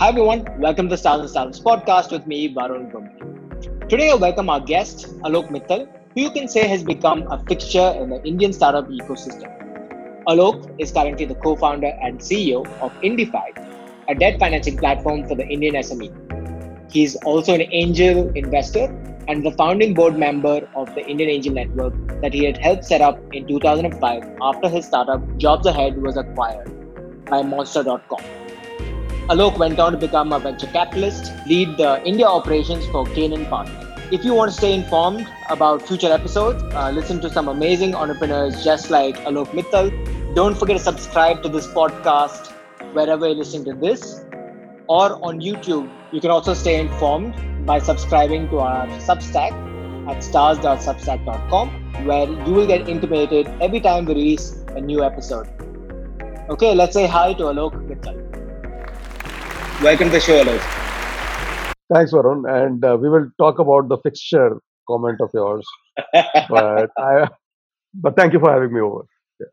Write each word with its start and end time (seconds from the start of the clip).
Hi 0.00 0.10
everyone, 0.10 0.44
welcome 0.60 0.86
to 0.86 0.90
the 0.90 0.96
Stars 0.96 1.22
and 1.22 1.28
Stars 1.28 1.60
podcast 1.60 2.12
with 2.12 2.24
me, 2.24 2.54
Varun 2.54 2.88
Gumbi. 2.92 3.88
Today 3.88 4.12
I 4.12 4.14
welcome 4.14 4.48
our 4.48 4.60
guest, 4.60 5.08
Alok 5.22 5.48
Mittal, 5.50 5.88
who 6.14 6.20
you 6.20 6.30
can 6.30 6.46
say 6.46 6.68
has 6.68 6.84
become 6.84 7.22
a 7.32 7.38
fixture 7.46 7.96
in 8.00 8.10
the 8.10 8.22
Indian 8.22 8.52
startup 8.52 8.86
ecosystem. 8.90 9.50
Alok 10.28 10.72
is 10.78 10.92
currently 10.92 11.24
the 11.24 11.34
co-founder 11.34 11.92
and 12.00 12.20
CEO 12.20 12.64
of 12.80 12.92
Indifi, 13.00 13.42
a 14.08 14.14
debt 14.14 14.38
financing 14.38 14.76
platform 14.76 15.26
for 15.26 15.34
the 15.34 15.48
Indian 15.48 15.74
SME. 15.74 16.92
He 16.92 17.02
is 17.02 17.16
also 17.24 17.54
an 17.54 17.62
angel 17.72 18.30
investor 18.36 18.84
and 19.26 19.44
the 19.44 19.50
founding 19.50 19.94
board 19.94 20.16
member 20.16 20.70
of 20.76 20.94
the 20.94 21.04
Indian 21.08 21.28
Angel 21.28 21.54
Network 21.54 21.94
that 22.22 22.32
he 22.32 22.44
had 22.44 22.56
helped 22.56 22.84
set 22.84 23.00
up 23.00 23.18
in 23.32 23.48
2005 23.48 24.36
after 24.42 24.68
his 24.68 24.86
startup 24.86 25.36
Jobs 25.38 25.66
Ahead 25.66 26.00
was 26.00 26.16
acquired 26.16 26.70
by 27.24 27.42
Monster.com. 27.42 28.47
Alok 29.30 29.58
went 29.58 29.78
on 29.78 29.92
to 29.92 29.98
become 29.98 30.32
a 30.32 30.38
venture 30.38 30.66
capitalist, 30.68 31.32
lead 31.46 31.76
the 31.76 32.02
India 32.02 32.26
operations 32.26 32.86
for 32.86 33.04
Canaan 33.04 33.44
Partners. 33.44 33.84
If 34.10 34.24
you 34.24 34.32
want 34.32 34.50
to 34.50 34.56
stay 34.56 34.72
informed 34.72 35.28
about 35.50 35.82
future 35.82 36.10
episodes, 36.10 36.62
uh, 36.72 36.90
listen 36.90 37.20
to 37.20 37.30
some 37.30 37.46
amazing 37.46 37.94
entrepreneurs 37.94 38.64
just 38.64 38.90
like 38.90 39.16
Alok 39.24 39.48
Mittal. 39.48 39.90
Don't 40.34 40.56
forget 40.56 40.78
to 40.78 40.82
subscribe 40.82 41.42
to 41.42 41.50
this 41.50 41.66
podcast 41.66 42.52
wherever 42.94 43.26
you're 43.26 43.36
listening 43.36 43.66
to 43.66 43.74
this 43.74 44.24
or 44.88 45.22
on 45.22 45.42
YouTube. 45.42 45.90
You 46.10 46.22
can 46.22 46.30
also 46.30 46.54
stay 46.54 46.80
informed 46.80 47.66
by 47.66 47.80
subscribing 47.80 48.48
to 48.48 48.60
our 48.60 48.86
Substack 49.08 49.52
at 50.08 50.24
stars.substack.com, 50.24 52.06
where 52.06 52.26
you 52.26 52.54
will 52.54 52.66
get 52.66 52.88
intimated 52.88 53.46
every 53.60 53.80
time 53.80 54.06
we 54.06 54.14
release 54.14 54.52
a 54.68 54.80
new 54.80 55.04
episode. 55.04 55.48
Okay, 56.48 56.74
let's 56.74 56.94
say 56.94 57.06
hi 57.06 57.34
to 57.34 57.42
Alok 57.42 57.74
Mittal. 57.86 58.27
Welcome 59.80 60.08
to 60.08 60.14
the 60.14 60.20
show, 60.20 60.42
Alok. 60.42 60.60
Thanks, 61.94 62.12
Varun. 62.12 62.42
And 62.50 62.84
uh, 62.84 62.98
we 63.00 63.08
will 63.08 63.30
talk 63.38 63.60
about 63.60 63.88
the 63.88 63.96
fixture 63.98 64.60
comment 64.90 65.20
of 65.20 65.30
yours. 65.32 65.64
but 66.50 66.90
I, 66.98 67.28
but 67.94 68.16
thank 68.16 68.32
you 68.32 68.40
for 68.40 68.50
having 68.50 68.74
me 68.74 68.80
over. 68.80 69.02
Yeah. 69.38 69.46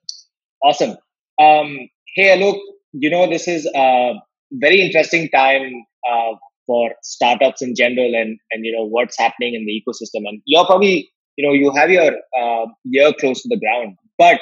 Awesome. 0.63 0.97
Um, 1.39 1.77
hey, 2.15 2.35
Alok, 2.35 2.57
you 2.93 3.11
know, 3.11 3.29
this 3.29 3.47
is 3.47 3.67
a 3.75 4.13
very 4.53 4.81
interesting 4.81 5.29
time 5.29 5.85
uh, 6.11 6.33
for 6.65 6.95
startups 7.03 7.61
in 7.61 7.75
general 7.75 8.15
and, 8.15 8.39
and, 8.49 8.65
you 8.65 8.75
know, 8.75 8.83
what's 8.83 9.19
happening 9.19 9.53
in 9.53 9.67
the 9.67 9.79
ecosystem. 9.79 10.27
And 10.27 10.41
you're 10.45 10.65
probably, 10.65 11.07
you 11.35 11.45
know, 11.45 11.53
you 11.53 11.71
have 11.75 11.91
your 11.91 12.13
uh, 12.35 12.65
ear 12.95 13.13
close 13.19 13.43
to 13.43 13.47
the 13.47 13.59
ground. 13.59 13.95
But 14.17 14.39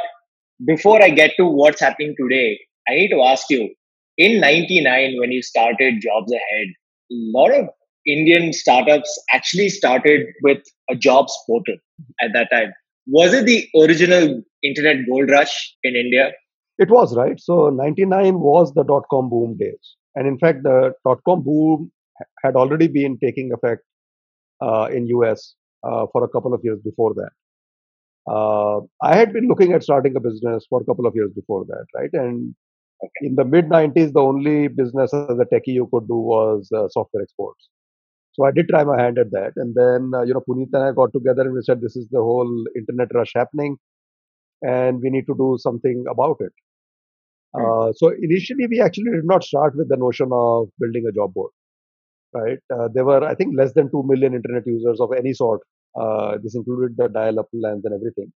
before 0.65 1.03
I 1.03 1.09
get 1.09 1.31
to 1.35 1.45
what's 1.45 1.81
happening 1.81 2.15
today, 2.17 2.57
I 2.87 2.93
need 2.93 3.09
to 3.09 3.21
ask 3.21 3.49
you, 3.49 3.75
in 4.17 4.39
99, 4.39 5.15
when 5.19 5.31
you 5.31 5.41
started 5.41 5.95
Jobs 6.01 6.31
Ahead, 6.31 6.67
a 7.11 7.15
lot 7.37 7.51
of 7.51 7.67
Indian 8.05 8.53
startups 8.53 9.09
actually 9.33 9.69
started 9.69 10.27
with 10.41 10.59
a 10.89 10.95
jobs 10.95 11.33
portal 11.47 11.75
at 12.21 12.31
that 12.33 12.49
time. 12.51 12.73
Was 13.07 13.33
it 13.33 13.45
the 13.45 13.67
original 13.81 14.41
internet 14.63 14.97
gold 15.09 15.29
rush 15.29 15.75
in 15.83 15.95
India? 15.95 16.31
It 16.77 16.89
was, 16.89 17.15
right? 17.15 17.39
So 17.39 17.69
99 17.69 18.39
was 18.39 18.73
the 18.73 18.83
dot 18.83 19.03
com 19.09 19.29
boom 19.29 19.57
days. 19.57 19.95
And 20.15 20.27
in 20.27 20.37
fact, 20.37 20.63
the 20.63 20.93
dot 21.05 21.19
com 21.25 21.43
boom 21.43 21.91
had 22.43 22.55
already 22.55 22.87
been 22.87 23.17
taking 23.19 23.51
effect 23.53 23.81
uh, 24.61 24.89
in 24.91 25.07
US 25.07 25.55
uh, 25.83 26.05
for 26.11 26.23
a 26.23 26.29
couple 26.29 26.53
of 26.53 26.61
years 26.63 26.79
before 26.83 27.13
that. 27.15 27.31
Uh, 28.31 28.79
I 29.01 29.15
had 29.17 29.33
been 29.33 29.47
looking 29.47 29.73
at 29.73 29.83
starting 29.83 30.15
a 30.15 30.19
business 30.19 30.65
for 30.69 30.81
a 30.81 30.85
couple 30.85 31.05
of 31.05 31.15
years 31.15 31.31
before 31.35 31.65
that, 31.65 31.85
right? 31.93 32.09
And 32.13 32.55
okay. 33.03 33.27
in 33.27 33.35
the 33.35 33.45
mid 33.45 33.69
90s, 33.69 34.13
the 34.13 34.21
only 34.21 34.67
business 34.67 35.13
as 35.13 35.37
a 35.39 35.45
techie 35.45 35.75
you 35.79 35.89
could 35.91 36.07
do 36.07 36.15
was 36.15 36.69
uh, 36.75 36.87
software 36.89 37.23
exports. 37.23 37.69
So 38.33 38.45
I 38.45 38.51
did 38.51 38.67
try 38.67 38.83
my 38.83 38.99
hand 38.99 39.19
at 39.19 39.31
that. 39.31 39.53
And 39.57 39.75
then, 39.75 40.11
uh, 40.15 40.23
you 40.23 40.33
know, 40.33 40.41
Puneet 40.47 40.69
and 40.73 40.83
I 40.83 40.91
got 40.91 41.13
together 41.13 41.43
and 41.43 41.53
we 41.53 41.61
said, 41.61 41.81
this 41.81 41.95
is 41.95 42.07
the 42.09 42.19
whole 42.19 42.51
internet 42.75 43.09
rush 43.13 43.31
happening 43.35 43.77
and 44.63 45.01
we 45.01 45.09
need 45.09 45.27
to 45.27 45.35
do 45.35 45.57
something 45.59 46.05
about 46.09 46.37
it. 46.39 46.53
Mm. 47.55 47.89
Uh, 47.89 47.93
so 47.93 48.11
initially, 48.21 48.65
we 48.67 48.81
actually 48.81 49.11
did 49.11 49.25
not 49.25 49.43
start 49.43 49.75
with 49.75 49.89
the 49.89 49.97
notion 49.97 50.29
of 50.31 50.69
building 50.79 51.05
a 51.07 51.11
job 51.11 51.33
board, 51.33 51.51
right? 52.33 52.57
Uh, 52.73 52.87
there 52.91 53.05
were, 53.05 53.23
I 53.23 53.35
think, 53.35 53.55
less 53.55 53.73
than 53.73 53.91
2 53.91 54.03
million 54.07 54.33
internet 54.33 54.65
users 54.65 54.99
of 54.99 55.11
any 55.15 55.33
sort. 55.33 55.61
Uh, 55.95 56.37
this 56.41 56.55
included 56.55 56.97
the 56.97 57.09
dial-up 57.09 57.49
plans 57.51 57.85
and 57.85 57.93
everything. 57.93 58.33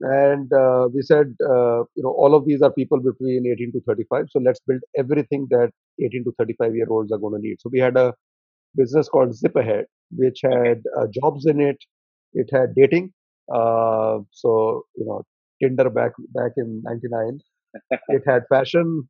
And 0.00 0.52
uh, 0.52 0.88
we 0.92 1.02
said, 1.02 1.34
uh, 1.48 1.80
you 1.94 2.02
know, 2.02 2.10
all 2.10 2.34
of 2.34 2.46
these 2.46 2.62
are 2.62 2.72
people 2.72 3.00
between 3.00 3.46
18 3.46 3.72
to 3.72 3.80
35. 3.86 4.26
So 4.30 4.40
let's 4.40 4.60
build 4.66 4.80
everything 4.98 5.46
that 5.50 5.70
18 6.02 6.24
to 6.24 6.32
35 6.38 6.74
year 6.74 6.86
olds 6.90 7.12
are 7.12 7.18
going 7.18 7.40
to 7.40 7.46
need. 7.46 7.60
So 7.60 7.70
we 7.72 7.78
had 7.78 7.96
a 7.96 8.12
business 8.76 9.08
called 9.08 9.34
Zip 9.34 9.54
Ahead, 9.56 9.86
which 10.10 10.40
had 10.42 10.82
uh, 10.98 11.06
jobs 11.12 11.46
in 11.46 11.60
it. 11.60 11.78
It 12.32 12.48
had 12.52 12.74
dating. 12.74 13.12
Uh, 13.52 14.18
so 14.30 14.82
you 14.96 15.06
know, 15.06 15.22
Tinder 15.62 15.90
back 15.90 16.12
back 16.34 16.52
in 16.56 16.82
'99. 16.84 17.38
it 18.08 18.22
had 18.26 18.42
fashion, 18.48 19.08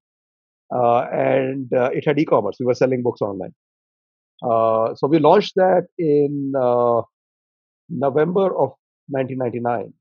uh, 0.74 1.06
and 1.12 1.72
uh, 1.72 1.90
it 1.92 2.04
had 2.06 2.18
e-commerce. 2.18 2.56
We 2.60 2.66
were 2.66 2.74
selling 2.74 3.02
books 3.02 3.20
online. 3.20 3.54
Uh, 4.42 4.94
so 4.96 5.06
we 5.06 5.18
launched 5.18 5.54
that 5.56 5.86
in 5.98 6.52
uh, 6.58 7.02
November 7.88 8.46
of 8.46 8.72
1999. 9.08 9.92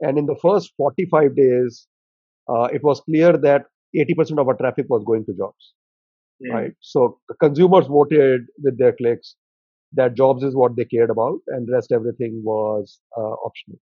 And 0.00 0.18
in 0.18 0.26
the 0.26 0.36
first 0.40 0.72
45 0.76 1.36
days, 1.36 1.86
it 2.72 2.82
was 2.82 3.00
clear 3.00 3.36
that 3.38 3.64
80% 3.96 4.38
of 4.38 4.48
our 4.48 4.54
traffic 4.54 4.86
was 4.88 5.04
going 5.04 5.24
to 5.26 5.34
jobs 5.34 5.72
mm. 6.42 6.52
right? 6.52 6.72
So 6.80 7.18
consumers 7.40 7.86
voted 7.86 8.42
with 8.62 8.78
their 8.78 8.92
clicks 8.92 9.36
that 9.92 10.14
jobs 10.14 10.42
is 10.42 10.54
what 10.54 10.76
they 10.76 10.84
cared 10.84 11.10
about, 11.10 11.38
and 11.48 11.68
rest 11.70 11.92
everything 11.92 12.42
was 12.44 12.98
uh, 13.16 13.20
optional. 13.20 13.78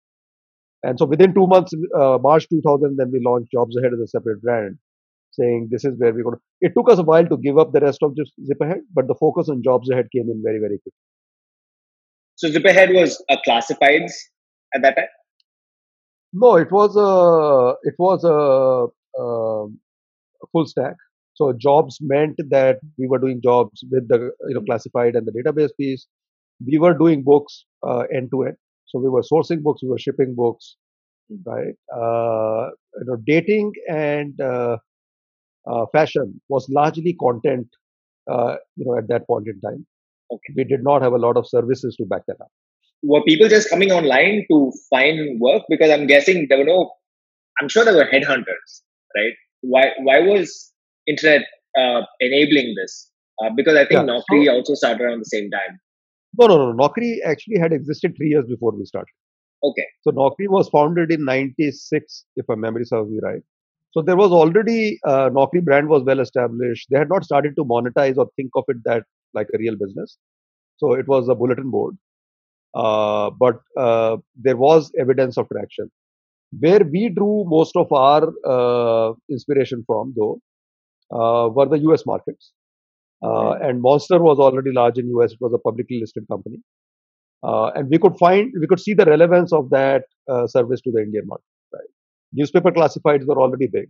And 0.83 0.99
so 0.99 1.07
within 1.07 1.33
two 1.33 1.47
months, 1.47 1.73
uh, 1.97 2.19
March 2.21 2.49
2000, 2.49 2.97
then 2.97 3.11
we 3.13 3.21
launched 3.25 3.53
Jobs 3.53 3.77
Ahead 3.77 3.93
as 3.95 4.01
a 4.01 4.09
separate 4.09 4.43
brand, 4.43 4.79
saying 5.31 5.69
this 5.71 5.85
is 5.85 5.95
where 5.97 6.13
we're 6.13 6.25
going 6.25 6.37
to. 6.37 6.43
It 6.61 6.73
took 6.77 6.91
us 6.91 6.99
a 6.99 7.05
while 7.05 7.25
to 7.27 7.37
give 7.37 7.57
up 7.57 7.73
the 7.73 7.81
rest 7.81 8.03
of 8.03 8.17
Zip 8.17 8.57
Ahead, 8.61 8.81
but 8.93 9.07
the 9.07 9.15
focus 9.15 9.49
on 9.49 9.63
Jobs 9.63 9.89
Ahead 9.91 10.09
came 10.15 10.29
in 10.29 10.43
very, 10.45 10.59
very 10.59 10.79
quickly. 10.79 10.93
So 12.35 12.51
Zip 12.51 12.65
Ahead 12.65 12.91
was 12.93 13.23
a 13.31 13.37
classifieds 13.49 14.13
at 14.75 14.83
that 14.83 14.97
time. 14.97 15.07
No, 16.33 16.57
it 16.57 16.73
was 16.73 16.97
a 16.97 17.75
it 17.87 17.95
was 17.99 18.25
a, 18.25 19.21
a 19.21 19.67
full 20.51 20.67
stack. 20.67 20.97
So 21.35 21.53
jobs 21.53 21.99
meant 22.01 22.37
that 22.51 22.79
we 22.99 23.07
were 23.07 23.19
doing 23.19 23.41
jobs 23.43 23.85
with 23.91 24.09
the 24.09 24.31
you 24.49 24.55
know 24.55 24.63
classified 24.63 25.15
and 25.15 25.27
the 25.27 25.33
database 25.33 25.71
piece. 25.79 26.07
We 26.65 26.79
were 26.79 26.95
doing 26.95 27.23
books 27.23 27.65
uh, 27.87 28.05
end 28.15 28.31
to 28.33 28.45
end. 28.45 28.57
So 28.87 28.99
we 28.99 29.09
were 29.09 29.23
sourcing 29.23 29.63
books, 29.63 29.83
we 29.83 29.89
were 29.89 29.99
shipping 29.99 30.35
books, 30.35 30.77
right? 31.47 31.75
Uh, 31.95 32.71
you 32.99 33.07
know, 33.07 33.17
dating 33.27 33.73
and 33.89 34.39
uh, 34.41 34.77
uh 35.71 35.87
fashion 35.93 36.41
was 36.49 36.67
largely 36.71 37.15
content. 37.21 37.69
Uh, 38.31 38.57
you 38.77 38.85
know, 38.85 38.97
at 38.97 39.09
that 39.09 39.27
point 39.27 39.49
in 39.49 39.61
time, 39.61 39.85
okay. 40.31 40.53
we 40.57 40.65
did 40.65 40.83
not 40.85 41.03
have 41.03 41.13
a 41.13 41.19
lot 41.19 41.37
of 41.37 41.47
services 41.47 41.97
to 41.97 42.05
back 42.05 42.23
that 42.29 42.41
up. 42.41 42.53
Were 43.03 43.23
people 43.25 43.49
just 43.49 43.69
coming 43.69 43.91
online 43.91 44.47
to 44.51 44.73
find 44.91 45.41
work? 45.41 45.63
Because 45.69 45.91
I'm 45.91 46.07
guessing 46.07 46.47
there 46.49 46.59
were 46.59 46.65
no. 46.65 46.93
I'm 47.61 47.69
sure 47.69 47.85
there 47.85 47.95
were 47.95 48.09
headhunters, 48.13 48.71
right? 49.17 49.33
Why? 49.61 49.91
Why 49.99 50.21
was 50.21 50.73
internet 51.07 51.43
uh, 51.79 52.03
enabling 52.21 52.75
this? 52.81 53.11
Uh, 53.43 53.51
because 53.57 53.75
I 53.77 53.87
think 53.87 54.07
yeah. 54.07 54.15
Naukri 54.15 54.47
so, 54.47 54.53
also 54.53 54.75
started 54.75 55.03
around 55.03 55.21
the 55.21 55.25
same 55.25 55.51
time. 55.51 55.79
No, 56.39 56.47
no, 56.47 56.73
no. 56.73 56.73
Naukri 56.73 57.17
actually 57.27 57.59
had 57.59 57.73
existed 57.73 58.15
three 58.17 58.29
years 58.29 58.47
before 58.47 58.73
we 58.73 58.85
started. 58.85 59.13
Okay. 59.65 59.87
So 60.03 60.11
Naukri 60.11 60.49
was 60.49 60.69
founded 60.69 61.13
in 61.13 61.25
96, 61.25 62.25
if 62.37 62.47
my 62.49 62.55
memory 62.55 62.85
serves 62.85 63.11
me 63.11 63.21
right. 63.23 63.43
So 63.93 64.01
there 64.01 64.17
was 64.17 64.33
already, 64.33 64.99
uh, 65.07 65.29
Naukri 65.31 65.63
brand 65.63 65.89
was 65.89 66.03
well 66.03 66.21
established. 66.21 66.89
They 66.91 66.99
had 66.99 67.09
not 67.09 67.25
started 67.25 67.55
to 67.57 67.65
monetize 67.65 68.17
or 68.17 68.29
think 68.37 68.51
of 68.57 68.65
it 68.69 68.79
that 68.85 69.05
like 69.35 69.49
a 69.55 69.59
real 69.59 69.77
business. 69.77 70.17
So 70.79 70.95
it 70.95 71.07
was 71.07 71.29
a 71.29 71.35
bulletin 71.35 71.71
board. 71.71 71.97
Uh, 72.75 73.31
but 73.39 73.61
uh, 73.77 74.17
there 74.35 74.57
was 74.57 74.91
evidence 74.99 75.37
of 75.37 75.49
traction. 75.49 75.91
Where 76.59 76.81
we 76.85 77.09
drew 77.09 77.45
most 77.47 77.77
of 77.77 77.91
our 77.93 78.33
uh, 78.47 79.15
inspiration 79.31 79.85
from, 79.87 80.15
though, 80.17 80.41
uh, 81.11 81.49
were 81.49 81.67
the 81.67 81.79
US 81.91 82.05
markets. 82.07 82.53
Uh, 83.23 83.53
and 83.53 83.81
Monster 83.81 84.21
was 84.21 84.39
already 84.39 84.73
large 84.73 84.99
in 84.99 85.09
US. 85.19 85.33
It 85.33 85.39
was 85.41 85.53
a 85.53 85.59
publicly 85.59 86.01
listed 86.01 86.25
company. 86.31 86.59
Uh, 87.43 87.69
and 87.75 87.89
we 87.91 87.99
could 87.99 88.17
find, 88.19 88.53
we 88.61 88.67
could 88.67 88.81
see 88.81 88.95
the 88.95 89.05
relevance 89.05 89.53
of 89.53 89.71
that 89.71 90.05
service 90.47 90.81
to 90.83 90.93
the 90.93 91.01
Indian 91.01 91.27
market. 91.27 91.45
Right? 91.73 91.91
Newspaper 92.33 92.71
classifieds 92.71 93.27
were 93.27 93.41
already 93.41 93.67
big. 93.67 93.89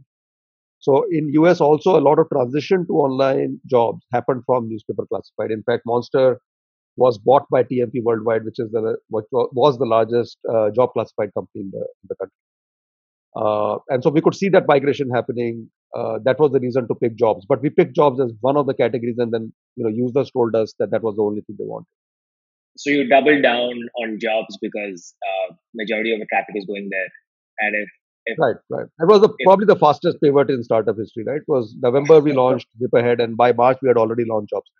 So 0.80 1.04
in 1.12 1.28
US 1.34 1.60
also 1.60 1.96
a 1.96 2.02
lot 2.02 2.18
of 2.18 2.28
transition 2.28 2.86
to 2.86 2.92
online 2.94 3.60
jobs 3.66 4.04
happened 4.12 4.42
from 4.46 4.68
newspaper 4.68 5.06
classified. 5.06 5.52
In 5.52 5.62
fact, 5.62 5.82
Monster 5.86 6.40
was 6.96 7.18
bought 7.18 7.48
by 7.50 7.62
TMP 7.62 8.02
Worldwide, 8.02 8.44
which 8.44 8.58
is 8.58 8.70
the 8.70 8.96
what 9.08 9.24
was 9.30 9.78
the 9.78 9.86
largest 9.86 10.38
uh, 10.52 10.70
job 10.70 10.92
classified 10.92 11.32
company 11.34 11.64
in 11.64 11.70
the 11.70 11.78
in 11.80 12.08
the 12.08 12.16
country. 12.16 12.36
Uh, 13.34 13.78
and 13.88 14.02
so 14.02 14.10
we 14.10 14.20
could 14.20 14.34
see 14.34 14.48
that 14.50 14.66
migration 14.66 15.10
happening. 15.10 15.70
uh, 15.96 16.18
that 16.24 16.38
was 16.38 16.52
the 16.52 16.60
reason 16.60 16.86
to 16.88 16.94
pick 16.94 17.16
jobs. 17.16 17.46
But 17.48 17.62
we 17.62 17.70
picked 17.70 17.94
jobs 17.94 18.20
as 18.20 18.32
one 18.40 18.56
of 18.56 18.66
the 18.66 18.74
categories, 18.74 19.16
and 19.18 19.32
then 19.32 19.52
you 19.76 19.84
know 19.84 19.90
users 19.90 20.30
told 20.30 20.54
us 20.54 20.74
that 20.78 20.90
that 20.90 21.02
was 21.02 21.16
the 21.16 21.22
only 21.22 21.42
thing 21.42 21.56
they 21.58 21.64
wanted. 21.64 21.86
So 22.76 22.90
you 22.90 23.08
doubled 23.08 23.42
down 23.42 23.72
on 24.02 24.18
jobs 24.18 24.58
because 24.60 25.14
uh, 25.26 25.54
majority 25.74 26.14
of 26.14 26.20
the 26.20 26.26
traffic 26.26 26.54
is 26.56 26.64
going 26.64 26.88
there, 26.90 27.10
and 27.60 27.76
if, 27.76 27.88
if 28.26 28.38
right, 28.38 28.56
right, 28.70 28.86
it 28.86 29.06
was 29.06 29.20
the, 29.20 29.28
if, 29.28 29.44
probably 29.44 29.66
the 29.66 29.76
fastest 29.76 30.18
pivot 30.22 30.50
in 30.50 30.62
startup 30.62 30.96
history. 30.96 31.24
Right, 31.26 31.42
it 31.42 31.48
was 31.48 31.74
November 31.80 32.20
we 32.20 32.32
launched 32.42 32.68
Zip 32.78 32.90
Ahead, 32.94 33.20
and 33.20 33.36
by 33.36 33.52
March 33.52 33.78
we 33.82 33.88
had 33.88 33.96
already 33.98 34.24
launched 34.24 34.50
jobs. 34.50 34.70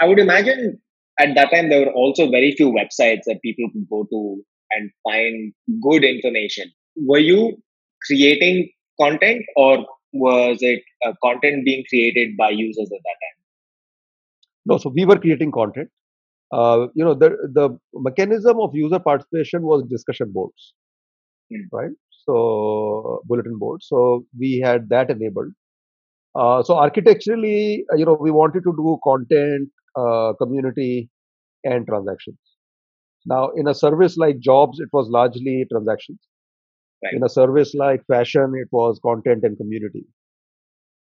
I 0.00 0.06
would 0.06 0.18
imagine 0.18 0.80
at 1.18 1.34
that 1.34 1.50
time 1.50 1.68
there 1.68 1.86
were 1.86 1.92
also 1.92 2.30
very 2.30 2.52
few 2.52 2.72
websites 2.72 3.22
that 3.26 3.40
people 3.42 3.68
could 3.72 3.88
go 3.88 4.04
to 4.10 4.42
and 4.70 4.90
find 5.04 5.52
good 5.82 6.04
information. 6.04 6.70
Were 6.96 7.18
you 7.18 7.62
creating 8.06 8.70
content 9.00 9.44
or 9.56 9.86
was 10.12 10.58
it 10.60 10.82
uh, 11.06 11.12
content 11.22 11.64
being 11.64 11.84
created 11.88 12.36
by 12.36 12.50
users 12.50 12.90
at 12.92 13.00
that 13.02 13.18
time? 13.24 13.38
No, 14.66 14.78
so 14.78 14.90
we 14.94 15.04
were 15.04 15.18
creating 15.18 15.52
content. 15.52 15.88
Uh, 16.52 16.88
you 16.94 17.04
know, 17.04 17.14
the 17.14 17.30
the 17.52 17.78
mechanism 17.94 18.60
of 18.60 18.74
user 18.74 18.98
participation 18.98 19.62
was 19.62 19.84
discussion 19.88 20.30
boards, 20.32 20.74
hmm. 21.50 21.62
right? 21.72 21.90
So 22.10 23.22
bulletin 23.24 23.58
boards. 23.58 23.86
So 23.88 24.26
we 24.38 24.60
had 24.60 24.88
that 24.90 25.10
enabled. 25.10 25.52
Uh, 26.34 26.62
so 26.62 26.76
architecturally, 26.76 27.84
uh, 27.92 27.96
you 27.96 28.04
know, 28.04 28.16
we 28.20 28.30
wanted 28.30 28.64
to 28.64 28.72
do 28.76 28.98
content, 29.04 29.68
uh, 29.96 30.32
community, 30.40 31.08
and 31.64 31.86
transactions. 31.86 32.38
Now, 33.26 33.50
in 33.50 33.68
a 33.68 33.74
service 33.74 34.16
like 34.16 34.40
jobs, 34.40 34.80
it 34.80 34.88
was 34.92 35.08
largely 35.08 35.64
transactions. 35.70 36.18
Right. 37.04 37.14
In 37.14 37.24
a 37.24 37.28
service 37.28 37.74
like 37.74 38.04
fashion, 38.06 38.52
it 38.56 38.68
was 38.70 39.00
content 39.04 39.44
and 39.44 39.56
community. 39.56 40.04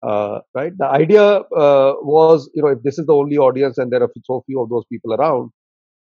Uh, 0.05 0.39
right. 0.53 0.71
The 0.77 0.85
idea 0.85 1.23
uh, 1.23 1.93
was, 2.01 2.49
you 2.53 2.61
know, 2.61 2.69
if 2.69 2.83
this 2.83 2.99
is 2.99 3.05
the 3.05 3.13
only 3.13 3.37
audience 3.37 3.77
and 3.77 3.91
there 3.91 4.03
are 4.03 4.11
so 4.23 4.43
few 4.45 4.61
of 4.61 4.69
those 4.69 4.83
people 4.91 5.13
around, 5.13 5.49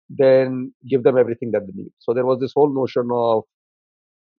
then 0.08 0.72
give 0.88 1.02
them 1.04 1.16
everything 1.16 1.52
that 1.52 1.66
they 1.66 1.72
need. 1.82 1.92
So 1.98 2.12
there 2.12 2.26
was 2.26 2.40
this 2.40 2.52
whole 2.54 2.72
notion 2.72 3.08
of 3.12 3.44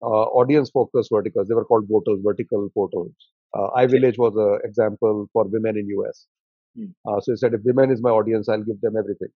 uh, 0.01 0.25
audience 0.39 0.69
focused 0.69 1.09
verticals. 1.11 1.47
They 1.47 1.55
were 1.55 1.65
called 1.65 1.87
vortals, 1.87 2.21
vertical 2.23 2.69
portals. 2.73 3.13
Uh, 3.53 3.69
iVillage 3.77 4.17
was 4.17 4.35
an 4.35 4.59
example 4.67 5.29
for 5.31 5.45
women 5.45 5.77
in 5.77 5.87
US. 5.99 6.25
Hmm. 6.75 6.85
Uh, 7.07 7.19
so 7.21 7.33
he 7.33 7.37
said, 7.37 7.53
if 7.53 7.61
women 7.63 7.91
is 7.91 8.01
my 8.01 8.09
audience, 8.09 8.49
I'll 8.49 8.63
give 8.63 8.81
them 8.81 8.95
everything. 8.97 9.29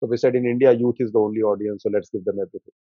So 0.00 0.06
we 0.06 0.16
said 0.16 0.36
in 0.36 0.46
India, 0.46 0.72
youth 0.72 0.96
is 1.00 1.12
the 1.12 1.18
only 1.18 1.40
audience, 1.40 1.82
so 1.82 1.90
let's 1.92 2.08
give 2.10 2.24
them 2.24 2.36
everything. 2.36 2.74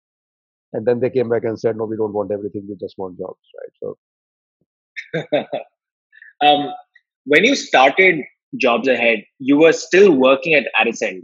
And 0.72 0.84
then 0.84 0.98
they 0.98 1.10
came 1.10 1.28
back 1.28 1.44
and 1.44 1.58
said, 1.58 1.76
no, 1.76 1.84
we 1.84 1.96
don't 1.96 2.12
want 2.12 2.32
everything, 2.32 2.66
we 2.68 2.74
just 2.76 2.98
want 2.98 3.18
jobs, 3.18 3.38
right? 3.60 3.72
So, 3.80 5.46
um, 6.46 6.72
when 7.24 7.44
you 7.44 7.54
started 7.54 8.20
Jobs 8.56 8.88
Ahead, 8.88 9.24
you 9.38 9.58
were 9.58 9.72
still 9.72 10.12
working 10.12 10.54
at 10.54 10.64
Aricent, 10.78 11.22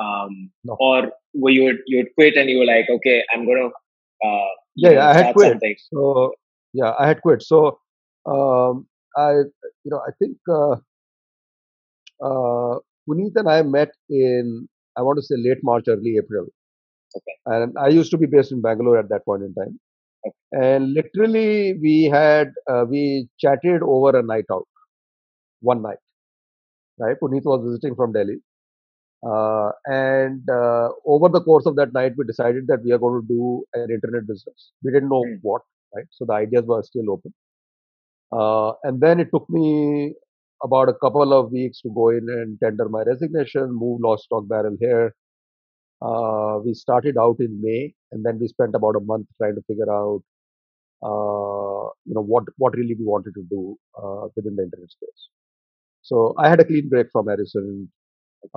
um, 0.00 0.50
no. 0.64 0.76
or 0.78 1.12
were 1.34 1.50
you 1.50 1.78
you 1.86 1.98
had 1.98 2.06
quit 2.14 2.36
and 2.36 2.48
you 2.48 2.58
were 2.58 2.64
like, 2.64 2.86
okay, 2.90 3.24
I'm 3.32 3.46
gonna 3.46 3.68
uh, 4.24 4.48
yeah, 4.76 4.90
yeah 4.90 5.08
I 5.08 5.14
had 5.14 5.34
quit. 5.34 5.52
Something. 5.52 5.76
So 5.92 6.32
yeah, 6.72 6.94
I 6.98 7.08
had 7.08 7.20
quit. 7.22 7.42
So 7.42 7.78
um, 8.26 8.86
I 9.16 9.32
you 9.84 9.90
know 9.90 10.00
I 10.06 10.10
think 10.18 10.36
uh, 10.48 10.76
uh, 12.22 12.78
Puneet 13.08 13.32
and 13.36 13.48
I 13.48 13.62
met 13.62 13.90
in 14.08 14.68
I 14.96 15.02
want 15.02 15.18
to 15.18 15.22
say 15.22 15.36
late 15.38 15.58
March, 15.62 15.84
early 15.88 16.16
April. 16.18 16.46
Okay. 17.16 17.36
And 17.46 17.74
I 17.78 17.88
used 17.88 18.10
to 18.12 18.18
be 18.18 18.26
based 18.26 18.52
in 18.52 18.60
Bangalore 18.60 18.98
at 18.98 19.08
that 19.08 19.24
point 19.24 19.42
in 19.42 19.54
time. 19.54 19.78
Okay. 20.26 20.34
And 20.52 20.92
literally, 20.92 21.74
we 21.80 22.04
had 22.04 22.52
uh, 22.70 22.84
we 22.88 23.28
chatted 23.38 23.82
over 23.82 24.18
a 24.18 24.22
night 24.22 24.44
out, 24.52 24.66
one 25.60 25.82
night. 25.82 25.98
Right, 26.98 27.16
Puneet 27.18 27.44
was 27.44 27.64
visiting 27.64 27.94
from 27.94 28.12
Delhi, 28.12 28.36
uh, 29.26 29.70
and 29.86 30.42
uh, 30.50 30.90
over 31.06 31.30
the 31.30 31.42
course 31.42 31.64
of 31.64 31.76
that 31.76 31.94
night, 31.94 32.12
we 32.18 32.24
decided 32.26 32.66
that 32.66 32.82
we 32.84 32.92
are 32.92 32.98
going 32.98 33.22
to 33.22 33.26
do 33.26 33.64
an 33.72 33.88
internet 33.90 34.26
business. 34.26 34.72
We 34.84 34.92
didn't 34.92 35.08
know 35.08 35.22
mm. 35.22 35.38
what, 35.40 35.62
right? 35.94 36.04
So 36.10 36.26
the 36.26 36.34
ideas 36.34 36.64
were 36.66 36.82
still 36.82 37.10
open. 37.10 37.32
Uh, 38.32 38.72
and 38.84 39.00
then 39.00 39.18
it 39.18 39.28
took 39.32 39.48
me 39.48 40.14
about 40.62 40.88
a 40.88 40.94
couple 40.94 41.32
of 41.32 41.52
weeks 41.52 41.80
to 41.82 41.90
go 41.94 42.10
in 42.10 42.28
and 42.28 42.58
tender 42.62 42.88
my 42.88 43.02
resignation, 43.02 43.72
move 43.72 44.00
Lost 44.02 44.24
Stock 44.24 44.48
Barrel 44.48 44.76
here. 44.80 45.14
Uh, 46.02 46.58
we 46.64 46.74
started 46.74 47.16
out 47.18 47.36
in 47.40 47.60
May, 47.62 47.94
and 48.12 48.24
then 48.24 48.38
we 48.40 48.48
spent 48.48 48.74
about 48.74 48.96
a 48.96 49.00
month 49.00 49.26
trying 49.38 49.54
to 49.54 49.62
figure 49.62 49.90
out, 49.92 50.22
uh, 51.02 51.84
you 52.06 52.14
know, 52.14 52.22
what 52.22 52.44
what 52.58 52.74
really 52.76 52.94
we 52.98 53.04
wanted 53.04 53.34
to 53.34 53.44
do 53.50 53.76
uh, 54.02 54.28
within 54.36 54.56
the 54.56 54.64
internet 54.64 54.90
space. 54.90 55.28
So 56.02 56.34
I 56.38 56.48
had 56.48 56.60
a 56.60 56.64
clean 56.64 56.88
break 56.88 57.08
from 57.12 57.26
Aricent. 57.26 57.88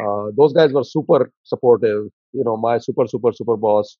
Uh, 0.01 0.31
those 0.37 0.53
guys 0.53 0.73
were 0.73 0.83
super 0.83 1.31
supportive. 1.43 2.05
You 2.33 2.43
know, 2.45 2.57
my 2.57 2.77
super 2.79 3.07
super 3.07 3.33
super 3.33 3.57
boss, 3.57 3.97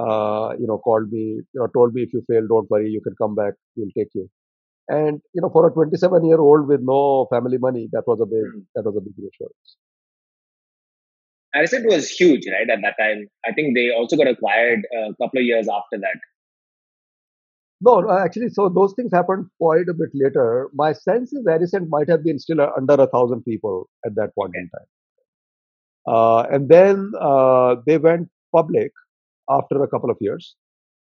uh, 0.00 0.50
you 0.58 0.66
know, 0.66 0.78
called 0.78 1.10
me, 1.12 1.20
you 1.20 1.60
know, 1.60 1.68
told 1.68 1.94
me 1.94 2.02
if 2.02 2.12
you 2.14 2.24
fail, 2.30 2.46
don't 2.48 2.70
worry, 2.70 2.90
you 2.90 3.00
can 3.02 3.14
come 3.16 3.34
back, 3.34 3.54
we'll 3.76 3.90
take 3.96 4.08
you. 4.14 4.28
And 4.88 5.20
you 5.32 5.40
know, 5.40 5.50
for 5.50 5.66
a 5.66 5.72
27 5.72 6.24
year 6.24 6.40
old 6.40 6.68
with 6.68 6.80
no 6.82 7.26
family 7.30 7.58
money, 7.58 7.88
that 7.92 8.04
was 8.06 8.20
a 8.20 8.26
big 8.26 8.44
mm. 8.44 8.64
that 8.74 8.84
was 8.84 8.96
a 8.96 9.00
big 9.00 9.14
reassurance. 9.16 9.76
Aricent 11.54 11.86
was 11.86 12.08
huge, 12.08 12.46
right? 12.46 12.68
At 12.68 12.80
that 12.82 12.94
time, 12.98 13.28
I 13.46 13.52
think 13.52 13.76
they 13.76 13.90
also 13.90 14.16
got 14.16 14.26
acquired 14.26 14.80
a 14.96 15.14
couple 15.22 15.40
of 15.40 15.44
years 15.44 15.68
after 15.68 15.98
that. 15.98 16.16
No, 17.84 18.10
actually, 18.10 18.48
so 18.48 18.68
those 18.68 18.94
things 18.94 19.12
happened 19.12 19.46
quite 19.60 19.88
a 19.88 19.94
bit 19.94 20.10
later. 20.14 20.70
My 20.72 20.92
sense 20.92 21.32
is 21.32 21.44
Aricent 21.44 21.88
might 21.88 22.08
have 22.08 22.22
been 22.24 22.38
still 22.38 22.60
under 22.60 22.94
a 22.94 23.08
thousand 23.08 23.42
people 23.42 23.90
at 24.06 24.14
that 24.14 24.34
point 24.34 24.50
okay. 24.50 24.60
in 24.60 24.70
time. 24.70 24.86
Uh, 26.06 26.42
and 26.42 26.68
then 26.68 27.12
uh, 27.20 27.76
they 27.86 27.98
went 27.98 28.28
public 28.54 28.92
after 29.50 29.82
a 29.82 29.88
couple 29.88 30.10
of 30.10 30.16
years, 30.20 30.54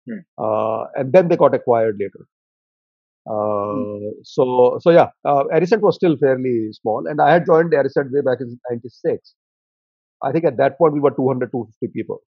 hmm. 0.07 0.19
uh, 0.37 0.85
and 0.95 1.11
then 1.11 1.27
they 1.27 1.37
got 1.37 1.53
acquired 1.53 1.97
later. 1.99 2.25
Hmm. 3.27 3.33
Uh, 3.33 4.11
so 4.23 4.79
so 4.81 4.91
yeah, 4.91 5.09
uh, 5.25 5.43
Aricent 5.53 5.81
was 5.81 5.95
still 5.95 6.17
fairly 6.17 6.71
small, 6.73 7.05
and 7.07 7.21
I 7.21 7.31
had 7.33 7.45
joined 7.45 7.73
Aricent 7.73 8.11
way 8.11 8.21
back 8.21 8.39
in 8.41 8.59
'96. 8.69 9.35
I 10.21 10.31
think 10.31 10.45
at 10.45 10.57
that 10.57 10.77
point 10.77 10.93
we 10.93 10.99
were 10.99 11.11
200, 11.11 11.51
250 11.51 11.87
people. 11.93 12.21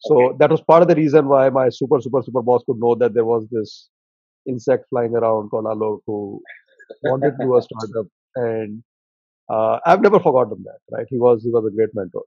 So 0.00 0.22
okay. 0.22 0.36
that 0.40 0.50
was 0.50 0.60
part 0.60 0.82
of 0.82 0.88
the 0.88 0.96
reason 0.96 1.28
why 1.28 1.48
my 1.50 1.68
super 1.68 2.00
super 2.00 2.22
super 2.22 2.42
boss 2.42 2.62
could 2.66 2.78
know 2.78 2.94
that 2.96 3.14
there 3.14 3.24
was 3.24 3.46
this 3.50 3.88
insect 4.46 4.86
flying 4.90 5.14
around 5.14 5.48
called 5.50 5.64
Alok 5.64 6.00
who 6.06 6.42
wanted 7.02 7.32
to 7.38 7.44
do 7.44 7.56
a 7.56 7.62
startup, 7.68 8.06
and 8.36 8.82
uh, 9.48 9.78
I've 9.86 10.02
never 10.02 10.20
forgotten 10.20 10.64
that. 10.64 10.80
Right, 10.90 11.06
he 11.08 11.18
was 11.18 11.42
he 11.42 11.50
was 11.50 11.64
a 11.66 11.74
great 11.74 11.90
mentor. 11.94 12.24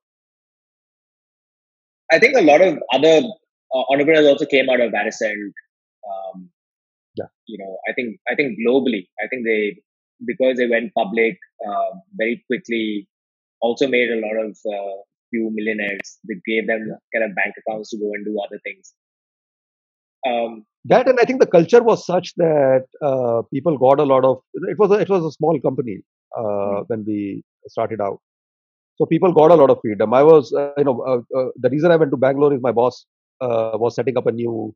I 2.11 2.19
think 2.19 2.37
a 2.37 2.41
lot 2.41 2.61
of 2.61 2.77
other 2.93 3.27
uh, 3.75 3.83
entrepreneurs 3.91 4.27
also 4.27 4.45
came 4.45 4.69
out 4.69 4.79
of 4.79 4.93
Aricent. 4.93 5.51
Um, 6.07 6.49
yeah. 7.17 7.29
You 7.47 7.57
know 7.61 7.77
i 7.89 7.93
think 7.93 8.19
i 8.31 8.35
think 8.35 8.57
globally 8.63 9.03
i 9.23 9.27
think 9.27 9.45
they 9.49 9.61
because 10.25 10.57
they 10.57 10.67
went 10.67 10.93
public 10.93 11.37
uh, 11.67 11.91
very 12.21 12.43
quickly 12.47 13.07
also 13.61 13.87
made 13.87 14.09
a 14.09 14.21
lot 14.25 14.37
of 14.45 14.57
uh, 14.71 14.97
few 15.29 15.49
millionaires. 15.53 16.17
They 16.27 16.35
gave 16.45 16.67
them 16.67 16.89
kind 17.13 17.25
of 17.25 17.35
bank 17.35 17.53
accounts 17.59 17.89
to 17.91 17.97
go 17.97 18.11
and 18.13 18.25
do 18.25 18.39
other 18.39 18.59
things. 18.63 18.93
Um, 20.27 20.65
that 20.85 21.07
and 21.07 21.19
i 21.19 21.25
think 21.25 21.39
the 21.39 21.47
culture 21.47 21.81
was 21.83 22.05
such 22.05 22.33
that 22.35 22.85
uh, 23.01 23.41
people 23.53 23.77
got 23.77 23.99
a 23.99 24.03
lot 24.03 24.25
of 24.25 24.37
it 24.71 24.77
was 24.79 24.91
a, 24.91 24.95
it 24.95 25.09
was 25.09 25.23
a 25.23 25.31
small 25.31 25.59
company 25.61 25.99
mm-hmm. 26.35 26.83
when 26.87 27.05
we 27.05 27.43
started 27.67 28.01
out. 28.01 28.19
So 28.97 29.05
people 29.05 29.31
got 29.31 29.51
a 29.51 29.55
lot 29.55 29.69
of 29.69 29.79
freedom. 29.81 30.13
I 30.13 30.23
was 30.23 30.51
uh, 30.53 30.71
you 30.77 30.85
know 30.85 31.23
uh, 31.37 31.49
the 31.55 31.69
reason 31.69 31.91
i 31.91 31.95
went 31.95 32.11
to 32.11 32.17
bangalore 32.17 32.53
is 32.53 32.61
my 32.61 32.71
boss 32.71 33.05
was 33.39 33.95
setting 33.95 34.17
up 34.17 34.27
a 34.27 34.31
new 34.31 34.73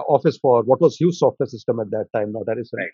office 0.00 0.38
for 0.40 0.62
what 0.62 0.80
was 0.80 0.96
Hughes 0.96 1.18
software 1.18 1.46
system 1.46 1.80
at 1.80 1.90
that 1.90 2.06
time, 2.14 2.32
not 2.32 2.46
Aricent. 2.46 2.78
Right. 2.78 2.90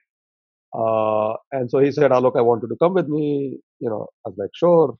Uh, 0.77 1.37
and 1.53 1.71
so 1.71 1.79
he 1.79 1.91
said, 1.91 2.13
ah, 2.13 2.19
look, 2.19 2.35
I 2.37 2.43
want 2.43 2.63
you 2.63 2.69
to 2.69 2.77
come 2.83 2.95
with 2.95 3.09
me. 3.09 3.59
You 3.81 3.89
know, 3.89 4.07
I 4.27 4.31
was 4.31 4.39
like, 4.39 4.51
sure. 4.55 4.97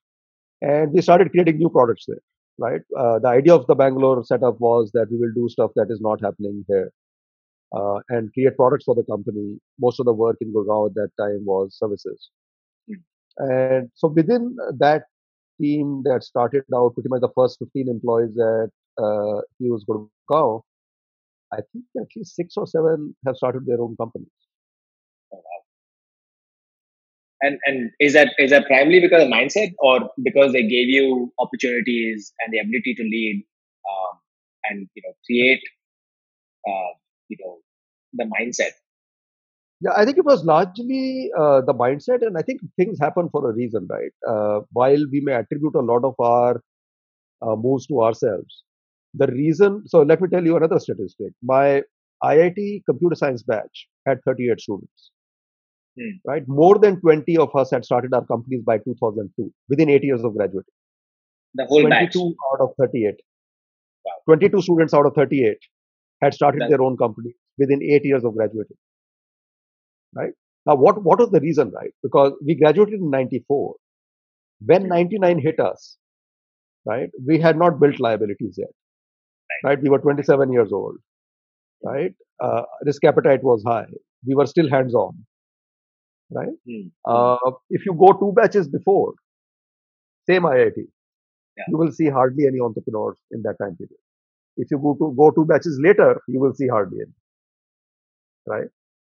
And 0.61 0.93
we 0.93 1.03
started 1.03 1.31
creating 1.31 1.59
new 1.59 1.69
products 1.69 2.05
there, 2.09 2.23
right? 2.59 2.81
Uh, 2.99 3.19
the 3.19 3.29
idea 3.29 3.55
of 3.55 3.67
the 3.67 3.75
Bangalore 3.75 4.25
setup 4.25 4.59
was 4.61 4.91
that 4.95 5.07
we 5.11 5.19
will 5.19 5.33
do 5.35 5.49
stuff 5.49 5.71
that 5.77 5.87
is 5.91 6.01
not 6.01 6.21
happening 6.21 6.65
here 6.69 6.91
uh, 7.77 7.99
and 8.09 8.33
create 8.33 8.57
products 8.57 8.85
for 8.85 8.95
the 8.95 9.05
company. 9.05 9.59
Most 9.79 10.01
of 10.01 10.07
the 10.07 10.13
work 10.13 10.37
in 10.41 10.53
Gurgaon 10.53 10.89
at 10.89 10.95
that 10.95 11.11
time 11.19 11.45
was 11.45 11.77
services. 11.79 12.31
Mm. 12.91 13.03
And 13.39 13.91
so 13.95 14.09
within 14.09 14.57
that 14.79 15.05
team 15.61 16.03
that 16.05 16.23
started 16.23 16.65
out 16.75 16.95
pretty 16.95 17.09
much 17.09 17.21
the 17.21 17.33
first 17.35 17.59
15 17.59 17.89
employees 17.89 18.37
at 18.39 18.71
uh, 19.03 19.41
Hughes 19.59 19.85
Gurgaon, 19.89 20.63
I 21.53 21.59
think 21.73 21.85
at 21.97 22.09
least 22.17 22.37
six 22.37 22.57
or 22.57 22.67
seven 22.67 23.15
have 23.27 23.37
started 23.37 23.67
their 23.67 23.81
own 23.81 23.97
companies. 23.97 24.29
Oh, 25.33 25.37
wow. 25.37 25.61
And 27.41 27.59
and 27.67 27.91
is 28.01 28.13
that 28.15 28.35
is 28.39 28.51
that 28.51 28.67
primarily 28.67 29.01
because 29.01 29.23
of 29.23 29.29
mindset, 29.29 29.73
or 29.79 30.11
because 30.23 30.53
they 30.53 30.63
gave 30.63 30.89
you 30.89 31.33
opportunities 31.39 32.33
and 32.41 32.53
the 32.53 32.59
ability 32.59 32.95
to 32.97 33.03
lead, 33.03 33.45
um, 33.91 34.19
and 34.65 34.89
you 34.95 35.03
know 35.05 35.15
create, 35.25 35.63
uh, 36.69 36.93
you 37.29 37.37
know, 37.41 37.59
the 38.15 38.25
mindset? 38.25 38.73
Yeah, 39.81 39.93
I 39.97 40.05
think 40.05 40.19
it 40.19 40.25
was 40.25 40.45
largely 40.45 41.31
uh, 41.39 41.61
the 41.61 41.75
mindset, 41.75 42.27
and 42.27 42.37
I 42.37 42.43
think 42.43 42.61
things 42.77 42.99
happen 43.01 43.29
for 43.31 43.49
a 43.49 43.55
reason, 43.55 43.87
right? 43.89 44.11
Uh, 44.27 44.61
while 44.73 45.05
we 45.13 45.21
may 45.21 45.35
attribute 45.35 45.77
a 45.77 45.81
lot 45.81 46.05
of 46.05 46.15
our 46.19 46.61
uh, 47.41 47.55
moves 47.55 47.87
to 47.87 48.03
ourselves, 48.03 48.65
the 49.15 49.27
reason. 49.29 49.83
So 49.87 50.03
let 50.03 50.21
me 50.21 50.29
tell 50.29 50.45
you 50.45 50.57
another 50.57 50.79
statistic. 50.79 51.33
My 51.43 51.83
IIT 52.25 52.83
computer 52.87 53.15
science 53.15 53.43
batch 53.43 53.89
had 54.07 54.19
38 54.25 54.61
students, 54.61 55.11
Hmm. 55.99 56.11
right? 56.27 56.47
More 56.49 56.79
than 56.79 57.01
20 57.01 57.37
of 57.39 57.55
us 57.55 57.71
had 57.71 57.85
started 57.85 58.13
our 58.15 58.25
companies 58.27 58.63
by 58.65 58.79
2002, 58.79 59.53
within 59.69 59.89
eight 59.89 60.05
years 60.05 60.25
of 60.25 60.35
graduating. 60.35 60.73
The 61.55 61.67
whole 61.67 61.89
batch. 61.89 62.13
22 62.15 62.37
out 62.53 62.61
of 62.61 62.75
38. 62.81 63.21
Wow. 64.05 64.13
22 64.27 64.63
students 64.63 64.95
out 64.95 65.07
of 65.07 65.15
38 65.15 65.59
had 66.23 66.35
started 66.35 66.63
That- 66.63 66.71
their 66.71 66.83
own 66.83 66.97
company 66.97 67.35
within 67.59 67.83
eight 67.83 68.05
years 68.05 68.25
of 68.25 68.35
graduating. 68.35 68.77
Right? 70.15 70.33
Now, 70.67 70.75
what, 70.77 71.03
what 71.03 71.19
was 71.19 71.31
the 71.31 71.41
reason, 71.41 71.71
right? 71.71 71.93
Because 72.03 72.33
we 72.45 72.55
graduated 72.55 73.01
in 73.01 73.11
94. 73.11 73.75
When 74.67 74.89
99 74.89 75.39
hit 75.39 75.61
us, 75.61 75.97
right, 76.85 77.11
we 77.27 77.39
had 77.39 77.57
not 77.57 77.79
built 77.81 78.01
liabilities 78.01 78.57
yet. 78.59 78.71
Right? 79.65 79.81
We 79.83 79.89
were 79.91 79.99
27 79.99 80.53
years 80.53 80.73
old. 80.73 80.97
Right? 81.85 82.15
Uh, 82.41 82.63
risk 82.85 83.05
appetite 83.05 83.43
was 83.43 83.63
high. 83.67 83.87
We 84.27 84.35
were 84.35 84.47
still 84.47 84.69
hands 84.69 84.95
on. 84.95 85.25
Right? 86.31 86.49
Hmm. 86.69 86.89
Uh, 87.05 87.39
if 87.71 87.87
you 87.87 87.95
go 87.95 88.13
two 88.13 88.33
batches 88.35 88.69
before, 88.69 89.15
same 90.29 90.43
IIT, 90.43 90.77
Yeah. 91.59 91.65
you 91.69 91.79
will 91.79 91.93
see 91.93 92.09
hardly 92.09 92.47
any 92.47 92.61
entrepreneurs 92.61 93.19
in 93.31 93.43
that 93.43 93.57
time 93.63 93.77
period. 93.77 94.01
If 94.57 94.71
you 94.71 94.79
go 94.79 94.95
to 95.01 95.15
go 95.17 95.31
two 95.31 95.45
batches 95.47 95.79
later, 95.83 96.21
you 96.29 96.41
will 96.41 96.55
see 96.55 96.69
hardly 96.69 96.99
any. 97.03 97.13
Right. 98.47 98.69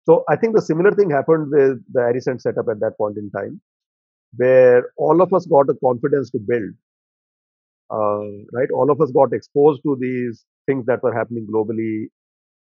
So 0.09 0.25
I 0.29 0.37
think 0.37 0.55
the 0.55 0.63
similar 0.63 0.93
thing 0.93 1.11
happened 1.11 1.51
with 1.51 1.83
the 1.93 2.01
Aricent 2.01 2.41
setup 2.41 2.69
at 2.71 2.81
that 2.81 2.97
point 2.97 3.17
in 3.19 3.31
time, 3.31 3.61
where 4.37 4.91
all 4.97 5.23
of 5.23 5.33
us 5.33 5.47
got 5.47 5.67
the 5.67 5.77
confidence 5.85 6.31
to 6.31 6.39
build. 6.39 6.75
Uh, 7.91 8.21
right. 8.53 8.71
All 8.75 8.91
of 8.91 9.01
us 9.01 9.11
got 9.13 9.33
exposed 9.33 9.83
to 9.85 9.97
these 10.01 10.45
things 10.67 10.87
that 10.87 11.03
were 11.03 11.15
happening 11.15 11.47
globally, 11.53 12.07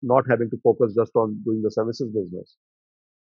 not 0.02 0.24
having 0.28 0.50
to 0.50 0.58
focus 0.62 0.94
just 0.96 1.12
on 1.16 1.40
doing 1.44 1.62
the 1.62 1.70
services 1.70 2.08
business. 2.14 2.56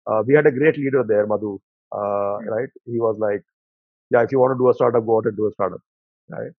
Uh, 0.07 0.23
we 0.27 0.35
had 0.35 0.47
a 0.47 0.53
great 0.53 0.77
leader 0.79 1.05
there, 1.07 1.27
Madhu. 1.27 1.61
Uh, 1.93 2.39
Hmm. 2.39 2.49
right. 2.55 2.69
He 2.87 2.99
was 3.01 3.19
like, 3.19 3.43
yeah, 4.11 4.23
if 4.23 4.33
you 4.33 4.41
want 4.41 4.55
to 4.57 4.63
do 4.63 4.71
a 4.71 4.75
startup, 4.75 5.07
go 5.07 5.19
out 5.19 5.27
and 5.27 5.37
do 5.37 5.47
a 5.49 5.53
startup. 5.53 5.81
Right. 6.31 6.53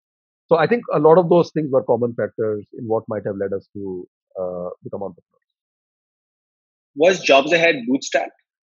So 0.49 0.57
I 0.57 0.67
think 0.67 0.83
a 0.93 0.99
lot 0.99 1.17
of 1.17 1.29
those 1.29 1.51
things 1.51 1.71
were 1.71 1.83
common 1.83 2.13
factors 2.15 2.65
in 2.77 2.85
what 2.87 3.03
might 3.09 3.25
have 3.25 3.37
led 3.37 3.53
us 3.53 3.67
to 3.75 4.07
uh, 4.39 4.69
become 4.83 5.03
entrepreneurs. 5.03 5.43
Was 6.95 7.19
Jobs 7.21 7.53
Ahead 7.53 7.85
bootstrapped 7.87 8.31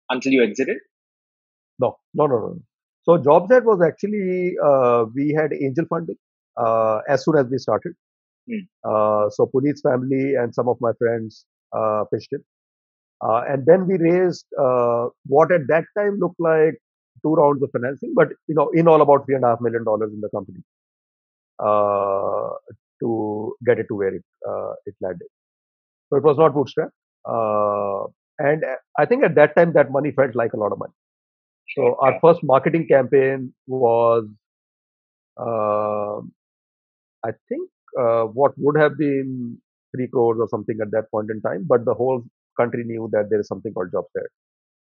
until 0.09 0.33
you 0.33 0.43
exited? 0.43 0.77
No, 1.79 1.97
no, 2.13 2.25
no, 2.27 2.39
no. 2.39 2.59
So 3.03 3.17
Jobs 3.17 3.49
Ahead 3.51 3.65
was 3.65 3.81
actually 3.81 4.55
uh, 4.63 5.05
we 5.13 5.33
had 5.37 5.53
angel 5.53 5.85
funding 5.89 6.17
uh, 6.57 6.99
as 7.09 7.23
soon 7.23 7.37
as 7.37 7.47
we 7.51 7.57
started. 7.57 7.93
Hmm. 8.49 8.63
Uh, 8.83 9.29
so 9.29 9.49
Puneet's 9.53 9.81
family 9.81 10.35
and 10.35 10.53
some 10.53 10.69
of 10.69 10.77
my 10.81 10.91
friends 10.99 11.45
uh, 11.75 12.05
pitched 12.13 12.33
in, 12.33 12.43
uh, 13.23 13.41
and 13.49 13.65
then 13.65 13.87
we 13.87 13.97
raised 13.97 14.45
uh, 14.59 15.07
what 15.25 15.51
at 15.51 15.67
that 15.67 15.85
time 15.97 16.17
looked 16.19 16.39
like 16.39 16.75
two 17.23 17.33
rounds 17.33 17.63
of 17.63 17.71
financing, 17.71 18.13
but 18.15 18.29
you 18.47 18.55
know, 18.55 18.69
in 18.73 18.87
all 18.87 19.01
about 19.01 19.25
three 19.25 19.35
and 19.35 19.43
a 19.43 19.49
half 19.49 19.61
million 19.61 19.83
dollars 19.83 20.11
in 20.13 20.21
the 20.21 20.29
company 20.29 20.59
uh, 21.59 22.49
to 23.01 23.55
get 23.65 23.79
it 23.79 23.87
to 23.89 23.95
where 23.95 24.15
it 24.15 24.23
uh, 24.47 24.73
it 24.85 24.95
landed. 25.01 25.27
So 26.09 26.17
it 26.17 26.23
was 26.23 26.37
not 26.37 26.53
bootstrap, 26.53 26.89
uh, 27.29 28.03
and 28.39 28.63
I 28.97 29.05
think 29.05 29.23
at 29.23 29.35
that 29.35 29.55
time 29.55 29.73
that 29.73 29.91
money 29.91 30.11
felt 30.11 30.35
like 30.35 30.53
a 30.53 30.57
lot 30.57 30.71
of 30.71 30.79
money. 30.79 30.93
So 31.75 31.97
our 32.01 32.17
first 32.21 32.41
marketing 32.43 32.87
campaign 32.87 33.53
was, 33.67 34.25
uh, 35.37 36.21
I 37.24 37.32
think, 37.48 37.68
uh, 37.98 38.24
what 38.24 38.52
would 38.58 38.76
have 38.78 38.96
been 38.98 39.58
three 39.94 40.08
crores 40.08 40.38
or 40.40 40.48
something 40.48 40.78
at 40.82 40.90
that 40.92 41.10
point 41.10 41.30
in 41.30 41.40
time, 41.42 41.64
but 41.68 41.84
the 41.84 41.94
whole 41.94 42.22
country 42.60 42.84
knew 42.84 43.08
that 43.12 43.30
there 43.30 43.40
is 43.40 43.48
something 43.48 43.72
called 43.72 43.92
job 43.92 44.04
fair. 44.14 44.28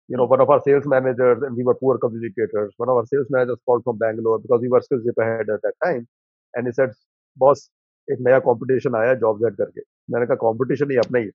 You 0.08 0.18
know, 0.18 0.26
one 0.26 0.42
of 0.42 0.50
our 0.50 0.62
sales 0.62 0.86
managers, 0.86 1.42
and 1.44 1.56
we 1.56 1.64
were 1.64 1.76
poor 1.76 1.98
communicators. 1.98 2.74
One 2.78 2.90
of 2.90 2.96
our 2.98 3.06
sales 3.06 3.28
managers 3.30 3.58
called 3.66 3.84
from 3.84 3.98
Bangalore 3.98 4.40
because 4.40 4.62
we 4.62 4.70
were 4.70 4.82
still 4.82 5.02
zip 5.04 5.16
ahead 5.20 5.42
at 5.50 5.62
that 5.64 5.74
time, 5.84 6.08
and 6.56 6.68
he 6.68 6.74
said, 6.74 6.92
"Boss, 7.38 7.70
एक 8.12 8.20
नया 8.28 8.40
competition 8.48 8.96
आया 8.98 9.14
job 9.24 9.40
Z 9.44 9.56
करके 9.62 9.82
मैंने 10.14 10.26
कहा 10.28 10.36
competition 10.44 10.92
ही 10.92 10.98
अपना 11.06 11.20
ही 11.20 11.30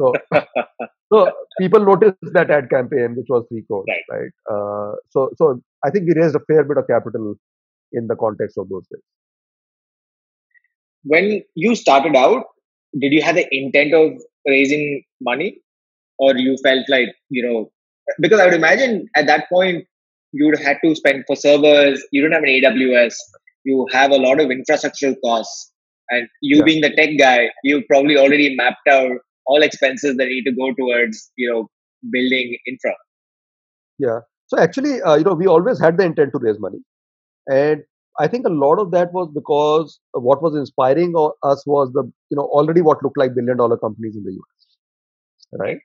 so 0.00 0.12
so 1.12 1.18
people 1.60 1.84
noticed 1.88 2.20
that 2.36 2.50
ad 2.50 2.68
campaign 2.70 3.14
which 3.18 3.28
was 3.34 3.44
three 3.48 3.62
crores 3.68 3.86
Right. 3.88 4.04
right 4.12 4.32
uh, 4.54 4.92
so 5.14 5.24
so 5.40 5.48
i 5.86 5.90
think 5.90 6.08
we 6.10 6.14
raised 6.20 6.36
a 6.40 6.44
fair 6.50 6.64
bit 6.70 6.78
of 6.82 6.86
capital 6.92 7.34
in 8.00 8.06
the 8.12 8.16
context 8.24 8.58
of 8.62 8.68
those 8.74 8.86
days 8.94 9.04
when 11.03 11.43
you 11.55 11.75
started 11.75 12.15
out, 12.15 12.45
did 12.99 13.11
you 13.13 13.21
have 13.21 13.35
the 13.35 13.47
intent 13.51 13.93
of 13.93 14.11
raising 14.47 15.03
money, 15.21 15.59
or 16.17 16.35
you 16.37 16.57
felt 16.63 16.85
like 16.89 17.09
you 17.29 17.43
know? 17.47 17.71
Because 18.19 18.39
I 18.39 18.45
would 18.45 18.53
imagine 18.53 19.07
at 19.15 19.27
that 19.27 19.49
point 19.49 19.85
you 20.31 20.45
would 20.47 20.59
have 20.59 20.77
to 20.83 20.95
spend 20.95 21.23
for 21.27 21.35
servers. 21.35 22.03
You 22.11 22.21
don't 22.21 22.31
have 22.31 22.43
an 22.43 22.49
AWS. 22.49 23.15
You 23.63 23.87
have 23.91 24.11
a 24.11 24.17
lot 24.17 24.39
of 24.39 24.47
infrastructural 24.49 25.15
costs, 25.23 25.71
and 26.09 26.27
you 26.41 26.61
Yeah. 26.61 26.63
being 26.63 26.81
the 26.81 26.91
tech 26.95 27.11
guy, 27.17 27.49
you 27.63 27.83
probably 27.89 28.17
already 28.17 28.55
mapped 28.55 28.87
out 28.89 29.11
all 29.45 29.61
expenses 29.63 30.17
that 30.17 30.27
need 30.27 30.43
to 30.45 30.51
go 30.51 30.73
towards 30.73 31.31
you 31.37 31.49
know 31.51 31.67
building 32.11 32.57
infra. 32.67 32.93
yeah 33.97 34.19
so 34.47 34.57
actually 34.59 35.01
uh, 35.01 35.15
you 35.15 35.23
know 35.23 35.33
we 35.33 35.47
always 35.47 35.79
had 35.79 35.97
the 35.97 36.03
intent 36.05 36.31
to 36.33 36.39
raise 36.39 36.59
money 36.59 36.79
and 37.47 37.83
i 38.23 38.27
think 38.27 38.45
a 38.47 38.55
lot 38.63 38.79
of 38.83 38.91
that 38.91 39.11
was 39.13 39.29
because 39.37 39.99
what 40.29 40.41
was 40.45 40.55
inspiring 40.61 41.13
us 41.51 41.63
was 41.75 41.91
the 41.93 42.03
you 42.29 42.37
know 42.39 42.47
already 42.59 42.81
what 42.89 43.03
looked 43.03 43.17
like 43.23 43.35
billion 43.35 43.57
dollar 43.57 43.77
companies 43.85 44.15
in 44.15 44.23
the 44.23 44.33
us 44.33 44.77
right? 45.59 45.77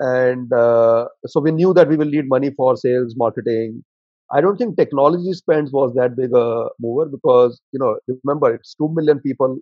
And 0.00 0.52
uh, 0.52 1.06
so 1.26 1.40
we 1.40 1.52
knew 1.52 1.74
that 1.74 1.88
we 1.88 1.96
will 1.96 2.06
need 2.16 2.28
money 2.28 2.50
for 2.56 2.76
sales 2.76 3.14
marketing. 3.16 3.84
I 4.32 4.40
don't 4.40 4.56
think 4.56 4.76
technology 4.76 5.32
spends 5.32 5.72
was 5.72 5.94
that 5.94 6.16
big 6.16 6.32
a 6.34 6.68
mover 6.80 7.06
because 7.06 7.60
you 7.72 7.78
know 7.80 7.98
remember 8.24 8.54
it's 8.54 8.74
2 8.74 8.90
million 8.94 9.20
people 9.20 9.58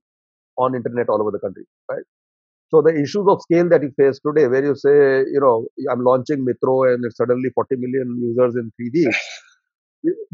on 0.58 0.74
internet 0.74 1.08
all 1.08 1.20
over 1.20 1.30
the 1.32 1.40
country 1.40 1.64
right? 1.90 2.04
So 2.70 2.82
the 2.82 2.94
issues 2.94 3.26
of 3.28 3.42
scale 3.42 3.68
that 3.70 3.82
you 3.82 3.92
face 3.98 4.20
today 4.26 4.48
where 4.48 4.64
you 4.64 4.74
say 4.76 5.20
you 5.34 5.40
know 5.40 5.66
i'm 5.92 6.04
launching 6.04 6.44
mitro 6.48 6.92
and 6.92 7.04
it's 7.04 7.16
suddenly 7.16 7.50
40 7.54 7.76
million 7.76 8.18
users 8.22 8.56
in 8.56 8.72
three 8.76 8.90
weeks 8.94 9.18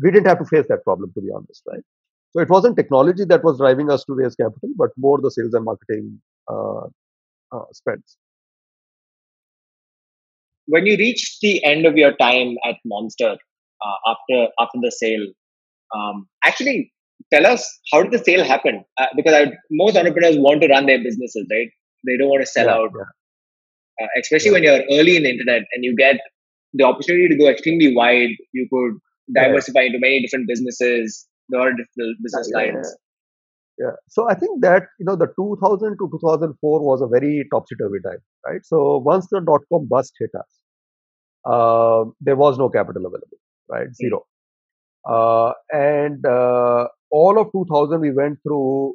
we 0.02 0.10
didn't 0.10 0.26
have 0.26 0.38
to 0.38 0.44
face 0.44 0.66
that 0.68 0.84
problem 0.84 1.10
to 1.14 1.20
be 1.20 1.30
honest 1.34 1.62
right 1.70 1.84
so 2.32 2.40
it 2.40 2.48
wasn't 2.48 2.76
technology 2.76 3.24
that 3.24 3.44
was 3.44 3.58
driving 3.58 3.90
us 3.90 4.04
to 4.04 4.14
raise 4.14 4.34
capital 4.36 4.70
but 4.76 4.90
more 4.96 5.18
the 5.20 5.30
sales 5.30 5.54
and 5.54 5.64
marketing 5.64 6.20
uh, 6.52 6.86
uh, 7.52 7.66
spends 7.72 8.18
when 10.66 10.86
you 10.86 10.96
reached 10.96 11.40
the 11.40 11.64
end 11.64 11.86
of 11.86 11.96
your 11.96 12.12
time 12.16 12.56
at 12.64 12.76
Monster 12.84 13.36
uh, 13.84 13.98
after 14.12 14.48
after 14.60 14.78
the 14.82 14.90
sale, 14.92 15.26
um, 15.94 16.28
actually 16.44 16.92
tell 17.32 17.46
us 17.46 17.62
how 17.92 18.02
did 18.02 18.12
the 18.12 18.24
sale 18.24 18.44
happen? 18.44 18.84
Uh, 18.98 19.06
because 19.16 19.34
I, 19.34 19.52
most 19.70 19.96
entrepreneurs 19.96 20.36
want 20.38 20.62
to 20.62 20.68
run 20.68 20.86
their 20.86 21.02
businesses, 21.02 21.46
right? 21.50 21.68
They 22.06 22.16
don't 22.18 22.28
want 22.28 22.42
to 22.42 22.46
sell 22.46 22.66
yeah, 22.66 22.74
out, 22.74 22.90
yeah. 22.96 24.04
uh, 24.04 24.08
especially 24.20 24.50
Yeah. 24.50 24.52
when 24.52 24.62
you're 24.64 24.82
early 24.98 25.16
in 25.16 25.24
the 25.24 25.30
internet 25.30 25.62
and 25.72 25.84
you 25.84 25.96
get 25.96 26.16
the 26.74 26.84
opportunity 26.84 27.28
to 27.28 27.36
go 27.36 27.48
extremely 27.48 27.94
wide. 27.94 28.36
You 28.52 28.68
could. 28.72 28.98
Diversify 29.34 29.82
into 29.82 29.98
many 29.98 30.20
different 30.22 30.46
businesses, 30.48 31.26
there 31.48 31.60
are 31.60 31.70
different 31.70 32.18
business 32.22 32.50
lines. 32.54 32.96
Yeah. 33.78 33.92
So 34.08 34.28
I 34.28 34.34
think 34.34 34.60
that 34.62 34.84
you 34.98 35.06
know 35.06 35.16
the 35.16 35.28
2000 35.38 35.96
to 35.98 36.08
2004 36.20 36.80
was 36.80 37.00
a 37.00 37.06
very 37.06 37.46
topsy-turvy 37.52 38.00
time, 38.04 38.18
right? 38.46 38.60
So 38.64 38.98
once 38.98 39.26
the 39.30 39.40
dot 39.40 39.62
com 39.72 39.88
bust 39.88 40.12
hit 40.18 40.30
us, 40.38 40.60
uh, 41.46 42.04
there 42.20 42.36
was 42.36 42.58
no 42.58 42.68
capital 42.68 43.06
available, 43.06 43.38
right? 43.70 43.88
Zero. 43.94 44.26
Uh, 45.08 45.52
and 45.72 46.24
uh, 46.26 46.88
all 47.10 47.38
of 47.40 47.50
2000 47.52 48.00
we 48.00 48.12
went 48.12 48.38
through, 48.42 48.94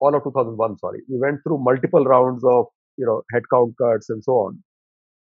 all 0.00 0.14
of 0.14 0.24
2001, 0.24 0.78
sorry, 0.78 1.00
we 1.10 1.18
went 1.18 1.40
through 1.42 1.58
multiple 1.58 2.04
rounds 2.04 2.42
of 2.44 2.66
you 2.96 3.04
know 3.04 3.20
headcount 3.34 3.74
cuts 3.76 4.08
and 4.08 4.24
so 4.24 4.32
on, 4.32 4.62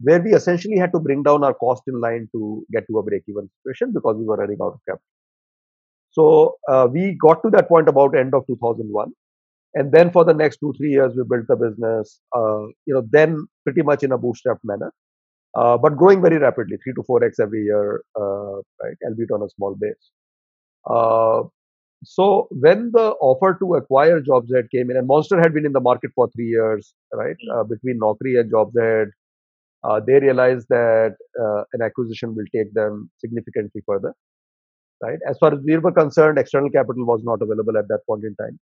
where 0.02 0.20
we 0.20 0.34
essentially 0.34 0.78
had 0.78 0.92
to 0.92 1.00
bring 1.00 1.22
down 1.22 1.44
our 1.44 1.54
cost 1.54 1.82
in 1.86 2.00
line 2.00 2.28
to 2.32 2.64
get 2.72 2.86
to 2.88 2.98
a 2.98 3.02
break-even 3.02 3.48
situation 3.58 3.92
because 3.92 4.16
we 4.16 4.24
were 4.24 4.36
running 4.36 4.58
out 4.62 4.74
of 4.74 4.80
capital. 4.88 5.02
So 6.10 6.56
uh, 6.68 6.88
we 6.90 7.16
got 7.20 7.42
to 7.42 7.50
that 7.50 7.68
point 7.68 7.88
about 7.88 8.16
end 8.16 8.34
of 8.34 8.46
2001, 8.46 9.12
and 9.74 9.92
then 9.92 10.10
for 10.10 10.24
the 10.24 10.34
next 10.34 10.58
two 10.58 10.74
three 10.76 10.90
years 10.90 11.14
we 11.16 11.24
built 11.28 11.46
the 11.48 11.56
business. 11.56 12.20
Uh, 12.36 12.66
you 12.86 12.94
know, 12.94 13.02
then 13.10 13.46
pretty 13.64 13.82
much 13.82 14.02
in 14.02 14.12
a 14.12 14.18
bootstrap 14.18 14.58
manner, 14.62 14.92
uh, 15.54 15.78
but 15.78 15.96
growing 15.96 16.20
very 16.20 16.38
rapidly, 16.38 16.76
three 16.84 16.92
to 16.94 17.02
four 17.04 17.24
x 17.24 17.38
every 17.38 17.64
year, 17.64 18.02
uh, 18.20 18.56
right? 18.82 18.96
Albeit 19.06 19.30
on 19.30 19.42
a 19.42 19.48
small 19.50 19.74
base. 19.74 20.10
Uh, 20.88 21.44
so 22.04 22.48
when 22.50 22.90
the 22.92 23.12
offer 23.20 23.56
to 23.60 23.74
acquire 23.74 24.20
JobsAhead 24.20 24.70
came 24.70 24.90
in, 24.90 24.96
and 24.96 25.06
Monster 25.06 25.40
had 25.40 25.54
been 25.54 25.64
in 25.64 25.72
the 25.72 25.80
market 25.80 26.10
for 26.14 26.28
three 26.34 26.48
years, 26.48 26.94
right? 27.12 27.36
Uh, 27.54 27.64
between 27.64 28.00
Naukri 28.00 28.40
and 28.40 28.52
JobsAhead, 28.52 29.06
uh, 29.84 30.00
they 30.00 30.20
realized 30.20 30.66
that 30.68 31.16
uh, 31.40 31.64
an 31.72 31.82
acquisition 31.82 32.34
will 32.34 32.46
take 32.54 32.72
them 32.74 33.10
significantly 33.18 33.82
further. 33.86 34.14
Right. 35.02 35.18
As 35.28 35.36
far 35.38 35.52
as 35.52 35.60
we 35.64 35.76
were 35.78 35.90
concerned, 35.92 36.38
external 36.38 36.70
capital 36.70 37.04
was 37.04 37.22
not 37.24 37.42
available 37.42 37.76
at 37.76 37.88
that 37.88 38.00
point 38.08 38.24
in 38.24 38.36
time, 38.36 38.58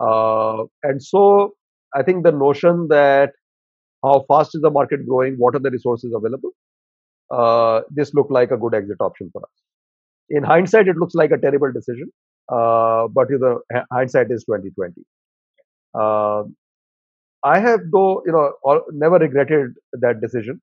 uh, 0.00 0.64
and 0.82 1.02
so 1.02 1.54
I 1.94 2.02
think 2.02 2.24
the 2.24 2.32
notion 2.32 2.88
that 2.88 3.32
how 4.04 4.24
fast 4.28 4.54
is 4.54 4.62
the 4.62 4.70
market 4.70 5.06
growing, 5.06 5.34
what 5.34 5.54
are 5.54 5.60
the 5.60 5.70
resources 5.70 6.12
available, 6.14 6.50
uh, 7.30 7.82
this 7.90 8.14
looked 8.14 8.30
like 8.30 8.50
a 8.50 8.56
good 8.56 8.74
exit 8.74 8.98
option 9.00 9.30
for 9.32 9.42
us. 9.42 9.50
In 10.30 10.42
hindsight, 10.42 10.88
it 10.88 10.96
looks 10.96 11.14
like 11.14 11.30
a 11.30 11.38
terrible 11.38 11.72
decision, 11.72 12.10
uh, 12.48 13.08
but 13.08 13.28
know, 13.30 13.60
hindsight 13.92 14.30
is 14.30 14.44
2020. 14.44 15.04
I 17.44 17.60
have, 17.60 17.80
though, 17.92 18.22
you 18.26 18.32
know, 18.32 18.52
never 18.92 19.16
regretted 19.18 19.72
that 19.94 20.20
decision 20.20 20.60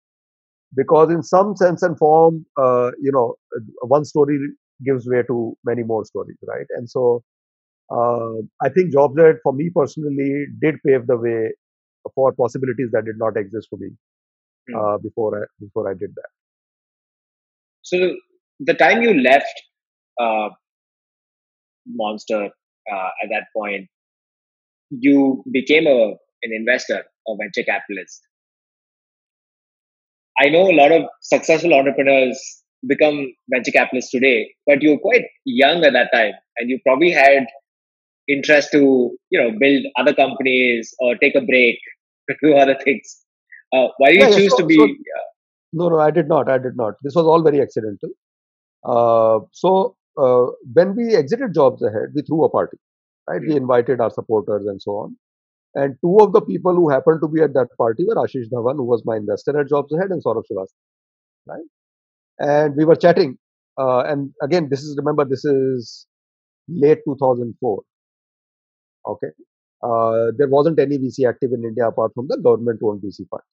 because, 0.75 1.11
in 1.11 1.23
some 1.23 1.55
sense 1.55 1.83
and 1.83 1.97
form, 1.97 2.45
uh, 2.57 2.91
you 3.01 3.11
know, 3.11 3.35
one 3.81 4.05
story 4.05 4.39
gives 4.85 5.07
way 5.07 5.23
to 5.27 5.57
many 5.65 5.83
more 5.83 6.05
stories, 6.05 6.37
right? 6.47 6.65
And 6.77 6.89
so, 6.89 7.23
uh, 7.91 8.33
I 8.63 8.69
think 8.69 8.93
JobsAhead, 8.93 9.37
for 9.43 9.53
me 9.53 9.69
personally, 9.75 10.45
did 10.61 10.75
pave 10.85 11.07
the 11.07 11.17
way 11.17 11.53
for 12.15 12.33
possibilities 12.33 12.89
that 12.93 13.05
did 13.05 13.17
not 13.17 13.37
exist 13.37 13.67
for 13.69 13.77
me 13.77 13.89
uh, 14.75 14.97
before 14.99 15.43
I 15.43 15.45
before 15.59 15.89
I 15.89 15.93
did 15.93 16.11
that. 16.15 16.29
So, 17.81 18.15
the 18.59 18.73
time 18.73 19.01
you 19.01 19.13
left 19.21 19.61
uh, 20.19 20.49
Monster 21.87 22.49
uh, 22.91 23.09
at 23.23 23.29
that 23.31 23.47
point, 23.55 23.89
you 24.91 25.43
became 25.51 25.87
a 25.87 26.15
an 26.43 26.51
investor 26.53 27.03
or 27.25 27.37
venture 27.39 27.63
capitalist. 27.63 28.21
I 30.41 30.49
know 30.49 30.69
a 30.71 30.75
lot 30.75 30.91
of 30.91 31.03
successful 31.21 31.73
entrepreneurs 31.73 32.39
become 32.87 33.27
venture 33.49 33.71
capitalists 33.71 34.11
today, 34.11 34.49
but 34.65 34.81
you 34.81 34.91
were 34.91 34.99
quite 34.99 35.25
young 35.45 35.83
at 35.83 35.93
that 35.93 36.09
time 36.13 36.33
and 36.57 36.69
you 36.69 36.79
probably 36.85 37.11
had 37.11 37.45
interest 38.27 38.71
to, 38.71 39.11
you 39.29 39.41
know, 39.41 39.51
build 39.59 39.83
other 39.97 40.13
companies 40.13 40.93
or 40.99 41.15
take 41.15 41.35
a 41.35 41.41
break, 41.41 41.77
do 42.43 42.55
other 42.55 42.77
things. 42.83 43.25
Uh, 43.73 43.87
why 43.97 44.11
do 44.11 44.17
you 44.17 44.21
yeah, 44.21 44.35
choose 44.35 44.51
so, 44.51 44.57
to 44.57 44.65
be? 44.65 44.75
So, 44.75 44.87
no, 45.73 45.89
no, 45.89 45.99
I 45.99 46.11
did 46.11 46.27
not. 46.27 46.49
I 46.49 46.57
did 46.57 46.75
not. 46.75 46.93
This 47.03 47.15
was 47.15 47.25
all 47.25 47.43
very 47.43 47.61
accidental. 47.61 48.09
Uh, 48.83 49.39
so 49.51 49.95
uh, 50.17 50.47
when 50.73 50.95
we 50.95 51.15
exited 51.15 51.53
Jobs 51.53 51.81
Ahead, 51.83 52.09
we 52.15 52.21
threw 52.21 52.43
a 52.45 52.49
party, 52.49 52.77
right? 53.27 53.41
We 53.41 53.55
invited 53.55 53.99
our 53.99 54.09
supporters 54.09 54.65
and 54.65 54.81
so 54.81 54.91
on. 54.91 55.17
And 55.75 55.95
two 56.01 56.17
of 56.19 56.33
the 56.33 56.41
people 56.41 56.73
who 56.73 56.89
happened 56.89 57.21
to 57.21 57.27
be 57.27 57.41
at 57.41 57.53
that 57.53 57.67
party 57.77 58.03
were 58.05 58.15
Ashish 58.15 58.49
Dhawan, 58.51 58.75
who 58.75 58.83
was 58.83 59.03
my 59.05 59.17
investor 59.17 59.59
at 59.59 59.67
JobsAhead, 59.67 60.11
and 60.11 60.23
Saurabh 60.23 60.43
Srivastava, 60.51 60.67
right? 61.45 61.65
And 62.39 62.75
we 62.75 62.85
were 62.85 62.95
chatting. 62.95 63.37
Uh, 63.77 63.99
and 63.99 64.31
again, 64.41 64.67
this 64.69 64.81
is, 64.81 64.97
remember, 64.97 65.25
this 65.25 65.45
is 65.45 66.07
late 66.67 66.99
2004. 67.05 67.83
Okay. 69.07 69.27
Uh, 69.81 70.31
there 70.37 70.49
wasn't 70.49 70.79
any 70.79 70.97
VC 70.97 71.27
active 71.27 71.51
in 71.53 71.63
India 71.63 71.87
apart 71.87 72.11
from 72.13 72.27
the 72.27 72.37
government 72.37 72.79
owned 72.83 73.01
VC 73.01 73.27
funds. 73.29 73.45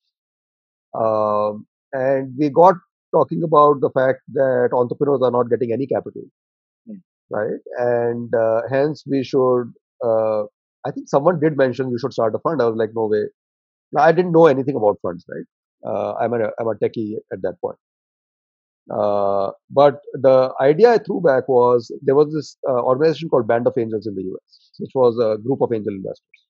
Um, 0.94 1.66
and 1.92 2.34
we 2.38 2.48
got 2.48 2.74
talking 3.12 3.42
about 3.42 3.80
the 3.80 3.90
fact 3.90 4.20
that 4.32 4.70
entrepreneurs 4.72 5.20
are 5.22 5.30
not 5.30 5.48
getting 5.50 5.72
any 5.72 5.86
capital, 5.86 6.22
mm. 6.88 7.00
right? 7.30 7.60
And 7.78 8.34
uh, 8.34 8.62
hence 8.68 9.04
we 9.06 9.22
should 9.22 9.72
uh, 10.04 10.35
I 10.86 10.92
think 10.92 11.08
someone 11.08 11.40
did 11.40 11.56
mention 11.56 11.90
you 11.90 11.98
should 11.98 12.12
start 12.12 12.34
a 12.34 12.38
fund. 12.38 12.62
I 12.62 12.66
was 12.66 12.76
like, 12.76 12.90
no 12.94 13.06
way. 13.06 13.24
I 13.96 14.12
didn't 14.12 14.32
know 14.32 14.46
anything 14.46 14.76
about 14.76 14.98
funds, 15.02 15.24
right? 15.28 15.46
Uh, 15.84 16.14
I'm, 16.14 16.32
a, 16.32 16.50
I'm 16.60 16.68
a 16.68 16.74
techie 16.74 17.16
at 17.32 17.42
that 17.42 17.60
point. 17.60 17.78
Uh, 18.90 19.50
but 19.70 20.00
the 20.14 20.52
idea 20.60 20.92
I 20.92 20.98
threw 20.98 21.20
back 21.20 21.48
was 21.48 21.90
there 22.02 22.14
was 22.14 22.32
this 22.32 22.56
uh, 22.68 22.82
organization 22.82 23.28
called 23.28 23.48
Band 23.48 23.66
of 23.66 23.74
Angels 23.76 24.06
in 24.06 24.14
the 24.14 24.22
US, 24.22 24.70
which 24.78 24.92
was 24.94 25.18
a 25.18 25.42
group 25.42 25.60
of 25.60 25.72
angel 25.72 25.92
investors. 25.92 26.46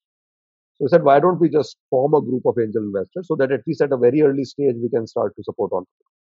So 0.77 0.85
we 0.85 0.89
said, 0.89 1.05
why 1.05 1.19
don't 1.21 1.41
we 1.41 1.49
just 1.49 1.79
form 1.89 2.13
a 2.13 2.21
group 2.21 2.45
of 2.45 2.59
angel 2.59 2.83
investors 2.83 3.27
so 3.29 3.37
that 3.37 3.53
at 3.53 3.63
least 3.67 3.81
at 3.81 3.93
a 3.93 3.97
very 3.97 4.21
early 4.21 4.45
stage 4.45 4.77
we 4.83 4.91
can 4.91 5.07
start 5.07 5.35
to 5.37 5.43
support 5.45 5.73
entrepreneurs. 5.73 6.13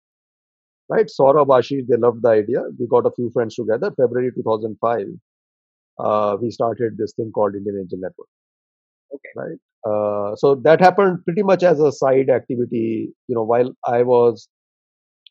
Right? 0.89 1.07
Saurabh, 1.07 1.49
Ashish, 1.49 1.89
they 1.89 1.97
loved 1.97 2.23
the 2.23 2.29
idea. 2.29 2.63
We 2.79 2.87
got 2.87 3.07
a 3.07 3.11
few 3.11 3.31
friends 3.33 3.57
together. 3.57 3.91
February 3.97 4.31
2005, 4.33 5.07
uh, 5.99 6.37
we 6.41 6.51
started 6.51 6.97
this 6.97 7.13
thing 7.15 7.31
called 7.33 7.55
Indian 7.55 7.79
Angel 7.81 7.99
Network. 7.99 8.29
Okay. 9.15 9.33
Right. 9.37 9.59
Uh, 9.87 10.35
so 10.37 10.55
that 10.55 10.81
happened 10.81 11.25
pretty 11.25 11.43
much 11.43 11.63
as 11.63 11.79
a 11.79 11.93
side 11.93 12.31
activity. 12.31 13.13
You 13.29 13.35
know, 13.35 13.45
while 13.45 13.71
I 13.87 14.03
was 14.03 14.49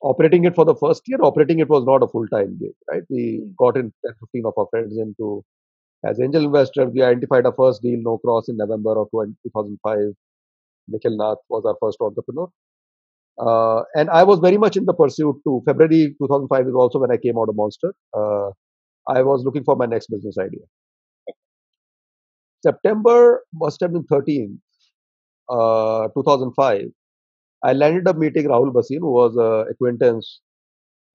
operating 0.01 0.43
it 0.45 0.55
for 0.55 0.65
the 0.65 0.75
first 0.75 1.03
year, 1.07 1.19
operating 1.21 1.59
it 1.59 1.69
was 1.69 1.83
not 1.85 2.03
a 2.03 2.07
full 2.07 2.27
time 2.27 2.57
gig. 2.59 2.73
Right. 2.91 3.03
We 3.09 3.41
mm. 3.43 3.55
got 3.57 3.77
in 3.77 3.91
10, 4.05 4.13
15 4.19 4.43
of 4.45 4.53
our 4.57 4.67
friends 4.71 4.97
into 4.97 5.43
as 6.05 6.19
angel 6.19 6.45
investors. 6.45 6.91
We 6.93 7.01
identified 7.01 7.45
our 7.45 7.53
first 7.53 7.81
deal, 7.81 7.99
No 8.01 8.17
Cross, 8.17 8.49
in 8.49 8.57
November 8.57 8.99
of 8.99 9.09
2005. 9.11 9.97
Nikhil 10.87 11.17
Nath 11.17 11.37
was 11.49 11.63
our 11.65 11.75
first 11.81 11.97
entrepreneur. 12.01 12.49
Uh, 13.39 13.83
and 13.95 14.09
I 14.09 14.23
was 14.23 14.39
very 14.39 14.57
much 14.57 14.77
in 14.77 14.85
the 14.85 14.93
pursuit 14.93 15.37
to 15.45 15.63
February 15.65 16.15
2005 16.19 16.67
is 16.67 16.73
also 16.75 16.99
when 16.99 17.11
I 17.11 17.17
came 17.17 17.37
out 17.37 17.49
of 17.49 17.55
Monster. 17.55 17.93
Uh, 18.15 18.51
I 19.07 19.21
was 19.21 19.43
looking 19.43 19.63
for 19.63 19.75
my 19.75 19.85
next 19.85 20.07
business 20.07 20.37
idea. 20.37 20.61
September 22.65 23.43
must 23.53 23.81
have 23.81 23.91
been 23.93 24.03
13, 24.05 24.61
uh, 25.49 26.07
2005. 26.15 26.85
I 27.63 27.73
landed 27.73 28.07
up 28.07 28.17
meeting 28.17 28.45
Rahul 28.45 28.73
Bhasin, 28.73 28.99
who 28.99 29.11
was 29.11 29.35
an 29.35 29.71
acquaintance 29.71 30.41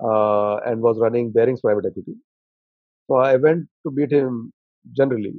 uh, 0.02 0.56
and 0.66 0.80
was 0.80 0.98
running 0.98 1.32
Barings 1.32 1.60
Private 1.60 1.86
Equity. 1.86 2.14
So 3.08 3.16
I 3.16 3.36
went 3.36 3.66
to 3.86 3.92
meet 3.92 4.12
him 4.12 4.52
generally, 4.96 5.34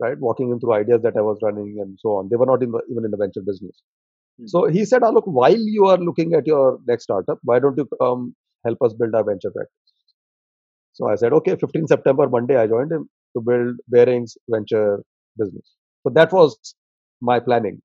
right, 0.00 0.18
walking 0.18 0.50
him 0.50 0.60
through 0.60 0.74
ideas 0.74 1.02
that 1.02 1.16
I 1.16 1.20
was 1.20 1.38
running 1.42 1.78
and 1.80 1.98
so 2.00 2.10
on. 2.18 2.28
They 2.30 2.36
were 2.36 2.46
not 2.46 2.62
in 2.62 2.70
the, 2.72 2.80
even 2.90 3.04
in 3.04 3.10
the 3.10 3.16
venture 3.16 3.42
business. 3.42 3.82
Mm-hmm. 4.40 4.46
So 4.48 4.66
he 4.66 4.84
said, 4.84 5.02
oh, 5.02 5.10
look, 5.10 5.24
while 5.26 5.56
you 5.56 5.86
are 5.86 5.98
looking 5.98 6.34
at 6.34 6.46
your 6.46 6.78
next 6.86 7.04
startup, 7.04 7.38
why 7.44 7.58
don't 7.58 7.76
you 7.76 7.88
come 8.00 8.34
help 8.64 8.78
us 8.82 8.94
build 8.94 9.14
our 9.14 9.24
venture 9.24 9.50
practice? 9.50 9.74
So 11.00 11.08
I 11.08 11.14
said, 11.16 11.32
okay, 11.32 11.56
15 11.56 11.86
September, 11.86 12.28
Monday, 12.28 12.56
I 12.56 12.66
joined 12.66 12.92
him 12.92 13.08
to 13.34 13.40
build 13.40 13.76
Barings 13.88 14.36
venture 14.50 15.02
business. 15.38 15.74
So 16.02 16.12
that 16.14 16.32
was 16.32 16.58
my 17.22 17.40
planning 17.40 17.80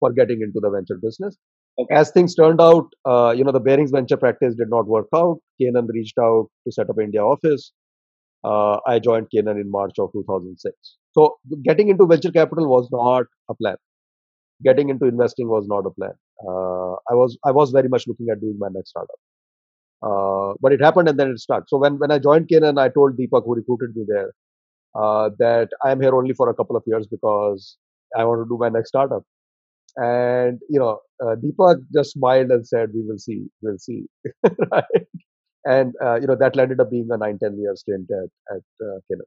for 0.00 0.12
getting 0.12 0.42
into 0.42 0.60
the 0.60 0.70
venture 0.70 0.98
business. 1.02 1.36
Okay. 1.78 1.94
As 1.94 2.10
things 2.10 2.34
turned 2.34 2.60
out, 2.60 2.86
uh, 3.06 3.32
you 3.34 3.44
know, 3.44 3.52
the 3.52 3.60
Barings 3.60 3.90
venture 3.90 4.18
practice 4.18 4.54
did 4.54 4.68
not 4.68 4.86
work 4.86 5.06
out. 5.14 5.38
Canaan 5.60 5.86
reached 5.94 6.18
out 6.18 6.48
to 6.66 6.72
set 6.72 6.90
up 6.90 6.96
India 7.00 7.22
office. 7.22 7.72
Uh, 8.44 8.78
I 8.86 8.98
joined 8.98 9.28
Canaan 9.34 9.58
in 9.58 9.70
March 9.70 9.94
of 9.98 10.12
2006. 10.12 10.74
So 11.12 11.36
getting 11.64 11.88
into 11.88 12.06
venture 12.06 12.32
capital 12.32 12.68
was 12.68 12.88
not 12.92 13.24
a 13.48 13.54
plan. 13.54 13.76
Getting 14.62 14.90
into 14.90 15.06
investing 15.06 15.48
was 15.48 15.66
not 15.66 15.86
a 15.86 15.90
plan. 15.90 16.12
Uh, 16.46 16.92
I 17.10 17.14
was 17.14 17.38
I 17.44 17.52
was 17.52 17.70
very 17.70 17.88
much 17.88 18.06
looking 18.06 18.28
at 18.30 18.40
doing 18.40 18.56
my 18.58 18.68
next 18.70 18.90
startup. 18.90 19.18
Uh, 20.02 20.54
but 20.60 20.72
it 20.72 20.80
happened 20.80 21.08
and 21.08 21.18
then 21.18 21.30
it 21.30 21.38
stuck. 21.38 21.64
So 21.68 21.78
when, 21.78 21.98
when 21.98 22.10
I 22.10 22.18
joined 22.18 22.48
Canaan, 22.48 22.78
I 22.78 22.88
told 22.88 23.16
Deepak, 23.16 23.44
who 23.44 23.54
recruited 23.54 23.94
me 23.94 24.04
there, 24.06 24.32
uh, 24.94 25.30
that 25.38 25.68
I'm 25.84 26.00
here 26.00 26.14
only 26.14 26.34
for 26.34 26.48
a 26.48 26.54
couple 26.54 26.76
of 26.76 26.82
years 26.86 27.06
because 27.06 27.76
I 28.16 28.24
want 28.24 28.40
to 28.40 28.48
do 28.48 28.58
my 28.58 28.68
next 28.68 28.88
startup. 28.88 29.22
And, 29.96 30.58
you 30.68 30.80
know, 30.80 31.00
uh, 31.22 31.36
Deepak 31.36 31.84
just 31.94 32.12
smiled 32.12 32.50
and 32.50 32.66
said, 32.66 32.90
we 32.94 33.02
will 33.02 33.18
see, 33.18 33.46
we'll 33.60 33.78
see. 33.78 34.06
right? 34.72 34.84
And, 35.64 35.94
uh, 36.04 36.16
you 36.20 36.26
know, 36.26 36.34
that 36.34 36.56
landed 36.56 36.80
up 36.80 36.90
being 36.90 37.08
a 37.10 37.16
9, 37.16 37.38
10 37.38 37.58
year 37.60 37.76
stint 37.76 38.08
at, 38.10 38.56
at 38.56 38.86
uh, 38.86 38.98
Canaan. 39.08 39.26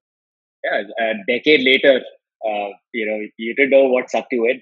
Yeah, 0.64 0.82
a 1.00 1.14
decade 1.28 1.64
later, 1.64 2.02
uh, 2.46 2.70
you 2.94 3.06
know, 3.06 3.26
you 3.38 3.56
didn't 3.56 3.70
know 3.70 3.86
what 3.86 4.10
sucked 4.10 4.34
you 4.34 4.46
in. 4.46 4.62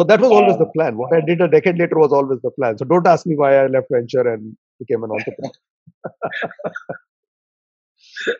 So 0.00 0.04
that 0.04 0.18
was 0.18 0.30
always 0.30 0.56
the 0.56 0.64
plan. 0.64 0.96
What 0.96 1.12
I 1.12 1.20
did 1.20 1.42
a 1.42 1.48
decade 1.48 1.78
later 1.78 1.98
was 1.98 2.10
always 2.10 2.40
the 2.40 2.50
plan. 2.52 2.78
So 2.78 2.86
don't 2.86 3.06
ask 3.06 3.26
me 3.26 3.36
why 3.36 3.56
I 3.56 3.66
left 3.66 3.88
venture 3.92 4.26
and 4.26 4.56
became 4.78 5.04
an 5.04 5.10
entrepreneur. 5.10 5.52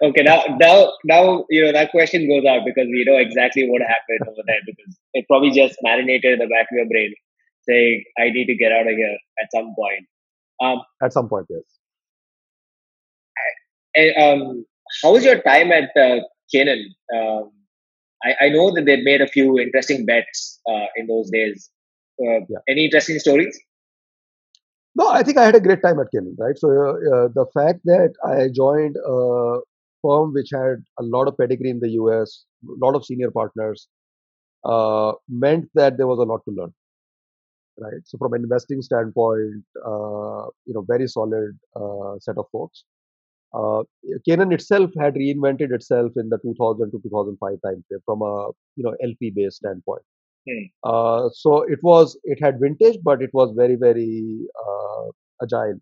okay, 0.08 0.22
now 0.22 0.42
now 0.58 0.90
now 1.04 1.44
you 1.50 1.62
know 1.62 1.72
that 1.72 1.90
question 1.90 2.26
goes 2.26 2.46
out 2.50 2.62
because 2.64 2.86
we 2.86 3.04
know 3.06 3.18
exactly 3.18 3.68
what 3.68 3.82
happened 3.82 4.20
over 4.26 4.40
there 4.46 4.60
because 4.64 4.98
it 5.12 5.26
probably 5.28 5.50
just 5.50 5.76
marinated 5.82 6.32
in 6.32 6.38
the 6.38 6.46
back 6.46 6.66
of 6.72 6.78
your 6.78 6.88
brain, 6.88 7.12
saying 7.68 8.04
I 8.18 8.30
need 8.30 8.46
to 8.46 8.54
get 8.54 8.72
out 8.72 8.86
of 8.86 8.96
here 8.96 9.18
at 9.42 9.48
some 9.54 9.74
point. 9.76 10.06
Um, 10.62 10.80
at 11.02 11.12
some 11.12 11.28
point, 11.28 11.44
yes. 11.50 11.60
And, 13.94 14.16
um, 14.16 14.64
how 15.02 15.12
was 15.12 15.26
your 15.26 15.42
time 15.42 15.72
at 15.72 15.94
uh, 15.94 16.20
Canaan? 16.50 16.94
Um, 17.14 17.50
I, 18.22 18.46
I 18.46 18.48
know 18.50 18.72
that 18.74 18.84
they 18.84 19.00
made 19.02 19.20
a 19.20 19.26
few 19.26 19.58
interesting 19.58 20.04
bets 20.04 20.60
uh, 20.68 20.86
in 20.96 21.06
those 21.06 21.30
days. 21.30 21.70
Uh, 22.20 22.40
yeah. 22.48 22.58
Any 22.68 22.84
interesting 22.84 23.18
stories? 23.18 23.58
No, 24.94 25.08
I 25.08 25.22
think 25.22 25.38
I 25.38 25.44
had 25.46 25.54
a 25.54 25.60
great 25.60 25.82
time 25.82 25.98
at 26.00 26.08
Canaan, 26.12 26.36
right? 26.38 26.58
So 26.58 26.68
uh, 26.68 26.92
uh, 26.92 27.28
the 27.34 27.46
fact 27.54 27.80
that 27.84 28.12
I 28.24 28.48
joined 28.54 28.96
a 28.96 29.60
firm 30.02 30.32
which 30.32 30.50
had 30.52 30.82
a 30.98 31.02
lot 31.02 31.28
of 31.28 31.36
pedigree 31.38 31.70
in 31.70 31.80
the 31.80 31.90
US, 31.90 32.44
a 32.64 32.84
lot 32.84 32.94
of 32.94 33.04
senior 33.04 33.30
partners, 33.30 33.86
uh, 34.64 35.12
meant 35.28 35.68
that 35.74 35.96
there 35.96 36.06
was 36.06 36.18
a 36.18 36.22
lot 36.22 36.40
to 36.46 36.50
learn, 36.50 36.72
right? 37.78 38.02
So 38.04 38.18
from 38.18 38.34
an 38.34 38.42
investing 38.42 38.82
standpoint, 38.82 39.64
uh, 39.86 40.46
you 40.66 40.74
know, 40.74 40.84
very 40.86 41.06
solid 41.06 41.58
uh, 41.76 42.18
set 42.18 42.36
of 42.36 42.46
folks. 42.52 42.84
Uh, 43.52 43.82
Canaan 44.26 44.52
itself 44.52 44.90
had 44.98 45.14
reinvented 45.14 45.72
itself 45.72 46.12
in 46.16 46.28
the 46.28 46.38
2000 46.38 46.90
to 46.92 47.00
2005 47.02 47.58
timeframe 47.64 48.02
from 48.04 48.22
a 48.22 48.48
you 48.76 48.84
know 48.84 48.94
LP 49.02 49.30
based 49.30 49.56
standpoint. 49.56 50.02
Hmm. 50.48 50.64
Uh, 50.84 51.28
so 51.32 51.62
it 51.62 51.80
was 51.82 52.18
it 52.24 52.38
had 52.42 52.60
vintage, 52.60 52.98
but 53.02 53.22
it 53.22 53.30
was 53.32 53.52
very 53.56 53.74
very 53.74 54.46
uh, 54.66 55.06
agile. 55.42 55.80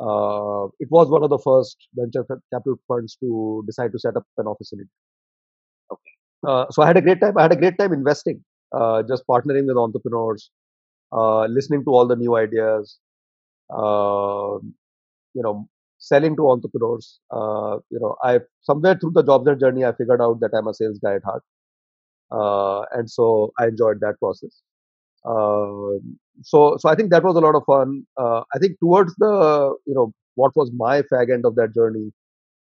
Uh, 0.00 0.68
it 0.78 0.88
was 0.90 1.08
one 1.08 1.24
of 1.24 1.30
the 1.30 1.38
first 1.38 1.76
venture 1.94 2.24
capital 2.52 2.78
funds 2.86 3.16
to 3.16 3.64
decide 3.66 3.90
to 3.92 3.98
set 3.98 4.16
up 4.16 4.24
an 4.36 4.46
office 4.46 4.72
in 4.72 4.78
India. 4.78 4.90
Okay. 5.92 6.12
Uh, 6.46 6.66
so 6.70 6.82
I 6.82 6.86
had 6.86 6.96
a 6.96 7.00
great 7.00 7.20
time. 7.20 7.36
I 7.36 7.42
had 7.42 7.52
a 7.52 7.56
great 7.56 7.78
time 7.78 7.92
investing, 7.92 8.44
uh, 8.72 9.02
just 9.02 9.24
partnering 9.26 9.66
with 9.66 9.76
entrepreneurs, 9.76 10.50
uh, 11.12 11.46
listening 11.46 11.84
to 11.84 11.90
all 11.90 12.06
the 12.06 12.14
new 12.14 12.36
ideas, 12.36 12.98
um, 13.70 14.74
you 15.34 15.42
know, 15.42 15.68
selling 15.98 16.36
to 16.36 16.50
entrepreneurs. 16.50 17.20
Uh, 17.30 17.78
you 17.90 18.00
know, 18.00 18.16
I 18.22 18.40
somewhere 18.62 18.96
through 18.96 19.12
the 19.12 19.22
jobs 19.24 19.48
journey, 19.60 19.84
I 19.84 19.92
figured 19.92 20.20
out 20.22 20.40
that 20.40 20.50
I'm 20.56 20.68
a 20.68 20.74
sales 20.74 20.98
guy 21.02 21.16
at 21.16 21.24
heart, 21.24 21.42
uh, 22.30 22.82
and 22.98 23.10
so 23.10 23.52
I 23.58 23.66
enjoyed 23.68 24.00
that 24.00 24.18
process. 24.18 24.62
Um, 25.26 26.18
so, 26.42 26.76
so 26.78 26.88
I 26.88 26.94
think 26.94 27.10
that 27.10 27.24
was 27.24 27.36
a 27.36 27.40
lot 27.40 27.54
of 27.56 27.64
fun. 27.66 28.06
Uh, 28.16 28.42
I 28.54 28.58
think 28.60 28.78
towards 28.80 29.14
the 29.16 29.74
you 29.86 29.94
know 29.94 30.12
what 30.36 30.56
was 30.56 30.70
my 30.74 31.02
fag 31.02 31.32
end 31.32 31.46
of 31.46 31.56
that 31.56 31.74
journey, 31.74 32.12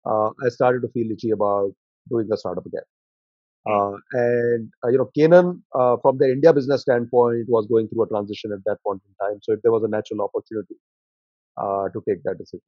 uh, 0.07 0.31
I 0.45 0.49
started 0.51 0.83
to 0.83 0.89
feel 0.89 1.11
itchy 1.12 1.31
about 1.31 1.73
doing 2.11 2.29
a 2.33 2.37
startup 2.37 2.67
again. 2.67 2.83
Uh, 3.69 3.95
and 4.12 4.71
uh, 4.85 4.89
you 4.89 4.99
know, 4.99 5.11
Canaan, 5.17 5.62
uh, 5.75 5.97
from 6.03 6.19
the 6.19 6.27
India 6.31 6.53
business 6.53 6.83
standpoint, 6.83 7.47
was 7.49 7.67
going 7.67 7.89
through 7.89 8.05
a 8.05 8.09
transition 8.09 8.53
at 8.53 8.61
that 8.65 8.79
point 8.87 9.03
in 9.09 9.27
time. 9.27 9.39
So, 9.43 9.55
if 9.55 9.62
there 9.62 9.73
was 9.73 9.83
a 9.85 9.89
natural 9.89 10.23
opportunity 10.23 10.77
uh, 11.59 11.89
to 11.91 12.03
take 12.09 12.23
that 12.25 12.39
decision. 12.39 12.62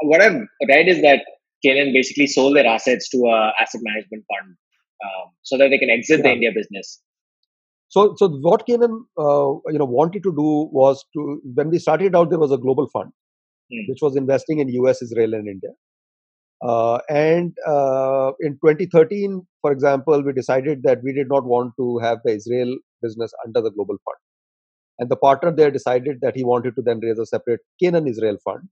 What 0.00 0.20
I've 0.20 0.42
read 0.68 0.88
is 0.88 1.02
that 1.02 1.24
Canaan 1.64 1.92
basically 1.92 2.26
sold 2.26 2.56
their 2.56 2.66
assets 2.66 3.08
to 3.10 3.18
a 3.26 3.52
asset 3.60 3.80
management 3.84 4.24
fund 4.28 4.56
um, 5.04 5.32
so 5.42 5.56
that 5.58 5.68
they 5.70 5.78
can 5.78 5.90
exit 5.90 6.22
the 6.22 6.30
India 6.30 6.50
business. 6.54 7.00
So, 7.88 8.14
so 8.16 8.28
what 8.28 8.66
Canaan, 8.66 9.06
uh, 9.18 9.52
you 9.72 9.78
know, 9.78 9.84
wanted 9.84 10.22
to 10.24 10.32
do 10.32 10.68
was 10.72 11.04
to 11.14 11.40
when 11.54 11.70
we 11.70 11.78
started 11.78 12.14
out, 12.14 12.30
there 12.30 12.38
was 12.38 12.52
a 12.52 12.58
global 12.58 12.88
fund 12.88 13.12
Hmm. 13.70 13.88
which 13.88 13.98
was 14.00 14.16
investing 14.16 14.60
in 14.60 14.68
US, 14.68 15.02
Israel, 15.02 15.34
and 15.34 15.48
India. 15.48 15.70
Uh, 16.62 16.98
and 17.08 17.52
uh, 17.66 18.32
in 18.40 18.52
2013, 18.64 19.44
for 19.60 19.72
example, 19.72 20.22
we 20.22 20.32
decided 20.32 20.82
that 20.84 21.02
we 21.02 21.12
did 21.12 21.28
not 21.28 21.44
want 21.44 21.72
to 21.78 21.98
have 21.98 22.18
the 22.24 22.32
Israel 22.32 22.76
business 23.02 23.32
under 23.44 23.60
the 23.60 23.70
global 23.70 23.96
fund. 24.04 24.16
And 24.98 25.10
the 25.10 25.16
partner 25.16 25.50
there 25.50 25.70
decided 25.70 26.20
that 26.22 26.36
he 26.36 26.44
wanted 26.44 26.76
to 26.76 26.82
then 26.82 27.00
raise 27.00 27.18
a 27.18 27.26
separate 27.26 27.60
Canaan 27.82 28.06
Israel 28.06 28.38
fund, 28.44 28.68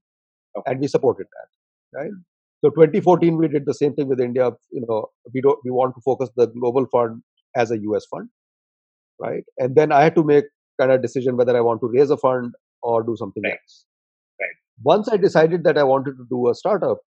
Okay. 0.57 0.71
and 0.71 0.79
we 0.81 0.87
supported 0.87 1.27
that. 1.37 1.99
Right. 1.99 2.11
So 2.63 2.69
2014, 2.71 3.37
we 3.37 3.47
did 3.47 3.65
the 3.65 3.73
same 3.73 3.93
thing 3.95 4.07
with 4.07 4.19
India. 4.19 4.51
You 4.71 4.85
know, 4.87 5.09
we 5.33 5.41
don't 5.41 5.59
we 5.63 5.71
want 5.71 5.95
to 5.95 6.01
focus 6.01 6.29
the 6.35 6.47
global 6.47 6.87
fund 6.91 7.21
as 7.55 7.71
a 7.71 7.77
US 7.79 8.05
fund, 8.05 8.29
right? 9.19 9.43
And 9.57 9.75
then 9.75 9.91
I 9.91 10.03
had 10.03 10.15
to 10.15 10.23
make 10.23 10.45
kind 10.79 10.91
of 10.91 11.01
decision 11.01 11.37
whether 11.37 11.55
I 11.57 11.61
want 11.61 11.81
to 11.81 11.87
raise 11.93 12.09
a 12.11 12.17
fund 12.17 12.53
or 12.81 13.03
do 13.03 13.15
something 13.17 13.43
Right. 13.43 13.53
else. 13.53 13.85
Right. 14.41 14.55
Once 14.83 15.09
I 15.09 15.17
decided 15.17 15.63
that 15.65 15.77
I 15.77 15.83
wanted 15.83 16.17
to 16.17 16.25
do 16.29 16.49
a 16.49 16.55
startup, 16.55 16.99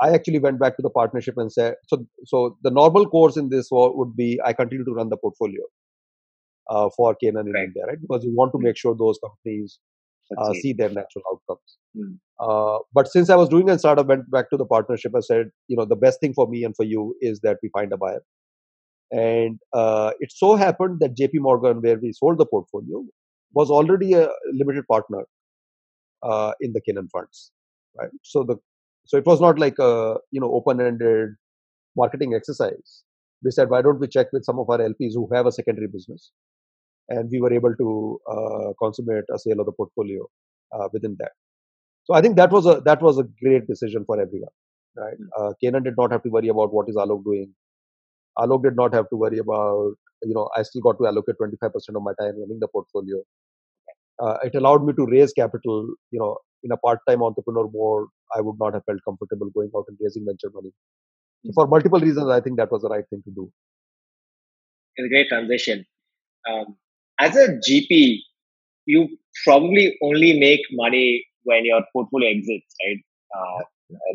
I 0.00 0.12
actually 0.14 0.38
went 0.38 0.58
back 0.58 0.76
to 0.76 0.82
the 0.82 0.90
partnership 0.90 1.34
and 1.38 1.52
said, 1.52 1.74
so 1.88 2.06
so 2.24 2.58
the 2.62 2.70
normal 2.70 3.06
course 3.08 3.36
in 3.36 3.48
this 3.50 3.68
would 3.70 4.16
be 4.16 4.40
I 4.44 4.52
continue 4.52 4.84
to 4.84 4.92
run 4.94 5.08
the 5.10 5.16
portfolio 5.16 5.62
uh, 6.70 6.88
for 6.96 7.14
Canaan 7.14 7.48
in 7.48 7.54
Right. 7.54 7.64
India, 7.64 7.84
right? 7.86 8.00
Because 8.00 8.24
you 8.24 8.34
want 8.34 8.52
to 8.52 8.58
Hmm. 8.58 8.64
make 8.64 8.76
sure 8.76 8.94
those 8.94 9.18
companies 9.24 9.78
uh, 10.38 10.52
see 10.54 10.72
their 10.72 10.88
natural 10.88 11.24
outcomes. 11.32 11.76
Hmm. 11.96 12.14
Uh, 12.38 12.78
but 12.92 13.08
since 13.08 13.30
I 13.30 13.36
was 13.36 13.48
doing 13.48 13.70
a 13.70 13.78
startup, 13.78 14.06
went 14.06 14.30
back 14.30 14.50
to 14.50 14.56
the 14.56 14.66
partnership. 14.66 15.12
I 15.16 15.20
said, 15.20 15.50
you 15.68 15.76
know, 15.76 15.84
the 15.84 15.96
best 15.96 16.20
thing 16.20 16.34
for 16.34 16.48
me 16.48 16.64
and 16.64 16.74
for 16.76 16.84
you 16.84 17.14
is 17.20 17.40
that 17.40 17.58
we 17.62 17.70
find 17.70 17.92
a 17.92 17.96
buyer. 17.96 18.22
And 19.10 19.58
uh, 19.72 20.12
it 20.18 20.32
so 20.32 20.56
happened 20.56 20.98
that 21.00 21.16
JP 21.16 21.34
Morgan, 21.34 21.80
where 21.80 21.98
we 21.98 22.12
sold 22.12 22.38
the 22.38 22.46
portfolio, 22.46 23.04
was 23.54 23.70
already 23.70 24.14
a 24.14 24.28
limited 24.52 24.86
partner 24.88 25.24
uh, 26.22 26.52
in 26.60 26.72
the 26.72 26.80
Canaan 26.80 27.08
funds, 27.08 27.52
right? 27.98 28.10
So 28.22 28.42
the 28.42 28.56
so 29.06 29.16
it 29.16 29.24
was 29.24 29.40
not 29.40 29.58
like 29.58 29.78
a 29.78 30.16
you 30.32 30.40
know 30.40 30.52
open-ended 30.52 31.30
marketing 31.96 32.34
exercise. 32.34 33.04
We 33.44 33.52
said, 33.52 33.70
why 33.70 33.82
don't 33.82 34.00
we 34.00 34.08
check 34.08 34.26
with 34.32 34.44
some 34.44 34.58
of 34.58 34.68
our 34.68 34.78
LPs 34.78 35.12
who 35.14 35.28
have 35.32 35.46
a 35.46 35.52
secondary 35.52 35.86
business, 35.86 36.32
and 37.08 37.30
we 37.30 37.40
were 37.40 37.52
able 37.52 37.74
to 37.76 38.20
uh, 38.30 38.72
consummate 38.82 39.24
a 39.34 39.38
sale 39.38 39.60
of 39.60 39.66
the 39.66 39.72
portfolio 39.72 40.26
uh, 40.72 40.88
within 40.92 41.16
that. 41.18 41.32
So 42.04 42.14
I 42.14 42.20
think 42.20 42.36
that 42.36 42.50
was 42.50 42.66
a 42.66 42.80
that 42.84 43.02
was 43.02 43.18
a 43.18 43.24
great 43.42 43.66
decision 43.66 44.04
for 44.06 44.20
everyone, 44.20 44.54
right? 44.96 45.16
Uh, 45.38 45.52
Canaan 45.62 45.82
did 45.82 45.94
not 45.96 46.12
have 46.12 46.22
to 46.22 46.28
worry 46.30 46.48
about 46.48 46.72
what 46.72 46.88
is 46.88 46.96
Alok 46.96 47.24
doing. 47.24 47.52
Alok 48.38 48.62
did 48.64 48.76
not 48.76 48.94
have 48.94 49.08
to 49.10 49.16
worry 49.16 49.38
about 49.38 49.94
you 50.22 50.34
know 50.34 50.48
I 50.56 50.62
still 50.62 50.82
got 50.82 50.98
to 50.98 51.06
allocate 51.06 51.36
25% 51.42 51.96
of 51.96 52.02
my 52.02 52.12
time 52.20 52.38
running 52.40 52.58
the 52.60 52.68
portfolio. 52.68 53.22
Uh, 54.20 54.38
it 54.44 54.54
allowed 54.54 54.84
me 54.84 54.92
to 54.94 55.06
raise 55.06 55.32
capital. 55.32 55.88
You 56.10 56.20
know, 56.20 56.38
in 56.62 56.72
a 56.72 56.76
part-time 56.76 57.22
entrepreneur 57.22 57.68
mode, 57.72 58.08
I 58.34 58.40
would 58.40 58.56
not 58.58 58.74
have 58.74 58.84
felt 58.84 59.00
comfortable 59.04 59.50
going 59.54 59.70
out 59.76 59.84
and 59.88 59.98
raising 60.00 60.24
venture 60.24 60.50
money. 60.54 60.72
So 61.44 61.52
for 61.54 61.66
multiple 61.66 62.00
reasons, 62.00 62.28
I 62.28 62.40
think 62.40 62.56
that 62.58 62.70
was 62.70 62.82
the 62.82 62.88
right 62.88 63.04
thing 63.10 63.22
to 63.24 63.30
do. 63.30 63.52
It's 64.96 65.06
a 65.06 65.08
great 65.08 65.28
transition. 65.28 65.84
Um, 66.48 66.76
as 67.20 67.36
a 67.36 67.48
GP, 67.66 68.20
you 68.86 69.08
probably 69.44 69.96
only 70.02 70.38
make 70.38 70.60
money 70.72 71.24
when 71.44 71.64
your 71.64 71.82
portfolio 71.92 72.30
exits, 72.30 72.74
right? 72.84 73.02
Uh, 73.36 73.64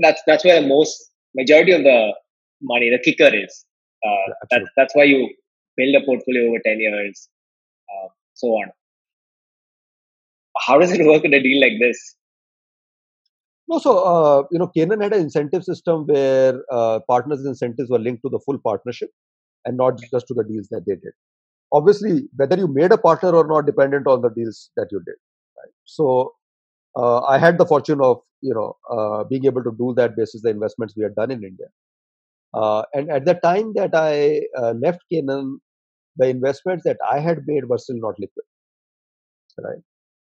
that's 0.02 0.22
that's 0.28 0.44
where 0.44 0.62
the 0.62 0.68
most 0.68 1.12
majority 1.36 1.72
of 1.72 1.84
the 1.84 2.14
money, 2.62 2.90
the 2.90 3.00
kicker 3.00 3.34
is. 3.34 3.66
Uh, 4.06 4.34
that's 4.50 4.66
that's 4.76 4.96
why 4.96 5.04
you 5.04 5.30
build 5.78 5.96
a 5.96 6.06
portfolio 6.06 6.50
over 6.50 6.60
ten 6.66 6.80
years, 6.80 7.30
uh, 7.90 8.08
so 8.34 8.48
on. 8.48 8.72
How 10.68 10.78
does 10.78 10.92
it 10.92 11.06
work 11.06 11.24
in 11.24 11.34
a 11.34 11.42
deal 11.42 11.62
like 11.62 11.80
this? 11.80 12.16
No, 13.68 13.80
so 13.80 14.00
uh, 14.00 14.44
you 14.52 14.60
know, 14.60 14.68
Canaan 14.68 15.02
had 15.02 15.14
an 15.14 15.22
incentive 15.22 15.64
system 15.64 16.06
where 16.06 16.62
uh, 16.72 17.00
partners' 17.08 17.46
incentives 17.46 17.90
were 17.90 18.00
linked 18.00 18.22
to 18.24 18.30
the 18.30 18.40
full 18.46 18.60
partnership 18.60 19.10
and 19.66 19.78
not 19.78 20.00
just 20.12 20.28
to 20.28 20.34
the 20.34 20.44
deals 20.44 20.68
that 20.72 20.84
they 20.86 20.96
did. 20.96 21.14
Obviously, 21.74 22.28
whether 22.36 22.58
you 22.58 22.68
made 22.68 22.92
a 22.92 22.98
partner 22.98 23.32
or 23.36 23.48
not 23.48 23.66
dependent 23.66 24.08
on 24.08 24.22
the 24.22 24.30
deals 24.30 24.72
that 24.78 24.88
you 24.92 25.00
did. 25.06 25.16
Right? 25.58 25.74
So, 25.86 26.34
uh, 26.96 27.22
I 27.22 27.38
had 27.38 27.58
the 27.58 27.66
fortune 27.66 28.02
of 28.02 28.22
you 28.42 28.54
know 28.54 28.76
uh, 28.90 29.24
being 29.26 29.46
able 29.46 29.64
to 29.64 29.72
do 29.78 29.94
that 29.98 30.16
basis 30.16 30.42
the 30.42 30.50
investments 30.50 30.96
we 30.98 31.04
had 31.04 31.16
done 31.16 31.32
in 31.32 31.44
India. 31.44 31.68
Uh, 32.54 32.84
and 32.94 33.10
at 33.10 33.26
the 33.26 33.36
time 33.36 33.74
that 33.76 33.92
I 33.96 34.42
uh, 34.62 34.72
left 34.74 35.00
Canaan, 35.12 35.62
the 36.18 36.28
investments 36.28 36.84
that 36.84 36.98
I 37.10 37.20
had 37.20 37.40
made 37.48 37.70
were 37.70 37.78
still 37.78 37.98
not 37.98 38.20
liquid. 38.20 38.46
Right. 39.58 39.84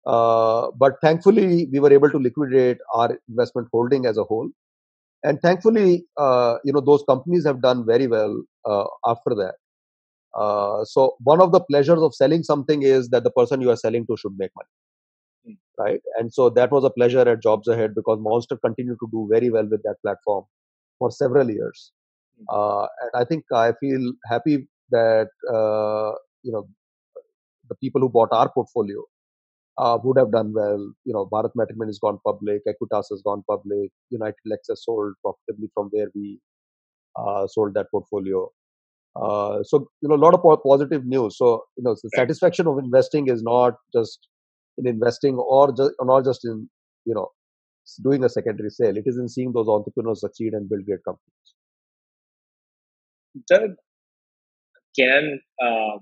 Uh, 0.07 0.71
but 0.79 0.95
thankfully, 1.03 1.69
we 1.73 1.81
were 1.81 1.93
able 1.93 2.11
to 2.11 2.19
liquidate 2.19 2.79
our 2.95 3.19
investment 3.29 3.69
holding 3.73 4.07
as 4.07 4.19
a 4.19 4.25
whole, 4.25 4.51
and 5.25 5.41
thankfully, 5.43 6.07
uh, 6.19 6.57
you 6.65 6.73
know, 6.73 6.81
those 6.81 7.05
companies 7.09 7.47
have 7.47 7.63
done 7.63 7.87
very 7.87 8.07
well 8.07 8.43
after 9.07 9.35
that. 9.37 9.55
Uh, 10.39 10.85
so 10.85 11.17
one 11.25 11.41
of 11.41 11.53
the 11.53 11.61
pleasures 11.61 12.01
of 12.03 12.15
selling 12.15 12.43
something 12.43 12.83
is 12.83 13.09
that 13.11 13.25
the 13.25 13.31
person 13.31 13.61
you 13.61 13.71
are 13.71 13.77
selling 13.77 14.07
to 14.07 14.17
should 14.17 14.37
make 14.39 14.51
money, 14.57 15.59
right? 15.79 16.01
And 16.19 16.33
so 16.33 16.51
that 16.51 16.71
was 16.71 16.85
a 16.85 16.91
pleasure 16.91 17.29
at 17.29 17.43
Jobs 17.43 17.69
Ahead 17.69 17.95
because 17.95 18.19
Monster 18.21 18.57
continued 18.57 18.99
to 19.01 19.09
do 19.11 19.29
very 19.31 19.51
well 19.51 19.67
with 19.67 19.83
that 19.83 19.97
platform 20.03 20.45
for 20.99 21.11
several 21.11 21.51
years, 21.51 21.93
uh, 22.49 22.83
and 22.83 23.11
I 23.15 23.25
think 23.25 23.45
I 23.53 23.73
feel 23.81 24.13
happy 24.27 24.69
that 24.91 25.29
uh, 25.53 26.13
you 26.43 26.53
know 26.53 26.69
the 27.69 27.75
people 27.77 28.01
who 28.01 28.09
bought 28.09 28.29
our 28.33 28.51
portfolio 28.53 29.03
uh, 29.79 29.99
would 30.05 30.19
have 30.19 30.31
done 30.33 30.53
well. 30.53 30.93
You 31.05 31.13
know, 31.15 31.27
Bharat 31.33 31.53
Matrimony 31.55 31.89
has 31.89 31.99
gone 31.99 32.19
public, 32.25 32.63
Equitas 32.69 33.07
has 33.11 33.23
gone 33.25 33.43
public, 33.49 33.91
United 34.11 34.37
Lex 34.47 34.69
has 34.69 34.85
sold 34.85 35.15
profitably 35.23 35.71
from 35.75 35.89
where 35.91 36.09
we 36.15 36.41
uh, 37.17 37.47
sold 37.47 37.75
that 37.75 37.91
portfolio. 37.91 38.49
Uh, 39.17 39.63
so 39.63 39.89
you 40.01 40.09
know, 40.09 40.15
a 40.15 40.23
lot 40.25 40.35
of 40.35 40.63
positive 40.65 41.05
news. 41.05 41.37
So 41.37 41.65
you 41.77 41.83
know, 41.83 41.95
the 42.03 42.11
satisfaction 42.17 42.67
of 42.67 42.79
investing 42.79 43.29
is 43.29 43.43
not 43.43 43.75
just 43.93 44.29
in 44.79 44.87
investing 44.87 45.37
or 45.37 45.75
just 45.77 45.93
not 46.01 46.25
just 46.25 46.45
in 46.45 46.69
you 47.05 47.15
know 47.15 47.29
doing 48.05 48.25
a 48.25 48.29
secondary 48.29 48.71
sale. 48.71 48.97
It 48.97 49.05
is 49.07 49.19
in 49.19 49.29
seeing 49.29 49.53
those 49.53 49.69
entrepreneurs 49.69 50.21
succeed 50.21 50.53
and 50.53 50.69
build 50.69 50.85
great 50.87 51.05
companies. 51.05 51.55
The 53.49 53.77
Canaan 54.99 55.41
um, 55.63 56.01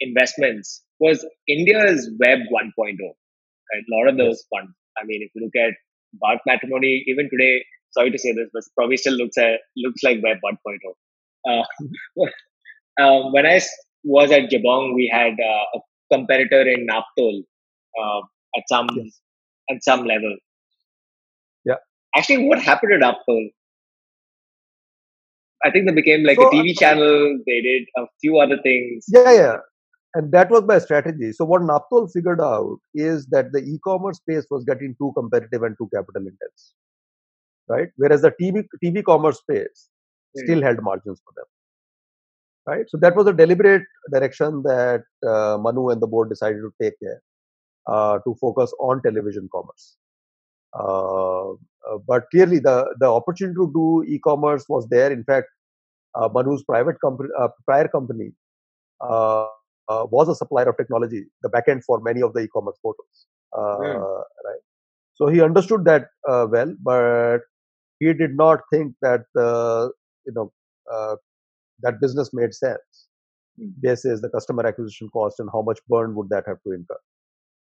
investments 0.00 0.82
was 1.00 1.24
India's 1.48 2.10
Web 2.18 2.38
1.0. 2.38 2.74
Right? 2.78 3.82
A 3.82 3.94
lot 3.94 4.08
of 4.08 4.16
those 4.16 4.44
funds. 4.54 4.72
I 4.98 5.04
mean, 5.04 5.22
if 5.22 5.30
you 5.34 5.44
look 5.44 5.56
at 5.56 5.74
Bharat 6.22 6.40
Matrimony, 6.46 7.04
even 7.06 7.28
today, 7.30 7.64
sorry 7.92 8.10
to 8.10 8.18
say 8.18 8.32
this, 8.32 8.48
but 8.52 8.62
probably 8.76 8.96
still 8.96 9.14
looks 9.14 9.36
at 9.38 9.60
looks 9.76 10.02
like 10.02 10.22
Web 10.22 10.38
1.0. 10.44 10.56
Uh, 11.48 11.62
um, 13.00 13.32
when 13.32 13.46
I 13.46 13.60
was 14.04 14.30
at 14.30 14.50
Jabong, 14.50 14.94
we 14.94 15.10
had 15.12 15.32
uh, 15.32 15.64
a 15.74 15.80
competitor 16.12 16.62
in 16.62 16.86
Naaptol 16.86 17.42
uh, 18.00 18.20
at 18.56 18.64
some 18.68 18.88
Yes. 18.94 19.20
at 19.70 19.82
some 19.82 20.04
level. 20.04 20.36
Yeah. 21.64 21.76
Actually, 22.16 22.46
what 22.46 22.60
happened 22.60 22.92
at 22.92 23.00
Naaptol? 23.00 23.50
I 25.64 25.70
think 25.70 25.86
they 25.86 25.94
became 25.94 26.24
like 26.24 26.36
So, 26.36 26.48
a 26.48 26.50
TV 26.50 26.78
channel. 26.78 27.38
They 27.46 27.60
did 27.62 27.84
a 27.96 28.06
few 28.20 28.38
other 28.38 28.58
things. 28.62 29.06
Yeah, 29.08 29.32
yeah. 29.32 29.56
And 30.14 30.30
that 30.32 30.50
was 30.50 30.62
my 30.64 30.78
strategy. 30.78 31.32
So 31.32 31.44
what 31.44 31.62
Naaptol 31.62 32.12
figured 32.12 32.40
out 32.40 32.78
is 32.94 33.26
that 33.26 33.50
the 33.52 33.58
e-commerce 33.58 34.18
space 34.18 34.46
was 34.50 34.64
getting 34.64 34.94
too 35.00 35.12
competitive 35.16 35.62
and 35.62 35.74
too 35.76 35.88
capital 35.92 36.22
intense, 36.22 36.74
right? 37.68 37.88
Whereas 37.96 38.22
the 38.22 38.32
TV 38.40 38.64
TV 38.84 39.02
commerce 39.02 39.38
space. 39.38 39.88
Still 40.36 40.62
held 40.62 40.82
margins 40.82 41.20
for 41.24 41.32
them, 41.36 41.44
right? 42.66 42.86
So 42.88 42.98
that 42.98 43.16
was 43.16 43.26
a 43.26 43.32
deliberate 43.32 43.84
direction 44.12 44.62
that 44.62 45.04
uh, 45.26 45.58
Manu 45.60 45.90
and 45.90 46.00
the 46.00 46.06
board 46.06 46.28
decided 46.28 46.60
to 46.60 46.72
take 46.80 46.94
there 47.00 47.22
uh, 47.86 48.18
to 48.20 48.34
focus 48.40 48.72
on 48.80 49.02
television 49.02 49.48
commerce. 49.52 49.96
Uh, 50.78 51.52
uh, 51.52 51.98
but 52.06 52.28
clearly, 52.30 52.58
the 52.58 52.94
the 53.00 53.06
opportunity 53.06 53.54
to 53.56 53.70
do 53.74 54.04
e-commerce 54.08 54.64
was 54.68 54.86
there. 54.88 55.12
In 55.12 55.24
fact, 55.24 55.48
uh, 56.14 56.28
Manu's 56.32 56.64
private 56.64 57.00
company, 57.00 57.30
uh, 57.38 57.48
prior 57.66 57.88
company, 57.88 58.32
was 59.00 60.28
a 60.28 60.34
supplier 60.34 60.68
of 60.68 60.76
technology, 60.76 61.24
the 61.42 61.50
backend 61.50 61.84
for 61.84 62.00
many 62.00 62.22
of 62.22 62.32
the 62.32 62.40
e-commerce 62.40 62.78
portals. 62.82 63.26
Uh, 63.56 63.76
Hmm. 63.76 64.02
Right. 64.46 64.62
So 65.14 65.28
he 65.28 65.40
understood 65.40 65.84
that 65.84 66.08
uh, 66.28 66.46
well, 66.50 66.74
but 66.82 67.40
he 68.00 68.12
did 68.12 68.36
not 68.36 68.60
think 68.72 68.94
that 69.02 69.24
uh, 69.38 69.88
you 70.26 70.32
know 70.34 70.52
uh, 70.92 71.16
that 71.82 72.00
business 72.00 72.30
made 72.32 72.54
sense. 72.54 73.08
Hmm. 73.58 73.68
Basis 73.80 74.20
the 74.20 74.28
customer 74.30 74.66
acquisition 74.66 75.08
cost 75.10 75.40
and 75.40 75.48
how 75.52 75.62
much 75.62 75.78
burn 75.88 76.14
would 76.16 76.28
that 76.30 76.44
have 76.46 76.58
to 76.66 76.72
incur. 76.72 76.98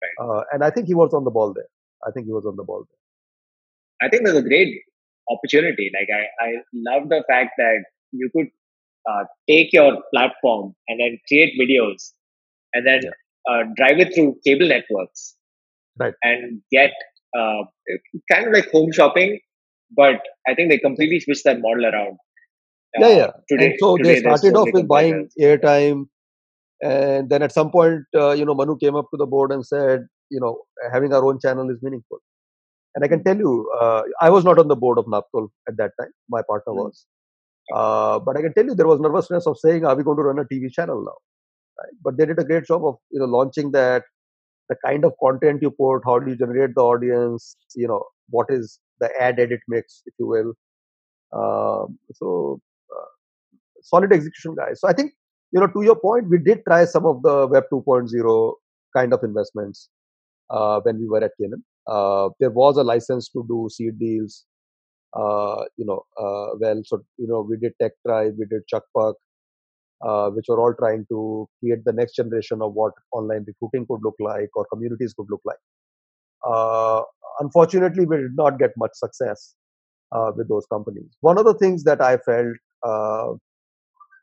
Right. 0.03 0.17
Uh, 0.25 0.43
and 0.53 0.63
I 0.63 0.69
think 0.69 0.87
he 0.87 0.93
was 0.95 1.13
on 1.13 1.23
the 1.23 1.31
ball 1.31 1.53
there. 1.53 1.67
I 2.07 2.11
think 2.11 2.25
he 2.25 2.33
was 2.33 2.45
on 2.45 2.55
the 2.55 2.63
ball 2.63 2.85
there. 2.89 4.07
I 4.07 4.09
think 4.09 4.25
there's 4.25 4.37
a 4.37 4.47
great 4.47 4.73
opportunity. 5.29 5.91
Like 5.93 6.09
I, 6.13 6.45
I 6.45 6.51
love 6.73 7.09
the 7.09 7.23
fact 7.29 7.51
that 7.57 7.83
you 8.11 8.29
could 8.35 8.47
uh, 9.09 9.23
take 9.49 9.71
your 9.73 10.01
platform 10.13 10.75
and 10.87 10.99
then 10.99 11.17
create 11.27 11.53
videos 11.59 12.11
and 12.73 12.85
then 12.85 13.01
Yeah. 13.03 13.11
uh, 13.49 13.63
drive 13.75 13.99
it 13.99 14.13
through 14.13 14.37
cable 14.45 14.67
networks 14.67 15.35
Right. 15.97 16.13
and 16.23 16.61
get 16.71 16.91
uh, 17.37 17.63
kind 18.31 18.47
of 18.47 18.53
like 18.53 18.69
home 18.71 18.91
shopping. 18.91 19.39
But 19.95 20.21
I 20.47 20.55
think 20.55 20.71
they 20.71 20.79
completely 20.79 21.19
switched 21.19 21.43
that 21.45 21.61
model 21.61 21.85
around. 21.85 22.17
Yeah, 22.99 23.05
Uh, 23.05 23.09
yeah. 23.09 23.31
Today, 23.49 23.65
and 23.65 23.75
so 23.79 23.97
today 23.97 24.13
they 24.13 24.19
started 24.19 24.55
off 24.55 24.73
with 24.73 24.87
buying 24.87 25.29
airtime 25.39 26.07
and 26.81 27.29
then 27.29 27.41
at 27.41 27.51
some 27.51 27.71
point 27.71 28.01
uh, 28.15 28.31
you 28.31 28.45
know 28.45 28.53
manu 28.53 28.75
came 28.77 28.95
up 28.95 29.07
to 29.11 29.17
the 29.17 29.25
board 29.25 29.51
and 29.51 29.65
said 29.65 30.05
you 30.29 30.39
know 30.39 30.61
having 30.91 31.13
our 31.13 31.25
own 31.25 31.39
channel 31.39 31.69
is 31.69 31.77
meaningful. 31.81 32.19
And 32.95 33.03
i 33.05 33.07
can 33.07 33.23
tell 33.23 33.37
you 33.37 33.51
uh, 33.81 34.03
i 34.21 34.29
was 34.29 34.43
not 34.43 34.59
on 34.59 34.67
the 34.67 34.75
board 34.75 34.97
of 34.97 35.05
Naaptol 35.05 35.49
at 35.67 35.77
that 35.77 35.91
time. 35.99 36.11
My 36.29 36.41
partner 36.49 36.73
Mm. 36.73 36.83
was. 36.83 37.05
Uh, 37.73 38.19
but 38.19 38.37
i 38.37 38.41
can 38.41 38.53
tell 38.53 38.65
you 38.65 38.75
there 38.75 38.87
was 38.87 38.99
nervousness 38.99 39.47
of 39.47 39.57
saying 39.57 39.85
are 39.85 39.95
we 39.95 40.03
going 40.03 40.17
to 40.17 40.23
run 40.23 40.39
a 40.39 40.45
tv 40.45 40.71
channel 40.71 41.03
now? 41.03 41.17
Right? 41.81 41.93
But 42.03 42.17
they 42.17 42.25
did 42.25 42.39
a 42.39 42.43
great 42.43 42.65
job 42.65 42.85
of 42.85 42.97
you 43.11 43.19
know 43.19 43.25
launching 43.37 43.71
that. 43.71 44.03
The 44.69 44.75
kind 44.85 45.05
of 45.05 45.13
content 45.21 45.61
you 45.61 45.71
put 45.71 46.01
how 46.05 46.19
do 46.19 46.31
you 46.31 46.37
generate 46.37 46.75
the 46.75 46.81
audience 46.81 47.57
you 47.75 47.87
know 47.87 48.03
what 48.29 48.47
is 48.49 48.79
the 49.01 49.09
ad 49.21 49.39
edit 49.39 49.59
mix 49.67 50.01
if 50.05 50.13
you 50.19 50.27
will. 50.27 50.53
Um, 51.39 51.97
so 52.13 52.61
solid 53.83 54.11
execution 54.11 54.55
guys. 54.55 54.79
So 54.79 54.87
i 54.87 54.93
think 54.93 55.13
you 55.51 55.59
know 55.59 55.67
to 55.67 55.83
your 55.83 55.95
point 55.95 56.29
we 56.29 56.39
did 56.39 56.63
try 56.67 56.85
some 56.85 57.05
of 57.05 57.21
the 57.21 57.47
web 57.47 57.63
2.0 57.71 58.53
kind 58.95 59.13
of 59.13 59.23
investments 59.23 59.89
uh, 60.49 60.79
when 60.81 60.99
we 60.99 61.07
were 61.07 61.23
at 61.23 61.31
Canaan. 61.39 61.63
Uh, 61.87 62.29
there 62.39 62.49
was 62.49 62.77
a 62.77 62.83
license 62.83 63.29
to 63.29 63.45
do 63.47 63.67
seed 63.69 63.99
deals 63.99 64.45
uh, 65.15 65.63
you 65.77 65.85
know 65.85 66.01
uh, 66.17 66.55
well 66.59 66.81
so 66.85 67.03
you 67.17 67.27
know 67.27 67.41
we 67.47 67.57
did 67.57 67.73
tech 67.81 67.91
drive 68.05 68.33
we 68.37 68.45
did 68.45 68.65
chuck 68.67 68.83
puck 68.95 69.15
uh, 70.01 70.29
which 70.29 70.45
were 70.47 70.59
all 70.59 70.73
trying 70.73 71.05
to 71.09 71.47
create 71.59 71.83
the 71.85 71.93
next 71.93 72.15
generation 72.15 72.61
of 72.61 72.73
what 72.73 72.93
online 73.11 73.45
recruiting 73.47 73.85
could 73.85 73.99
look 74.03 74.15
like 74.19 74.49
or 74.55 74.65
communities 74.71 75.13
could 75.13 75.27
look 75.29 75.41
like. 75.45 75.57
Uh, 76.45 77.01
unfortunately 77.39 78.05
we 78.05 78.17
did 78.17 78.35
not 78.35 78.59
get 78.59 78.71
much 78.77 78.91
success 78.93 79.55
with 80.37 80.47
those 80.47 80.65
companies. 80.67 81.17
One 81.21 81.37
of 81.39 81.45
the 81.45 81.55
things 81.55 81.83
that 81.85 81.99
i 81.99 82.17
felt 82.17 82.55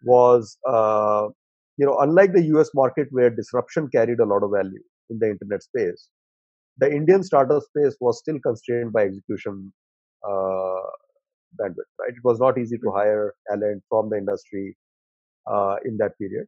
was 0.02 0.56
uh, 0.68 1.28
you 1.76 1.86
know 1.86 1.98
unlike 2.00 2.32
the 2.32 2.42
us 2.42 2.70
market 2.74 3.08
where 3.10 3.30
disruption 3.30 3.88
carried 3.88 4.20
a 4.20 4.24
lot 4.24 4.42
of 4.42 4.50
value 4.50 4.82
in 5.10 5.18
the 5.18 5.28
internet 5.28 5.62
space 5.62 6.08
the 6.78 6.90
indian 6.90 7.22
startup 7.22 7.62
space 7.62 7.96
was 8.00 8.18
still 8.18 8.38
constrained 8.40 8.92
by 8.92 9.02
execution 9.04 9.72
uh, 10.28 10.88
bandwidth 11.60 11.90
right? 12.00 12.10
It 12.10 12.24
was 12.24 12.38
not 12.38 12.58
easy 12.58 12.78
to 12.78 12.92
hire 12.92 13.34
talent 13.48 13.82
from 13.88 14.10
the 14.10 14.18
industry 14.18 14.76
uh, 15.46 15.76
in 15.84 15.96
that 15.98 16.16
period. 16.18 16.46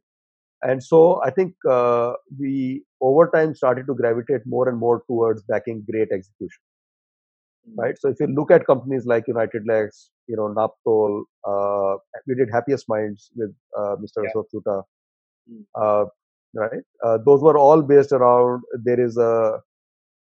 And 0.65 0.81
so 0.81 1.21
i 1.23 1.29
think 1.29 1.53
uh, 1.69 2.13
we 2.39 2.83
over 3.01 3.29
time 3.31 3.55
started 3.55 3.85
to 3.87 3.95
gravitate 4.01 4.45
more 4.45 4.69
and 4.69 4.77
more 4.77 5.03
towards 5.07 5.43
backing 5.43 5.83
great 5.89 6.13
execution 6.17 6.61
right? 7.77 7.95
So 7.99 8.09
if 8.09 8.19
you 8.19 8.27
look 8.27 8.51
at 8.51 8.65
companies 8.65 9.05
like 9.05 9.27
United 9.27 9.63
Lex, 9.67 10.09
you 10.27 10.35
know, 10.35 10.53
Naaptol, 10.57 11.23
uh, 11.47 11.97
we 12.27 12.35
did 12.35 12.49
Happiest 12.51 12.85
Minds 12.89 13.31
with 13.35 13.53
uh, 13.77 13.95
Mr. 14.01 14.23
Yeah. 14.23 14.29
Ashok 14.35 14.45
Soota, 14.53 14.83
Mm. 15.51 15.65
uh, 15.75 16.05
right? 16.55 16.83
Uh, 17.03 17.17
those 17.25 17.41
were 17.41 17.57
all 17.57 17.81
based 17.81 18.13
around 18.13 18.61
there 18.85 18.99
is 18.99 19.17
a, 19.17 19.59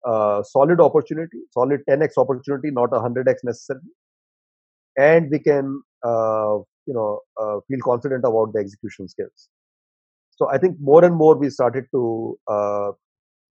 a 0.05 0.43
solid 0.47 0.79
opportunity, 0.79 1.39
solid 1.51 1.81
10x 1.89 2.17
opportunity, 2.17 2.71
not 2.71 2.89
a 2.93 2.99
100x 2.99 3.43
necessarily, 3.43 3.91
and 4.97 5.29
we 5.29 5.39
can, 5.39 5.81
uh, 6.05 6.59
you 6.85 6.93
know, 6.93 7.19
uh, 7.41 7.59
feel 7.67 7.79
confident 7.83 8.23
about 8.23 8.53
the 8.53 8.59
execution 8.59 9.07
skills. 9.09 9.49
So 10.31 10.49
I 10.49 10.57
think 10.57 10.77
more 10.79 11.03
and 11.03 11.15
more 11.15 11.35
we 11.37 11.49
started 11.49 11.85
to 11.93 12.39
uh, 12.47 12.91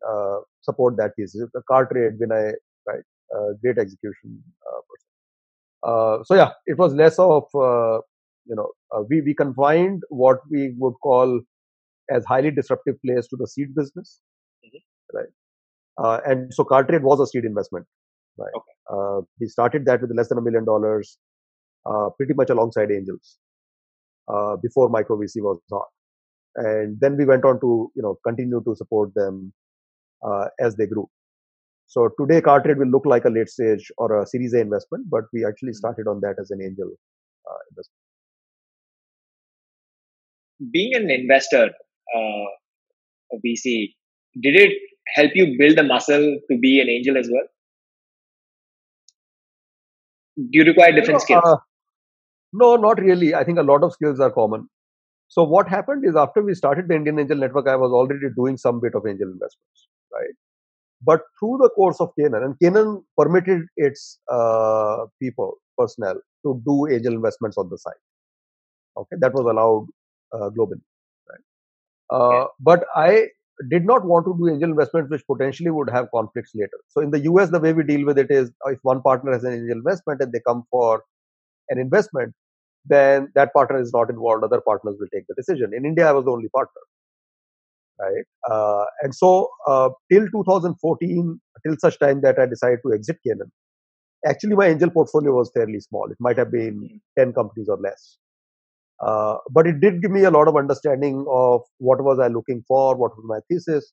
uh, 0.08 0.38
support 0.62 0.96
that 0.96 1.14
piece. 1.16 1.32
The 1.32 1.62
car 1.68 1.86
trade, 1.86 2.14
when 2.18 2.32
I 2.32 2.52
right? 2.86 3.02
Uh, 3.36 3.52
great 3.62 3.78
execution 3.78 4.42
uh, 4.68 4.80
person. 4.88 5.10
Uh, 5.82 6.24
so 6.24 6.34
yeah, 6.34 6.50
it 6.66 6.76
was 6.78 6.94
less 6.94 7.18
of 7.18 7.44
uh, 7.54 7.98
you 8.46 8.56
know 8.56 8.68
uh, 8.94 9.02
we 9.08 9.20
we 9.22 9.34
confined 9.34 10.02
what 10.08 10.40
we 10.50 10.74
would 10.78 10.94
call 11.02 11.40
as 12.10 12.24
highly 12.26 12.50
disruptive 12.50 12.96
plays 13.04 13.28
to 13.28 13.36
the 13.36 13.46
seed 13.46 13.74
business, 13.74 14.20
Mhm. 14.66 14.80
right? 15.14 15.32
Uh, 15.98 16.20
and 16.26 16.52
so 16.52 16.64
car 16.64 16.82
trade 16.84 17.02
was 17.04 17.20
a 17.20 17.26
seed 17.26 17.44
investment, 17.44 17.86
right? 18.38 18.54
Okay. 18.60 18.74
Uh, 18.94 19.20
we 19.40 19.46
started 19.46 19.84
that 19.86 20.00
with 20.00 20.12
less 20.16 20.28
than 20.28 20.38
a 20.38 20.42
million 20.42 20.64
dollars, 20.64 21.18
uh, 21.86 22.08
pretty 22.16 22.34
much 22.34 22.50
alongside 22.50 22.90
angels 22.90 23.38
uh, 24.28 24.56
before 24.56 24.88
micro 24.88 25.16
VC 25.16 25.40
was 25.40 25.60
hot, 25.70 25.88
and 26.56 26.98
then 27.00 27.16
we 27.16 27.24
went 27.24 27.44
on 27.44 27.60
to 27.60 27.90
you 27.94 28.02
know 28.02 28.18
continue 28.26 28.62
to 28.64 28.74
support 28.76 29.14
them 29.14 29.52
uh, 30.24 30.46
as 30.60 30.76
they 30.76 30.86
grew. 30.86 31.08
So 31.90 32.08
today, 32.20 32.40
Cartrade 32.40 32.78
will 32.78 32.86
look 32.86 33.04
like 33.04 33.24
a 33.24 33.30
late 33.30 33.48
stage 33.48 33.90
or 33.98 34.22
a 34.22 34.26
Series 34.26 34.54
A 34.54 34.60
investment, 34.60 35.10
but 35.10 35.24
we 35.32 35.44
actually 35.44 35.72
started 35.72 36.06
on 36.06 36.20
that 36.20 36.36
as 36.40 36.52
an 36.52 36.62
angel 36.62 36.88
uh, 37.50 37.58
investment. 37.70 37.98
Being 40.72 40.94
an 40.94 41.10
investor, 41.10 41.64
uh, 42.14 42.46
a 43.32 43.38
VC, 43.44 43.96
did 44.40 44.54
it 44.54 44.72
help 45.16 45.32
you 45.34 45.56
build 45.58 45.78
the 45.78 45.82
muscle 45.82 46.38
to 46.50 46.58
be 46.58 46.80
an 46.80 46.88
angel 46.88 47.18
as 47.18 47.28
well? 47.32 47.46
Do 50.36 50.48
you 50.52 50.64
require 50.64 50.92
different 50.92 51.20
You 51.28 51.34
know, 51.34 51.40
skills? 51.40 51.44
uh, 51.44 51.56
no, 52.52 52.76
not 52.76 53.00
really. 53.00 53.34
I 53.34 53.44
think 53.44 53.58
a 53.58 53.62
lot 53.62 53.82
of 53.82 53.92
skills 53.92 54.20
are 54.20 54.30
common. 54.30 54.68
So 55.28 55.44
what 55.44 55.68
happened 55.68 56.04
is 56.06 56.16
after 56.16 56.42
we 56.42 56.54
started 56.54 56.88
the 56.88 56.94
Indian 56.96 57.18
Angel 57.18 57.36
Network, 57.36 57.68
I 57.68 57.76
was 57.76 57.92
already 57.92 58.28
doing 58.36 58.56
some 58.56 58.80
bit 58.80 58.94
of 58.94 59.06
angel 59.06 59.28
investments, 59.28 59.88
right? 60.12 60.34
But 61.02 61.22
through 61.38 61.58
the 61.62 61.70
course 61.70 62.00
of 62.00 62.12
Canaan, 62.18 62.42
and 62.44 62.58
Canaan 62.60 63.04
permitted 63.16 63.62
its 63.76 64.20
uh, 64.30 65.06
people, 65.20 65.54
personnel, 65.78 66.16
to 66.44 66.62
do 66.66 66.88
angel 66.88 67.14
investments 67.14 67.56
on 67.58 67.68
the 67.70 67.78
side. 67.78 68.02
Okay, 68.96 69.16
that 69.20 69.32
was 69.34 69.46
allowed 69.46 69.86
uh, 70.32 70.50
globally, 70.50 70.82
right? 71.30 71.40
Uh, 72.10 72.46
But 72.60 72.86
I 72.96 73.28
did 73.70 73.84
not 73.86 74.04
want 74.04 74.26
to 74.26 74.36
do 74.38 74.48
angel 74.48 74.70
investments 74.70 75.10
which 75.10 75.26
potentially 75.26 75.70
would 75.70 75.90
have 75.90 76.10
conflicts 76.12 76.52
later. 76.54 76.78
So 76.88 77.00
in 77.00 77.10
the 77.10 77.20
US, 77.20 77.50
the 77.50 77.60
way 77.60 77.72
we 77.72 77.84
deal 77.84 78.06
with 78.06 78.18
it 78.18 78.30
is 78.30 78.50
if 78.66 78.78
one 78.82 79.02
partner 79.02 79.32
has 79.32 79.44
an 79.44 79.52
angel 79.54 79.72
investment 79.72 80.20
and 80.20 80.32
they 80.32 80.40
come 80.46 80.64
for 80.70 81.04
an 81.70 81.78
investment, 81.78 82.34
then 82.86 83.30
that 83.34 83.52
partner 83.52 83.80
is 83.80 83.92
not 83.92 84.10
involved. 84.10 84.44
Other 84.44 84.60
partners 84.60 84.96
will 84.98 85.08
take 85.14 85.26
the 85.28 85.34
decision. 85.34 85.72
In 85.74 85.84
India, 85.84 86.08
I 86.08 86.12
was 86.12 86.24
the 86.24 86.32
only 86.32 86.48
partner, 86.48 86.80
right? 88.00 88.24
Uh, 88.50 88.84
and 89.02 89.14
so 89.14 89.48
uh, 89.66 89.90
till 90.10 90.26
2014, 90.30 91.40
till 91.66 91.76
such 91.78 91.98
time 91.98 92.20
that 92.22 92.38
I 92.38 92.46
decided 92.46 92.80
to 92.86 92.94
exit 92.94 93.18
Canaan, 93.26 93.52
actually 94.26 94.56
my 94.56 94.68
angel 94.68 94.90
portfolio 94.90 95.32
was 95.32 95.50
fairly 95.54 95.80
small. 95.80 96.10
It 96.10 96.16
might 96.20 96.38
have 96.38 96.50
been 96.50 97.00
10 97.18 97.32
companies 97.32 97.68
or 97.68 97.78
less. 97.78 98.18
Uh, 99.00 99.36
but 99.50 99.66
it 99.66 99.80
did 99.80 100.02
give 100.02 100.10
me 100.10 100.24
a 100.24 100.30
lot 100.30 100.46
of 100.46 100.56
understanding 100.56 101.24
of 101.30 101.62
what 101.78 102.02
was 102.04 102.18
I 102.18 102.28
looking 102.28 102.62
for, 102.68 102.96
what 102.96 103.16
was 103.16 103.24
my 103.26 103.40
thesis. 103.48 103.92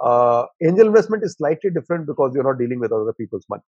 Uh, 0.00 0.46
angel 0.64 0.86
investment 0.86 1.24
is 1.24 1.34
slightly 1.36 1.70
different 1.70 2.06
because 2.06 2.32
you're 2.34 2.44
not 2.44 2.58
dealing 2.58 2.78
with 2.78 2.92
other 2.92 3.12
people's 3.12 3.44
money, 3.50 3.62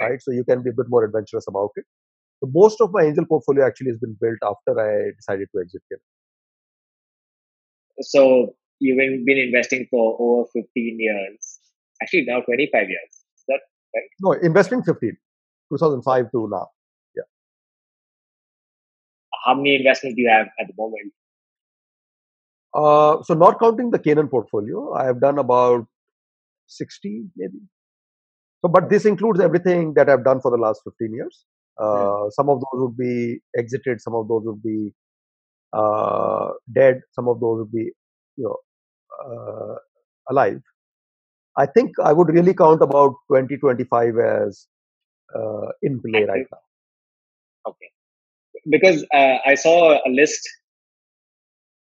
right? 0.00 0.20
So 0.20 0.32
you 0.32 0.42
can 0.44 0.62
be 0.62 0.70
a 0.70 0.72
bit 0.72 0.86
more 0.88 1.04
adventurous 1.04 1.46
about 1.46 1.70
it. 1.76 1.84
So 2.40 2.50
most 2.52 2.80
of 2.80 2.90
my 2.92 3.04
angel 3.04 3.24
portfolio 3.24 3.64
actually 3.64 3.90
has 3.90 3.98
been 3.98 4.16
built 4.20 4.38
after 4.42 4.80
I 4.80 5.12
decided 5.16 5.48
to 5.54 5.60
exit 5.60 5.82
Canaan. 5.88 6.02
So 8.02 8.54
you've 8.80 8.96
been 9.26 9.38
investing 9.38 9.86
for 9.90 10.16
over 10.18 10.48
15 10.52 10.66
years, 10.98 11.60
actually 12.02 12.24
now 12.26 12.40
25 12.40 12.88
years. 12.88 13.10
Is 13.12 13.44
that 13.48 13.60
right? 13.94 14.04
No, 14.20 14.32
investing 14.32 14.82
15, 14.82 15.16
2005 15.72 16.30
to 16.32 16.48
now. 16.50 16.68
Yeah. 17.16 17.22
How 19.44 19.54
many 19.54 19.76
investments 19.76 20.16
do 20.16 20.22
you 20.22 20.30
have 20.30 20.46
at 20.58 20.66
the 20.66 20.74
moment? 20.76 21.12
Uh, 22.72 23.22
so 23.24 23.34
not 23.34 23.58
counting 23.58 23.90
the 23.90 23.98
Canaan 23.98 24.28
portfolio, 24.28 24.92
I 24.94 25.04
have 25.04 25.20
done 25.20 25.38
about 25.38 25.86
60 26.66 27.24
maybe. 27.36 27.58
So, 28.62 28.68
but 28.68 28.90
this 28.90 29.06
includes 29.06 29.40
everything 29.40 29.94
that 29.94 30.08
I've 30.08 30.24
done 30.24 30.40
for 30.40 30.50
the 30.50 30.58
last 30.58 30.82
15 30.84 31.14
years. 31.14 31.44
Uh, 31.78 32.28
Some 32.30 32.50
of 32.50 32.60
those 32.60 32.82
would 32.82 32.96
be 32.96 33.40
exited, 33.56 34.00
some 34.00 34.14
of 34.14 34.28
those 34.28 34.42
would 34.44 34.62
be 34.62 34.92
uh, 35.72 36.50
dead, 36.72 37.00
some 37.12 37.26
of 37.26 37.40
those 37.40 37.60
would 37.60 37.72
be, 37.72 37.90
you 38.36 38.44
know, 38.44 38.56
uh, 39.24 39.74
alive. 40.30 40.60
I 41.56 41.66
think 41.66 41.92
I 42.02 42.12
would 42.12 42.28
really 42.28 42.54
count 42.54 42.82
about 42.82 43.14
2025 43.28 44.18
as 44.18 44.66
uh, 45.34 45.68
in 45.82 46.00
play 46.00 46.24
right 46.24 46.46
now. 46.50 46.58
Okay. 47.68 47.90
Because 48.70 49.04
uh, 49.14 49.38
I 49.44 49.54
saw 49.54 49.94
a 49.94 50.10
list 50.10 50.48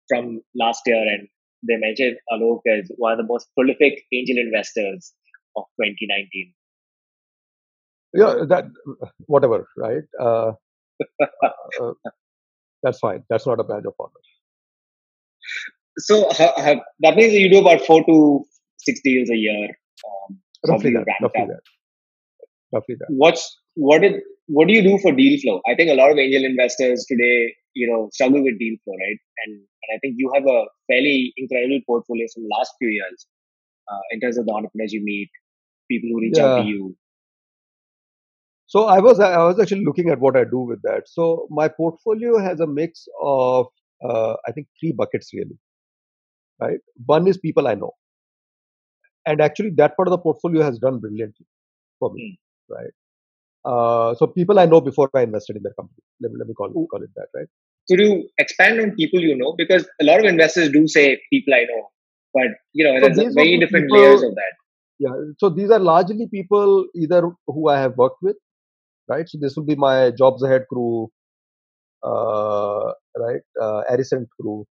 from 0.09 0.43
last 0.55 0.83
year 0.87 0.97
and 0.97 1.29
they 1.67 1.77
mentioned 1.77 2.19
Alok 2.33 2.61
as 2.67 2.91
one 2.97 3.13
of 3.13 3.19
the 3.19 3.25
most 3.25 3.49
prolific 3.55 4.05
angel 4.13 4.37
investors 4.39 5.13
of 5.57 5.65
2019. 5.81 6.53
Yeah, 8.13 8.45
that 8.49 8.67
whatever, 9.27 9.67
right? 9.77 10.05
Uh, 10.21 10.53
uh, 11.21 11.93
that's 12.83 12.99
fine. 12.99 13.25
That's 13.29 13.47
not 13.47 13.61
a 13.61 13.65
badge 13.65 13.87
of 13.87 13.95
honor. 13.99 14.13
So 15.99 16.29
that 16.31 17.17
means 17.17 17.33
you 17.35 17.51
do 17.51 17.61
about 17.61 17.83
four 17.83 18.05
to 18.05 18.45
six 18.79 19.01
deals 19.05 19.31
a 19.31 19.37
year. 19.37 19.69
Um, 19.69 20.39
roughly 20.69 20.93
that. 20.93 21.05
Roughly 21.23 21.47
that. 21.47 21.61
Roughly 22.73 22.97
that. 22.99 23.07
What's 23.09 23.61
what 23.75 24.01
did 24.01 24.15
what 24.47 24.69
do 24.69 24.75
you 24.75 24.83
do 24.83 24.99
for 24.99 25.13
deal 25.13 25.39
flow? 25.41 25.61
I 25.71 25.75
think 25.75 25.91
a 25.91 25.95
lot 25.95 26.11
of 26.11 26.19
angel 26.19 26.45
investors 26.45 27.07
today, 27.09 27.55
you 27.75 27.91
know, 27.91 28.09
struggle 28.13 28.43
with 28.43 28.59
deal 28.59 28.77
flow, 28.85 28.95
right? 28.95 29.19
And 29.47 29.55
and 29.57 29.97
I 29.97 29.99
think 30.01 30.15
you 30.19 30.31
have 30.35 30.45
a 30.47 30.65
fairly 30.91 31.33
incredible 31.37 31.81
portfolio 31.87 32.27
from 32.35 32.45
the 32.45 32.55
last 32.57 32.73
few 32.79 32.89
years 32.89 33.27
uh, 33.91 34.01
in 34.11 34.21
terms 34.21 34.39
of 34.39 34.47
the 34.47 34.53
entrepreneurs 34.53 34.93
you 34.93 35.03
meet, 35.05 35.31
people 35.91 36.11
who 36.13 36.21
reach 36.21 36.35
yeah. 36.37 36.45
out 36.45 36.63
to 36.63 36.69
you. 36.69 36.97
So 38.67 38.87
I 38.87 38.99
was 39.01 39.21
I 39.21 39.39
was 39.45 39.61
actually 39.61 39.85
looking 39.85 40.11
at 40.11 40.21
what 40.21 40.37
I 40.37 40.45
do 40.45 40.59
with 40.59 40.83
that. 40.83 41.03
So 41.07 41.47
my 41.51 41.69
portfolio 41.69 42.39
has 42.39 42.61
a 42.61 42.67
mix 42.67 43.07
of 43.23 43.67
uh, 44.03 44.35
I 44.47 44.53
think 44.53 44.67
three 44.81 44.93
buckets 44.93 45.31
really. 45.33 45.59
Right. 46.61 46.79
One 47.07 47.27
is 47.27 47.39
people 47.39 47.67
I 47.67 47.75
know, 47.75 47.93
and 49.27 49.41
actually 49.41 49.71
that 49.77 49.97
part 49.97 50.09
of 50.09 50.13
the 50.13 50.19
portfolio 50.19 50.63
has 50.63 50.79
done 50.79 51.01
brilliantly 51.01 51.47
for 51.99 52.13
me. 52.13 52.39
Mm. 52.71 52.77
Right. 52.77 52.93
Uh, 53.65 54.15
so 54.15 54.27
people 54.27 54.59
I 54.59 54.67
know 54.67 54.81
before 54.81 55.11
I 55.15 55.23
invested 55.23 55.57
in 55.57 55.63
their 55.63 55.73
company. 55.73 56.03
Let 56.21 56.33
me, 56.33 56.39
let 56.39 56.49
me 56.49 56.55
call, 56.55 56.69
it, 56.69 56.75
call 56.91 57.03
it 57.03 57.11
that, 57.17 57.27
right? 57.35 57.47
Could 57.89 57.99
you 57.99 58.29
expand 58.39 58.79
on 58.81 58.93
people 58.93 59.21
you 59.21 59.37
know? 59.37 59.55
Because 59.57 59.89
a 60.01 60.05
lot 60.05 60.21
of 60.21 60.27
investors 60.27 60.71
do 60.71 60.87
say 60.87 61.21
people 61.33 61.55
I 61.55 61.65
know, 61.65 61.89
but 62.33 62.47
you 62.73 62.85
know, 62.85 63.01
so 63.01 63.15
there's 63.15 63.35
very 63.35 63.59
different 63.59 63.87
people, 63.87 64.01
layers 64.01 64.23
of 64.23 64.35
that. 64.35 64.53
Yeah. 64.99 65.11
So 65.39 65.49
these 65.49 65.71
are 65.71 65.79
largely 65.79 66.29
people 66.31 66.87
either 66.95 67.31
who 67.47 67.69
I 67.69 67.81
have 67.81 67.97
worked 67.97 68.23
with, 68.23 68.37
right? 69.09 69.29
So 69.29 69.39
this 69.41 69.57
will 69.57 69.65
be 69.65 69.77
my 69.77 70.13
JobsAhead 70.13 70.67
crew, 70.71 71.11
uh, 72.03 72.93
right? 73.17 73.41
Uh, 73.61 73.83
crew, 74.41 74.67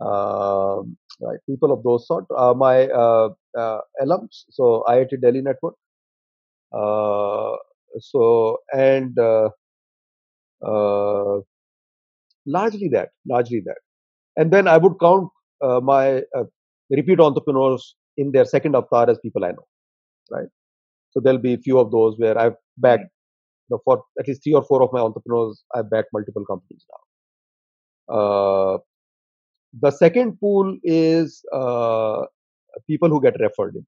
right? 0.00 1.38
People 1.48 1.72
of 1.72 1.82
those 1.82 2.06
sort. 2.06 2.24
Uh, 2.36 2.54
my 2.54 2.86
uh, 2.88 3.28
uh, 3.56 3.80
alums, 4.02 4.44
so 4.50 4.84
IIT 4.88 5.20
Delhi 5.20 5.42
network. 5.42 5.74
Uh, 6.72 7.56
so 7.98 8.58
and 8.72 9.18
uh, 9.18 9.48
uh, 10.66 11.40
largely 12.46 12.88
that, 12.88 13.10
largely 13.26 13.62
that, 13.64 13.78
and 14.36 14.52
then 14.52 14.68
I 14.68 14.76
would 14.76 14.98
count 15.00 15.30
uh, 15.62 15.80
my 15.80 16.22
uh, 16.36 16.44
repeat 16.90 17.20
entrepreneurs 17.20 17.96
in 18.16 18.32
their 18.32 18.44
second 18.44 18.76
avatar 18.76 19.08
as 19.08 19.18
people 19.20 19.44
I 19.44 19.52
know, 19.52 19.66
right? 20.30 20.48
So 21.10 21.20
there'll 21.20 21.38
be 21.38 21.54
a 21.54 21.58
few 21.58 21.78
of 21.78 21.90
those 21.90 22.18
where 22.18 22.36
I've 22.36 22.56
backed, 22.76 23.04
you 23.04 23.76
know, 23.76 23.80
for 23.84 24.02
at 24.18 24.28
least 24.28 24.42
three 24.44 24.54
or 24.54 24.62
four 24.64 24.82
of 24.82 24.92
my 24.92 25.00
entrepreneurs, 25.00 25.64
I've 25.74 25.88
backed 25.90 26.08
multiple 26.12 26.44
companies 26.44 26.84
now. 28.08 28.14
Uh, 28.14 28.78
the 29.80 29.90
second 29.90 30.38
pool 30.40 30.76
is 30.82 31.42
uh, 31.52 32.24
people 32.86 33.08
who 33.08 33.20
get 33.20 33.38
referred 33.40 33.76
in 33.76 33.86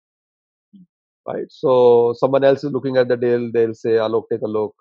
right? 1.29 1.47
So 1.51 2.15
someone 2.19 2.45
else 2.45 2.65
is 2.65 2.73
looking 2.73 2.97
at 2.97 3.09
the 3.09 3.17
deal, 3.17 3.51
they'll 3.53 3.75
say, 3.75 3.91
Alok, 3.91 4.25
take 4.33 4.43
a 4.43 4.47
look. 4.47 4.75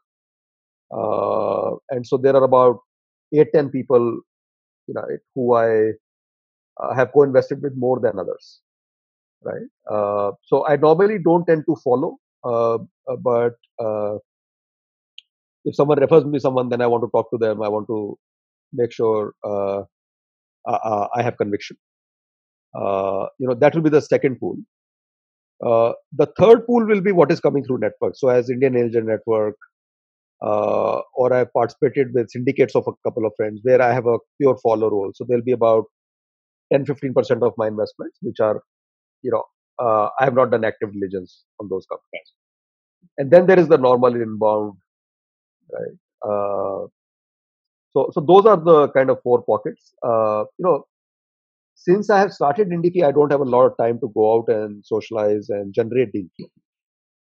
Uh, 0.92 1.76
and 1.90 2.08
so 2.08 2.18
there 2.18 2.36
are 2.36 2.44
about 2.44 2.80
eight, 3.34 3.50
10 3.54 3.70
people, 3.70 4.22
you 4.88 4.94
know, 4.94 5.06
who 5.36 5.56
I 5.56 5.92
uh, 6.82 6.94
have 6.96 7.12
co-invested 7.14 7.62
with 7.62 7.76
more 7.76 8.00
than 8.00 8.18
others, 8.18 8.62
right? 9.44 9.68
Uh, 9.90 10.32
so 10.44 10.66
I 10.68 10.78
normally 10.78 11.20
don't 11.20 11.46
tend 11.46 11.66
to 11.68 11.76
follow, 11.84 12.18
uh, 12.46 12.76
uh, 12.76 13.16
but 13.20 13.56
uh, 13.80 14.18
if 15.66 15.76
someone 15.76 16.00
refers 16.00 16.24
me 16.24 16.40
someone, 16.40 16.70
then 16.70 16.82
I 16.82 16.88
want 16.88 17.04
to 17.04 17.10
talk 17.14 17.30
to 17.32 17.38
them. 17.38 17.62
I 17.62 17.68
want 17.68 17.88
to 17.88 18.18
make 18.72 18.94
sure 18.94 19.34
I 20.68 21.22
have 21.24 21.38
conviction. 21.38 21.78
you 22.76 23.48
know, 23.48 23.56
that 23.56 23.76
will 23.76 23.82
be 23.82 23.90
the 23.90 24.02
second 24.02 24.40
pool. 24.40 24.58
Uh, 25.66 25.94
the 26.14 26.28
third 26.38 26.66
pool 26.68 26.86
will 26.86 27.02
be 27.02 27.12
what 27.12 27.32
is 27.32 27.40
coming 27.40 27.64
through 27.64 27.80
network. 27.80 28.16
So 28.16 28.30
as 28.30 28.50
Indian 28.50 28.78
Angel 28.78 29.02
Network, 29.04 29.56
uh, 30.42 31.02
or 31.16 31.34
I 31.34 31.46
participated 31.46 32.14
with 32.14 32.30
syndicates 32.30 32.76
of 32.76 32.86
a 32.88 32.92
couple 33.04 33.26
of 33.26 33.34
friends 33.38 33.62
where 33.64 33.82
I 33.82 33.92
have 33.94 34.06
a 34.06 34.20
pure 34.40 34.58
follow 34.58 34.90
role. 34.90 35.12
So 35.16 35.26
there'll 35.28 35.44
be 35.44 35.52
about 35.52 35.86
10 36.72 36.86
15% 36.86 37.42
of 37.44 37.54
my 37.58 37.68
investments, 37.68 38.18
which 38.22 38.40
are, 38.40 38.62
you 39.24 39.32
know, 39.32 39.44
uh, 39.80 40.10
I 40.20 40.26
have 40.26 40.36
not 40.36 40.52
done 40.52 40.66
active 40.66 40.94
diligence 40.94 41.44
on 41.60 41.70
those 41.70 41.86
companies. 41.88 42.34
And 43.18 43.32
then 43.32 43.48
there 43.48 43.60
is 43.60 43.68
the 43.68 43.78
normal 43.78 44.16
inbound, 44.16 44.74
right? 45.72 45.98
Uh, 46.28 46.88
so, 47.94 48.10
so 48.14 48.22
those 48.22 48.46
are 48.46 48.58
the 48.58 48.90
kind 48.90 49.10
of 49.10 49.20
four 49.24 49.44
pockets. 49.44 49.94
Uh, 50.06 50.44
you 50.58 50.66
know, 50.66 50.86
since 51.76 52.10
I 52.10 52.20
have 52.20 52.34
started 52.34 52.70
Indifi, 52.70 53.04
I 53.04 53.12
don't 53.12 53.32
have 53.32 53.42
a 53.42 53.46
lot 53.46 53.66
of 53.66 53.78
time 53.78 54.00
to 54.00 54.12
go 54.14 54.36
out 54.36 54.50
and 54.50 54.84
socialize 54.86 55.50
and 55.50 55.74
generate 55.74 56.12
deal 56.12 56.26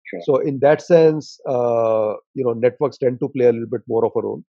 Sure. 0.08 0.22
So 0.24 0.38
in 0.38 0.60
that 0.60 0.82
sense, 0.82 1.40
uh, 1.50 2.14
you 2.36 2.44
know, 2.44 2.54
networks 2.54 2.98
tend 2.98 3.20
to 3.22 3.30
play 3.30 3.46
a 3.46 3.52
little 3.52 3.68
bit 3.68 3.82
more 3.88 4.06
of 4.06 4.12
a 4.16 4.22
role. 4.22 4.44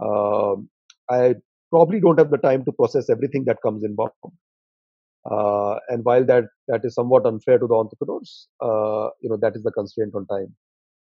Um, 0.00 0.70
I 1.10 1.34
probably 1.70 2.00
don't 2.00 2.18
have 2.18 2.30
the 2.30 2.38
time 2.38 2.64
to 2.64 2.72
process 2.72 3.10
everything 3.10 3.44
that 3.44 3.58
comes 3.62 3.84
in 3.84 3.94
Uh, 5.30 5.78
and 5.90 6.04
while 6.04 6.24
that 6.24 6.44
that 6.68 6.84
is 6.84 6.94
somewhat 6.94 7.26
unfair 7.26 7.58
to 7.58 7.66
the 7.66 7.74
entrepreneurs, 7.74 8.48
uh, 8.62 9.10
you 9.20 9.28
know, 9.28 9.36
that 9.36 9.54
is 9.54 9.62
the 9.62 9.72
constraint 9.72 10.14
on 10.14 10.26
time 10.26 10.54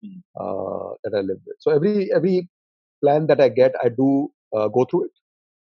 mm. 0.04 0.22
that 1.04 1.14
I 1.16 1.22
live 1.22 1.38
with. 1.46 1.58
So 1.60 1.72
every 1.72 2.12
every 2.12 2.50
plan 3.02 3.28
that 3.28 3.42
I 3.42 3.50
get, 3.50 3.74
I 3.84 3.90
do 3.90 4.32
uh, 4.56 4.68
go 4.68 4.86
through 4.86 5.06
it. 5.06 5.12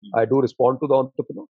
Mm. 0.06 0.22
I 0.22 0.26
do 0.26 0.42
respond 0.42 0.80
to 0.82 0.88
the 0.88 0.96
entrepreneur. 0.96 1.46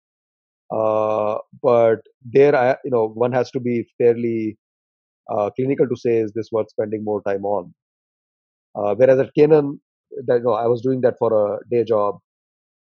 Uh, 0.71 1.38
but 1.61 1.99
there, 2.24 2.55
I, 2.55 2.78
you 2.84 2.91
know, 2.91 3.09
one 3.09 3.32
has 3.32 3.51
to 3.51 3.59
be 3.59 3.88
fairly 3.97 4.57
uh, 5.32 5.49
clinical 5.55 5.88
to 5.88 5.95
say, 5.95 6.17
is 6.17 6.32
this 6.34 6.49
worth 6.51 6.69
spending 6.69 7.03
more 7.03 7.21
time 7.24 7.45
on? 7.45 7.74
Uh, 8.76 8.95
whereas 8.95 9.19
at 9.19 9.34
Canaan, 9.38 9.80
that, 10.26 10.38
you 10.38 10.43
know, 10.43 10.53
I 10.53 10.67
was 10.67 10.82
doing 10.82 11.01
that 11.01 11.17
for 11.19 11.55
a 11.55 11.59
day 11.69 11.84
job. 11.84 12.19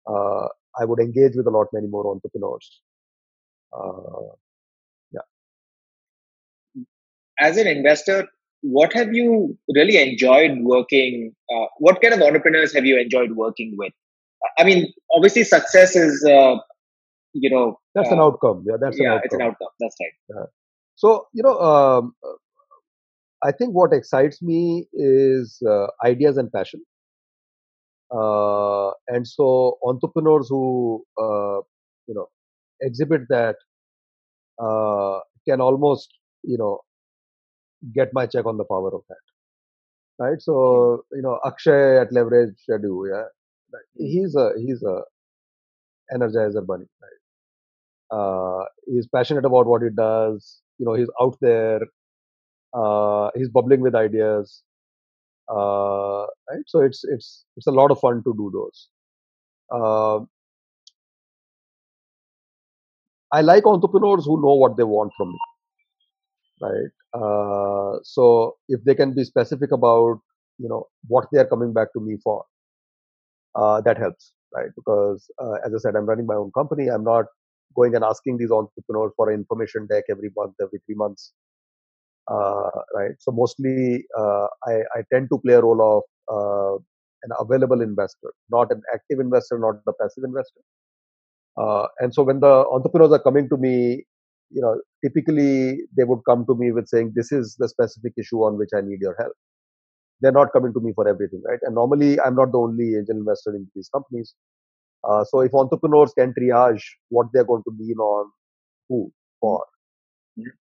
Uh, 0.10 0.48
I 0.80 0.86
would 0.86 1.00
engage 1.00 1.36
with 1.36 1.48
a 1.48 1.52
lot 1.52 1.68
many 1.74 1.88
more 1.88 2.10
entrepreneurs. 2.10 2.82
Uh, 3.78 4.34
yeah. 5.12 5.22
As 7.40 7.58
an 7.58 7.68
investor, 7.68 8.28
what 8.62 8.94
have 8.94 9.14
you 9.14 9.58
really 9.74 9.98
enjoyed 9.98 10.58
working? 10.62 11.34
Uh, 11.54 11.66
what 11.78 12.02
kind 12.02 12.14
of 12.14 12.22
entrepreneurs 12.22 12.74
have 12.74 12.86
you 12.86 13.00
enjoyed 13.00 13.32
working 13.34 13.76
with? 13.78 13.94
I 14.60 14.64
mean, 14.64 14.94
obviously, 15.14 15.44
success 15.44 15.96
is 15.96 16.24
you 17.34 17.50
know 17.50 17.80
that's 17.94 18.10
uh, 18.10 18.14
an 18.14 18.20
outcome 18.20 18.64
yeah 18.66 18.78
that's 18.80 19.00
yeah 19.00 19.16
an 19.16 19.22
it's 19.24 19.34
an 19.34 19.42
outcome 19.42 19.74
that's 19.80 19.96
right 20.02 20.36
yeah. 20.36 20.46
so 20.96 21.28
you 21.34 21.44
know 21.44 21.58
um, 21.60 22.14
i 23.44 23.52
think 23.52 23.74
what 23.74 23.94
excites 23.94 24.42
me 24.42 24.88
is 24.94 25.62
uh, 25.68 25.88
ideas 26.06 26.38
and 26.38 26.52
passion 26.52 26.82
uh, 28.12 28.90
and 29.08 29.28
so 29.28 29.78
entrepreneurs 29.84 30.48
who 30.50 31.04
uh, 31.22 31.60
you 32.08 32.16
know 32.18 32.28
exhibit 32.82 33.22
that 33.30 33.56
uh, 34.64 35.20
can 35.48 35.62
almost 35.62 36.14
you 36.44 36.58
know 36.58 36.80
get 37.94 38.10
my 38.14 38.26
check 38.26 38.46
on 38.46 38.58
the 38.58 38.66
power 38.66 38.94
of 38.96 39.04
that 39.10 39.24
right? 40.20 40.42
So 40.42 41.04
you 41.12 41.22
know 41.22 41.40
akshay 41.46 41.98
at 42.00 42.12
Leverage 42.12 42.56
Edu 42.70 43.10
yeah. 43.12 43.26
He's 43.98 44.36
a 44.36 44.52
he's 44.58 44.84
a 44.84 45.02
energizer 46.14 46.66
bunny 46.66 46.86
right? 47.02 47.22
Uh, 48.18 48.66
he's 48.88 49.08
passionate 49.08 49.46
about 49.46 49.66
what 49.68 49.82
he 49.84 49.90
does. 49.90 50.62
You 50.80 50.86
know 50.86 50.94
he's 50.94 51.10
out 51.22 51.38
there. 51.42 51.82
Uh, 52.74 53.30
he's 53.36 53.50
bubbling 53.50 53.82
with 53.82 53.96
ideas. 53.96 54.64
Uh, 55.50 56.24
right? 56.50 56.64
So 56.68 56.82
it's 56.82 57.04
it's 57.06 57.46
it's 57.58 57.68
a 57.68 57.72
lot 57.72 57.92
of 57.92 58.00
fun 58.00 58.24
to 58.24 58.34
do 58.38 58.52
those. 58.54 58.90
Uh, 59.72 60.20
i 63.38 63.40
like 63.42 63.66
entrepreneurs 63.72 64.26
who 64.26 64.36
know 64.46 64.56
what 64.64 64.76
they 64.78 64.84
want 64.84 65.14
from 65.18 65.30
me 65.30 65.40
right 66.62 66.94
uh, 67.14 68.00
so 68.04 68.56
if 68.68 68.84
they 68.84 68.96
can 68.96 69.14
be 69.14 69.24
specific 69.24 69.72
about 69.72 70.20
you 70.58 70.70
know 70.70 70.86
what 71.08 71.28
they 71.32 71.40
are 71.40 71.52
coming 71.54 71.74
back 71.74 71.94
to 71.94 72.00
me 72.00 72.18
for 72.24 72.44
uh, 73.56 73.82
that 73.82 73.98
helps 73.98 74.34
right 74.56 74.70
because 74.76 75.30
uh, 75.42 75.58
as 75.66 75.74
i 75.74 75.78
said 75.78 75.96
i'm 75.96 76.06
running 76.06 76.26
my 76.26 76.36
own 76.36 76.52
company 76.52 76.88
i'm 76.88 77.04
not 77.04 77.26
going 77.76 77.96
and 77.96 78.04
asking 78.04 78.38
these 78.38 78.52
entrepreneurs 78.52 79.12
for 79.16 79.30
an 79.30 79.36
information 79.36 79.86
deck 79.88 80.04
every 80.10 80.32
month 80.36 80.54
every 80.62 80.80
three 80.86 80.96
months 80.96 81.34
uh, 82.30 82.70
right? 82.94 83.16
So 83.20 83.32
mostly 83.32 84.06
uh, 84.18 84.48
I, 84.66 84.74
I, 84.96 85.04
tend 85.14 85.30
to 85.32 85.40
play 85.40 85.54
a 85.54 85.62
role 85.62 85.82
of 85.82 86.04
uh, 86.30 86.76
an 87.24 87.32
available 87.40 87.82
investor, 87.82 88.34
not 88.52 88.72
an 88.72 88.82
active 88.94 89.20
investor, 89.20 89.58
not 89.58 89.76
the 89.86 89.94
passive 89.94 90.24
investor. 90.26 90.62
and 92.00 92.14
so 92.14 92.24
when 92.24 92.40
the 92.42 92.66
entrepreneurs 92.72 93.14
are 93.14 93.24
coming 93.24 93.48
to 93.50 93.58
me, 93.58 94.06
you 94.52 94.62
know, 94.62 94.80
typically 95.04 95.80
they 95.98 96.04
would 96.04 96.22
come 96.30 96.46
to 96.48 96.56
me 96.56 96.72
with 96.72 96.88
saying, 96.88 97.14
"This 97.16 97.32
is 97.32 97.56
the 97.60 97.70
specific 97.70 98.14
issue 98.18 98.40
on 98.44 98.58
which 98.58 98.70
I 98.76 98.82
need 98.82 99.02
your 99.02 99.16
help." 99.20 99.34
They're 100.22 100.32
not 100.32 100.54
coming 100.54 100.74
to 100.74 100.80
me 100.82 100.94
for 100.96 101.08
everything, 101.08 101.42
right? 101.48 101.60
And 101.64 101.76
normally, 101.76 102.20
I'm 102.22 102.36
not 102.36 102.52
the 102.52 102.60
only 102.60 102.96
angel 102.96 103.18
investor 103.18 103.56
in 103.56 103.70
these 103.76 103.90
companies. 103.90 104.36
Uh, 105.04 105.24
so 105.26 105.42
if 105.42 105.54
entrepreneurs 105.56 106.14
can 106.18 106.34
triage 106.40 106.84
what 107.10 107.28
they're 107.34 107.46
going 107.46 107.64
to 107.64 107.72
lean 107.80 107.98
on 107.98 108.32
who 108.90 109.12
for, 109.42 109.64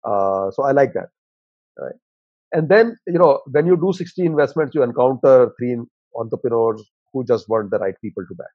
uh, 0.03 0.51
so 0.51 0.63
I 0.63 0.71
like 0.71 0.93
that 0.93 1.09
right? 1.79 1.95
And 2.53 2.69
then, 2.69 2.97
you 3.07 3.19
know, 3.19 3.41
when 3.51 3.67
you 3.67 3.77
do 3.77 3.93
60 3.93 4.25
investments, 4.25 4.75
you 4.75 4.83
encounter 4.83 5.51
three 5.59 5.77
entrepreneurs 6.17 6.83
who 7.13 7.25
just 7.25 7.49
weren't 7.49 7.71
the 7.71 7.79
right 7.79 7.95
people 8.03 8.23
to 8.27 8.35
back, 8.35 8.47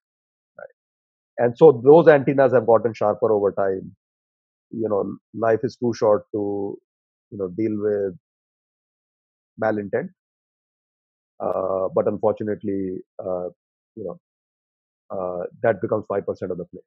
right? 0.58 1.46
And 1.46 1.58
so 1.58 1.82
those 1.84 2.08
antennas 2.08 2.52
have 2.54 2.66
gotten 2.66 2.94
sharper 2.94 3.32
over 3.32 3.52
time. 3.52 3.96
You 4.70 4.88
know, 4.88 5.16
life 5.34 5.60
is 5.62 5.76
too 5.76 5.92
short 5.94 6.24
to, 6.32 6.76
you 7.30 7.38
know, 7.38 7.48
deal 7.48 7.76
with 7.78 8.16
malintent. 9.62 10.08
Uh, 11.40 11.88
but 11.94 12.06
unfortunately, 12.06 12.98
uh, 13.18 13.48
you 13.96 14.04
know, 14.04 14.20
uh, 15.10 15.44
that 15.62 15.80
becomes 15.80 16.04
5% 16.06 16.50
of 16.50 16.58
the 16.58 16.64
play. 16.66 16.82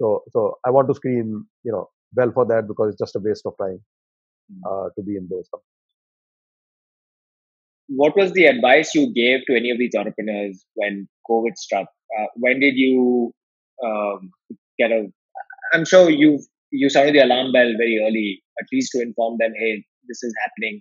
So, 0.00 0.22
so 0.30 0.58
I 0.66 0.70
want 0.70 0.88
to 0.88 0.94
screen, 0.94 1.46
you 1.62 1.72
know, 1.72 1.88
well 2.14 2.32
for 2.32 2.44
that 2.46 2.66
because 2.68 2.90
it's 2.90 2.98
just 2.98 3.16
a 3.16 3.20
waste 3.20 3.46
of 3.46 3.54
time 3.60 3.80
uh, 4.66 4.88
to 4.96 5.02
be 5.02 5.16
in 5.16 5.28
those 5.30 5.48
companies. 5.50 5.70
What 7.88 8.16
was 8.16 8.32
the 8.32 8.46
advice 8.46 8.94
you 8.94 9.12
gave 9.12 9.40
to 9.46 9.56
any 9.56 9.70
of 9.70 9.78
these 9.78 9.94
entrepreneurs 9.96 10.64
when 10.74 11.06
COVID 11.28 11.56
struck? 11.56 11.86
Uh, 12.18 12.26
when 12.36 12.60
did 12.60 12.76
you 12.76 13.32
um, 13.84 14.30
get 14.78 14.90
a? 14.90 15.06
I'm 15.72 15.84
sure 15.84 16.08
you 16.08 16.40
you 16.74 16.90
sounded 16.90 17.14
the 17.14 17.24
alarm 17.24 17.52
bell 17.52 17.72
very 17.78 17.98
early, 18.04 18.42
at 18.60 18.66
least 18.72 18.92
to 18.92 19.00
inform 19.00 19.38
them, 19.38 19.52
hey, 19.58 19.84
this 20.08 20.22
is 20.22 20.34
happening. 20.42 20.80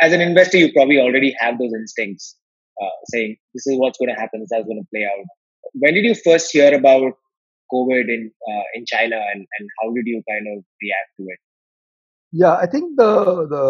As 0.00 0.12
an 0.12 0.20
investor, 0.20 0.58
you 0.58 0.72
probably 0.72 0.98
already 0.98 1.34
have 1.38 1.58
those 1.58 1.72
instincts, 1.74 2.36
uh, 2.80 2.94
saying 3.06 3.36
this 3.54 3.66
is 3.66 3.78
what's 3.78 3.98
going 3.98 4.14
to 4.14 4.20
happen, 4.20 4.40
this 4.40 4.56
is 4.56 4.64
going 4.64 4.80
to 4.80 4.88
play 4.94 5.04
out. 5.04 5.26
When 5.74 5.94
did 5.94 6.04
you 6.04 6.14
first 6.14 6.52
hear 6.52 6.72
about 6.74 7.14
COVID 7.72 8.08
in 8.08 8.30
uh, 8.48 8.64
in 8.74 8.84
China, 8.86 9.16
and, 9.16 9.46
and 9.58 9.68
how 9.80 9.92
did 9.92 10.06
you 10.06 10.22
kind 10.28 10.46
of 10.54 10.64
react 10.82 11.10
to 11.18 11.24
it? 11.26 11.38
Yeah, 12.30 12.54
I 12.54 12.66
think 12.66 12.96
the 12.96 13.46
the 13.54 13.66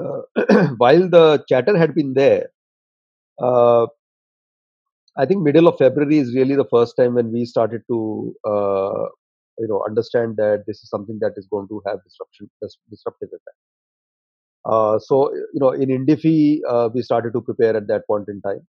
uh, 0.00 0.68
while 0.78 1.08
the 1.08 1.44
chatter 1.48 1.76
had 1.76 1.94
been 1.94 2.14
there, 2.14 2.46
uh, 3.42 3.86
I 5.16 5.26
think 5.26 5.42
middle 5.42 5.68
of 5.68 5.78
February 5.78 6.18
is 6.18 6.34
really 6.34 6.54
the 6.54 6.70
first 6.70 6.96
time 6.96 7.14
when 7.14 7.32
we 7.32 7.44
started 7.44 7.82
to 7.90 8.34
uh, 8.44 9.06
you 9.58 9.68
know 9.68 9.82
understand 9.86 10.36
that 10.36 10.64
this 10.66 10.82
is 10.82 10.88
something 10.88 11.18
that 11.20 11.32
is 11.36 11.46
going 11.50 11.68
to 11.68 11.82
have 11.86 12.02
disruption 12.04 12.50
disruptive 12.90 13.28
effect. 13.28 13.58
Uh, 14.64 14.98
so 14.98 15.32
you 15.34 15.60
know 15.60 15.70
in 15.70 15.88
Indifi 15.88 16.60
uh, 16.68 16.88
we 16.94 17.02
started 17.02 17.32
to 17.32 17.40
prepare 17.40 17.76
at 17.76 17.86
that 17.88 18.06
point 18.06 18.28
in 18.28 18.40
time, 18.42 18.66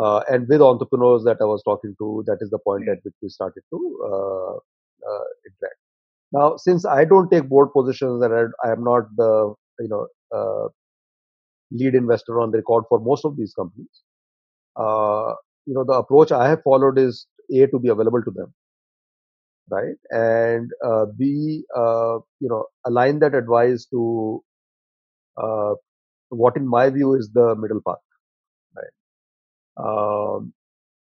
uh, 0.00 0.20
and 0.28 0.48
with 0.48 0.62
entrepreneurs 0.62 1.24
that 1.24 1.38
I 1.40 1.44
was 1.44 1.62
talking 1.62 1.94
to, 1.98 2.24
that 2.26 2.38
is 2.40 2.50
the 2.50 2.58
point 2.58 2.88
at 2.88 2.98
which 3.04 3.14
we 3.22 3.28
started 3.28 3.62
to 3.72 4.60
interact. 5.46 5.80
Now, 6.32 6.56
since 6.56 6.86
I 6.86 7.04
don't 7.04 7.30
take 7.30 7.48
board 7.48 7.72
positions 7.72 8.22
and 8.22 8.32
I, 8.32 8.68
I 8.68 8.72
am 8.72 8.84
not 8.84 9.04
the 9.16 9.54
you 9.80 9.88
know 9.88 10.06
uh, 10.34 10.68
lead 11.72 11.94
investor 11.94 12.40
on 12.40 12.50
the 12.50 12.58
record 12.58 12.84
for 12.88 13.00
most 13.00 13.24
of 13.24 13.36
these 13.36 13.52
companies, 13.54 14.02
uh, 14.76 15.34
you 15.66 15.74
know 15.74 15.84
the 15.84 15.94
approach 15.94 16.32
I 16.32 16.48
have 16.48 16.62
followed 16.62 16.98
is 16.98 17.26
a 17.52 17.66
to 17.66 17.78
be 17.78 17.88
available 17.88 18.22
to 18.22 18.30
them, 18.30 18.54
right, 19.70 19.96
and 20.10 20.70
uh, 20.84 21.06
b 21.18 21.64
uh, 21.76 22.18
you 22.40 22.48
know 22.48 22.64
align 22.86 23.18
that 23.20 23.34
advice 23.34 23.86
to 23.86 24.42
uh, 25.36 25.74
what 26.30 26.56
in 26.56 26.68
my 26.68 26.90
view 26.90 27.14
is 27.14 27.30
the 27.34 27.54
middle 27.56 27.80
path, 27.86 28.04
right. 28.76 28.94
Um, 29.78 30.52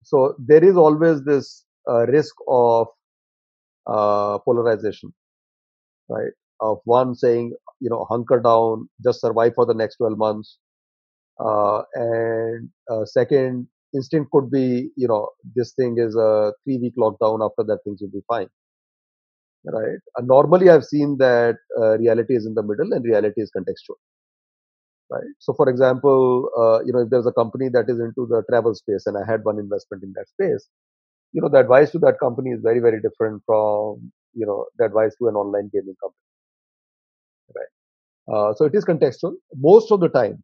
so 0.03 0.36
there 0.39 0.63
is 0.63 0.78
always 0.78 1.24
this 1.24 1.65
uh, 1.89 2.05
risk 2.07 2.36
of 2.47 2.88
polarization, 4.45 5.13
right? 6.09 6.32
Of 6.61 6.80
one 6.86 7.15
saying, 7.15 7.53
you 7.80 7.89
know, 7.89 8.05
hunker 8.09 8.39
down, 8.39 8.89
just 9.03 9.22
survive 9.22 9.53
for 9.55 9.65
the 9.65 9.74
next 9.74 9.97
12 9.97 10.18
months. 10.18 10.57
Uh, 11.39 11.84
and 11.95 12.70
uh, 12.91 13.05
second, 13.05 13.68
instinct 13.97 14.31
could 14.31 14.49
be, 14.51 14.89
you 14.95 15.07
know, 15.11 15.29
this 15.55 15.73
thing 15.73 15.97
is 16.05 16.15
a 16.15 16.53
three 16.63 16.77
week 16.83 16.95
lockdown. 17.05 17.45
After 17.47 17.63
that, 17.69 17.79
things 17.83 18.01
will 18.01 18.15
be 18.19 18.23
fine. 18.35 18.49
Right. 19.65 19.99
And 20.15 20.27
normally, 20.27 20.69
I've 20.69 20.85
seen 20.85 21.17
that 21.19 21.57
uh, 21.79 21.97
reality 21.97 22.35
is 22.35 22.45
in 22.45 22.53
the 22.59 22.63
middle 22.63 22.93
and 22.93 23.03
reality 23.03 23.41
is 23.41 23.51
contextual. 23.57 23.97
Right. 25.09 25.31
So, 25.39 25.53
for 25.53 25.69
example, 25.69 26.49
uh, 26.57 26.79
you 26.85 26.93
know, 26.93 26.99
if 26.99 27.09
there's 27.09 27.27
a 27.27 27.33
company 27.33 27.69
that 27.69 27.89
is 27.89 27.99
into 27.99 28.27
the 28.29 28.43
travel 28.49 28.75
space 28.75 29.05
and 29.07 29.17
I 29.17 29.29
had 29.29 29.43
one 29.43 29.59
investment 29.59 30.03
in 30.03 30.13
that 30.15 30.27
space, 30.29 30.67
you 31.33 31.41
know, 31.41 31.49
the 31.49 31.59
advice 31.59 31.91
to 31.91 31.99
that 31.99 32.19
company 32.19 32.51
is 32.51 32.61
very, 32.61 32.79
very 32.79 33.01
different 33.01 33.41
from, 33.45 34.11
you 34.33 34.45
know, 34.45 34.65
the 34.77 34.85
advice 34.85 35.15
to 35.19 35.27
an 35.27 35.35
online 35.35 35.69
gaming 35.73 35.95
company. 36.01 36.25
Right. 37.55 37.73
Uh, 38.33 38.53
so 38.53 38.65
it 38.65 38.75
is 38.75 38.85
contextual. 38.85 39.33
Most 39.55 39.91
of 39.91 39.99
the 40.01 40.09
time, 40.09 40.43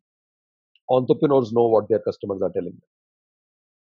entrepreneurs 0.90 1.52
know 1.54 1.68
what 1.68 1.90
their 1.90 2.00
customers 2.00 2.42
are 2.42 2.52
telling 2.52 2.76
them. 2.82 2.90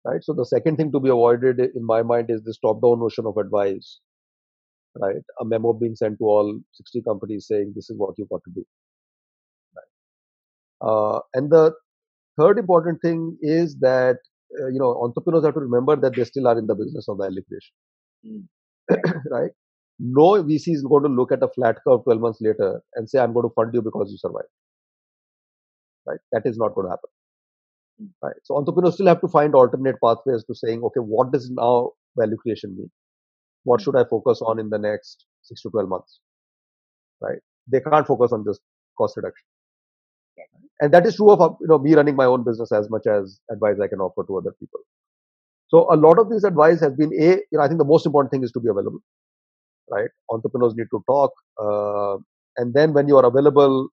Right. 0.06 0.22
So 0.22 0.32
the 0.32 0.46
second 0.46 0.76
thing 0.76 0.92
to 0.92 1.00
be 1.00 1.08
avoided 1.08 1.58
in 1.58 1.84
my 1.84 2.02
mind 2.02 2.30
is 2.30 2.42
this 2.44 2.58
top-down 2.58 3.00
notion 3.00 3.26
of 3.26 3.36
advice. 3.36 4.00
Right. 4.94 5.22
A 5.40 5.44
memo 5.44 5.72
being 5.72 5.96
sent 5.96 6.18
to 6.18 6.24
all 6.24 6.60
60 6.74 7.02
companies 7.02 7.46
saying 7.48 7.72
this 7.74 7.90
is 7.90 7.96
what 7.98 8.14
you've 8.16 8.28
got 8.28 8.42
to 8.44 8.52
do. 8.54 8.64
Right. 9.76 10.88
Uh, 10.88 11.20
and 11.34 11.50
the 11.50 11.72
third 12.38 12.58
important 12.58 13.02
thing 13.02 13.36
is 13.42 13.76
that 13.80 14.18
uh, 14.60 14.68
you 14.68 14.78
know 14.78 14.94
entrepreneurs 15.02 15.44
have 15.44 15.54
to 15.54 15.60
remember 15.60 15.96
that 15.96 16.14
they 16.14 16.24
still 16.24 16.46
are 16.46 16.58
in 16.58 16.66
the 16.66 16.74
business 16.74 17.08
of 17.08 17.18
value 17.18 17.42
creation. 17.48 17.74
Mm. 18.24 19.22
right 19.30 19.50
no 19.98 20.42
VC 20.42 20.74
is 20.74 20.82
going 20.82 21.04
to 21.04 21.08
look 21.08 21.32
at 21.32 21.42
a 21.42 21.48
flat 21.48 21.76
curve 21.86 22.04
12 22.04 22.20
months 22.20 22.38
later 22.40 22.82
and 22.94 23.08
say, 23.08 23.18
I'm 23.18 23.32
going 23.32 23.48
to 23.48 23.54
fund 23.54 23.72
you 23.72 23.82
because 23.82 24.10
you 24.10 24.18
survived. 24.18 24.48
Right? 26.06 26.18
That 26.32 26.42
is 26.44 26.56
not 26.56 26.74
going 26.74 26.86
to 26.86 26.90
happen. 26.90 27.10
Right. 28.22 28.36
So 28.44 28.56
entrepreneurs 28.56 28.94
still 28.94 29.06
have 29.06 29.20
to 29.22 29.28
find 29.28 29.54
alternate 29.54 29.96
pathways 30.04 30.44
to 30.44 30.54
saying, 30.54 30.82
okay, 30.84 31.00
what 31.00 31.32
does 31.32 31.50
now 31.50 31.92
value 32.18 32.36
creation 32.36 32.76
mean? 32.76 32.90
What 33.64 33.80
should 33.80 33.96
I 33.96 34.04
focus 34.04 34.42
on 34.42 34.58
in 34.58 34.70
the 34.70 34.78
next 34.78 35.26
six 35.42 35.62
to 35.62 35.70
12 35.70 35.88
months? 35.88 36.20
Right. 37.20 37.38
They 37.70 37.80
can't 37.80 38.06
focus 38.06 38.32
on 38.32 38.44
just 38.46 38.60
cost 38.98 39.16
reduction. 39.16 39.44
And 40.80 40.92
that 40.94 41.06
is 41.06 41.16
true 41.16 41.30
of 41.30 41.56
you 41.60 41.68
know 41.68 41.78
me 41.78 41.94
running 41.94 42.16
my 42.16 42.26
own 42.26 42.44
business 42.44 42.72
as 42.72 42.90
much 42.90 43.06
as 43.06 43.40
advice 43.50 43.76
I 43.82 43.88
can 43.88 44.00
offer 44.00 44.24
to 44.26 44.38
other 44.38 44.52
people. 44.60 44.80
So 45.68 45.92
a 45.92 45.96
lot 45.96 46.18
of 46.18 46.30
this 46.30 46.44
advice 46.44 46.80
has 46.80 46.94
been 46.94 47.12
a, 47.14 47.36
you 47.36 47.46
know, 47.52 47.60
I 47.62 47.68
think 47.68 47.78
the 47.78 47.84
most 47.84 48.06
important 48.06 48.32
thing 48.32 48.44
is 48.44 48.52
to 48.52 48.60
be 48.60 48.68
available 48.68 49.00
right? 49.90 50.10
Entrepreneurs 50.30 50.74
need 50.76 50.88
to 50.92 51.02
talk, 51.08 51.32
uh, 51.62 52.16
and 52.56 52.74
then 52.74 52.92
when 52.92 53.08
you 53.08 53.16
are 53.16 53.26
available, 53.26 53.88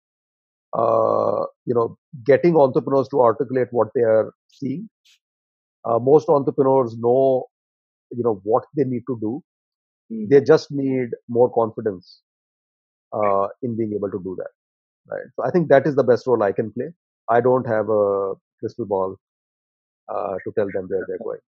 uh, 0.76 1.46
you 1.66 1.74
know, 1.74 1.98
getting 2.26 2.58
entrepreneurs 2.58 3.08
to 3.10 3.22
articulate 3.22 3.68
what 3.72 3.90
they 3.96 4.02
are 4.02 4.34
seeing, 4.48 4.90
Uh, 5.86 6.00
most 6.00 6.30
entrepreneurs 6.30 6.92
know, 7.06 7.46
you 8.18 8.24
know, 8.26 8.40
what 8.44 8.66
they 8.78 8.86
need 8.92 9.04
to 9.08 9.16
do. 9.24 9.32
Mm. 10.12 10.30
They 10.30 10.40
just 10.50 10.72
need 10.72 11.10
more 11.38 11.48
confidence 11.58 12.22
uh, 13.18 13.48
in 13.62 13.76
being 13.80 13.92
able 13.98 14.12
to 14.14 14.22
do 14.28 14.36
that. 14.38 14.52
Right. 15.14 15.28
So 15.36 15.44
I 15.48 15.52
think 15.52 15.68
that 15.74 15.86
is 15.86 15.96
the 15.96 16.06
best 16.12 16.26
role 16.26 16.46
I 16.48 16.54
can 16.54 16.72
play. 16.72 16.88
I 17.30 17.42
don't 17.42 17.68
have 17.68 17.90
a 17.90 18.36
crystal 18.60 18.86
ball 18.86 19.18
uh, 20.08 20.36
to 20.46 20.54
tell 20.58 20.70
them 20.78 20.88
where 20.88 21.04
they're 21.08 21.26
going. 21.26 21.44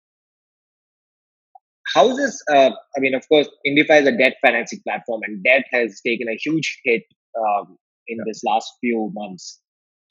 How 1.93 2.09
is 2.09 2.17
this? 2.17 2.41
Uh, 2.49 2.71
I 2.97 2.99
mean, 2.99 3.13
of 3.13 3.29
course, 3.29 3.47
Indifi 3.67 4.01
is 4.01 4.07
a 4.07 4.17
debt 4.23 4.37
financing 4.41 4.81
platform, 4.87 5.21
and 5.27 5.43
debt 5.43 5.65
has 5.71 6.01
taken 6.01 6.27
a 6.27 6.37
huge 6.47 6.79
hit 6.83 7.03
um, 7.39 7.77
in 8.07 8.17
Yeah. 8.17 8.23
this 8.27 8.43
last 8.43 8.71
few 8.81 9.11
months. 9.13 9.61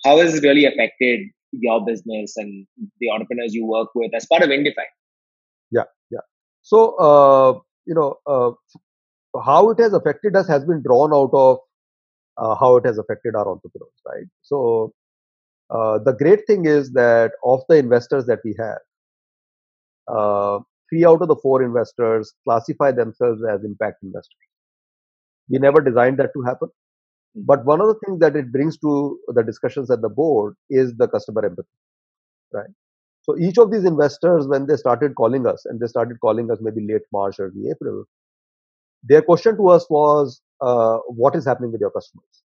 How 0.04 0.18
has 0.18 0.34
it 0.34 0.42
really 0.42 0.64
affected 0.66 1.20
your 1.52 1.84
business 1.84 2.36
and 2.36 2.66
the 3.00 3.10
entrepreneurs 3.10 3.54
you 3.54 3.66
work 3.66 3.88
with 3.94 4.14
as 4.14 4.26
part 4.26 4.42
of 4.42 4.48
Indifi? 4.50 4.86
Yeah, 5.70 5.84
yeah. 6.10 6.20
So, 6.62 6.96
uh, 6.96 7.60
you 7.86 7.94
know, 7.94 8.16
uh, 8.26 8.52
how 9.44 9.70
it 9.70 9.78
has 9.80 9.92
affected 9.92 10.36
us 10.36 10.48
has 10.48 10.64
been 10.64 10.82
drawn 10.82 11.12
out 11.14 11.30
of 11.32 11.58
uh, 12.38 12.54
how 12.54 12.76
it 12.76 12.86
has 12.86 12.98
affected 12.98 13.34
our 13.34 13.48
entrepreneurs, 13.48 14.00
right? 14.06 14.26
So, 14.42 14.92
uh, 15.70 15.98
the 15.98 16.12
great 16.12 16.46
thing 16.46 16.66
is 16.66 16.92
that 16.92 17.32
of 17.44 17.60
the 17.68 17.76
investors 17.76 18.26
that 18.26 18.40
we 18.44 18.54
have, 18.58 18.78
uh, 20.08 20.60
three 20.90 21.04
out 21.04 21.22
of 21.22 21.28
the 21.28 21.36
four 21.36 21.62
investors 21.62 22.32
classify 22.44 22.90
themselves 22.92 23.42
as 23.48 23.64
impact 23.64 24.02
investors. 24.02 24.36
We 25.48 25.58
never 25.58 25.80
designed 25.80 26.18
that 26.18 26.30
to 26.34 26.42
happen. 26.42 26.68
Mm. 27.36 27.46
But 27.46 27.64
one 27.64 27.80
of 27.80 27.88
the 27.88 27.98
things 28.06 28.20
that 28.20 28.36
it 28.36 28.52
brings 28.52 28.78
to 28.78 29.18
the 29.28 29.42
discussions 29.42 29.90
at 29.90 30.02
the 30.02 30.08
board 30.08 30.54
is 30.70 30.94
the 30.96 31.08
customer 31.08 31.44
empathy, 31.44 31.68
right? 32.52 32.70
So 33.22 33.38
each 33.38 33.58
of 33.58 33.70
these 33.70 33.84
investors, 33.84 34.46
when 34.48 34.66
they 34.66 34.76
started 34.76 35.14
calling 35.14 35.46
us, 35.46 35.64
and 35.66 35.80
they 35.80 35.86
started 35.86 36.20
calling 36.20 36.50
us 36.50 36.58
maybe 36.60 36.86
late 36.86 37.02
March, 37.12 37.36
early 37.38 37.70
April, 37.70 38.04
their 39.04 39.22
question 39.22 39.56
to 39.56 39.68
us 39.68 39.88
was, 39.90 40.40
uh, 40.60 40.98
"What 41.08 41.36
is 41.36 41.44
happening 41.46 41.72
with 41.72 41.80
your 41.80 41.90
customers?" 41.90 42.42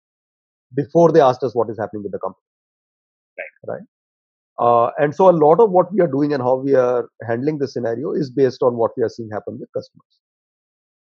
Before 0.75 1.13
they 1.13 1.21
asked 1.21 1.45
us 1.45 1.55
what 1.55 1.71
is 1.71 1.79
happening 1.79 2.03
with 2.03 2.13
the 2.13 2.19
company, 2.19 2.45
right? 3.69 3.83
Uh, 4.59 4.91
and 4.99 5.15
so 5.15 5.29
a 5.31 5.33
lot 5.33 5.61
of 5.61 5.71
what 5.71 5.93
we 5.93 6.01
are 6.01 6.07
doing 6.07 6.33
and 6.33 6.43
how 6.43 6.57
we 6.57 6.75
are 6.75 7.09
handling 7.27 7.59
the 7.59 7.69
scenario 7.69 8.13
is 8.13 8.31
based 8.31 8.63
on 8.63 8.77
what 8.77 8.93
we 8.97 9.03
are 9.03 9.09
seeing 9.09 9.31
happen 9.31 9.59
with 9.59 9.69
customers. 9.73 10.21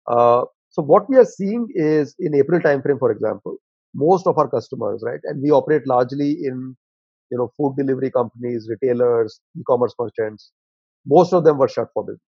Uh, 0.07 0.45
so 0.71 0.83
what 0.83 1.09
we 1.09 1.17
are 1.17 1.25
seeing 1.25 1.69
is 1.75 2.15
in 2.19 2.35
April 2.35 2.61
timeframe, 2.61 2.99
for 2.99 3.11
example, 3.11 3.57
most 3.95 4.27
of 4.27 4.39
our 4.39 4.49
customers, 4.49 5.03
right, 5.05 5.21
and 5.25 5.43
we 5.43 5.51
operate 5.51 5.87
largely 5.87 6.31
in 6.45 6.77
you 7.31 7.39
know 7.39 7.53
food 7.57 7.75
delivery 7.79 8.11
companies, 8.11 8.69
retailers, 8.71 9.41
e-commerce 9.59 9.95
merchants. 9.99 10.53
Most 11.07 11.33
of 11.33 11.45
them 11.45 11.59
were 11.59 11.69
shut 11.69 11.89
for 11.95 12.05
business, 12.05 12.21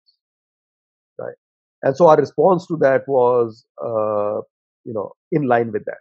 right? 1.19 1.35
And 1.83 1.95
so 1.97 2.07
our 2.07 2.17
response 2.17 2.67
to 2.67 2.77
that 2.77 3.07
was, 3.07 3.65
uh, 3.83 4.41
you 4.85 4.93
know, 4.93 5.11
in 5.31 5.47
line 5.47 5.71
with 5.71 5.85
that, 5.85 5.99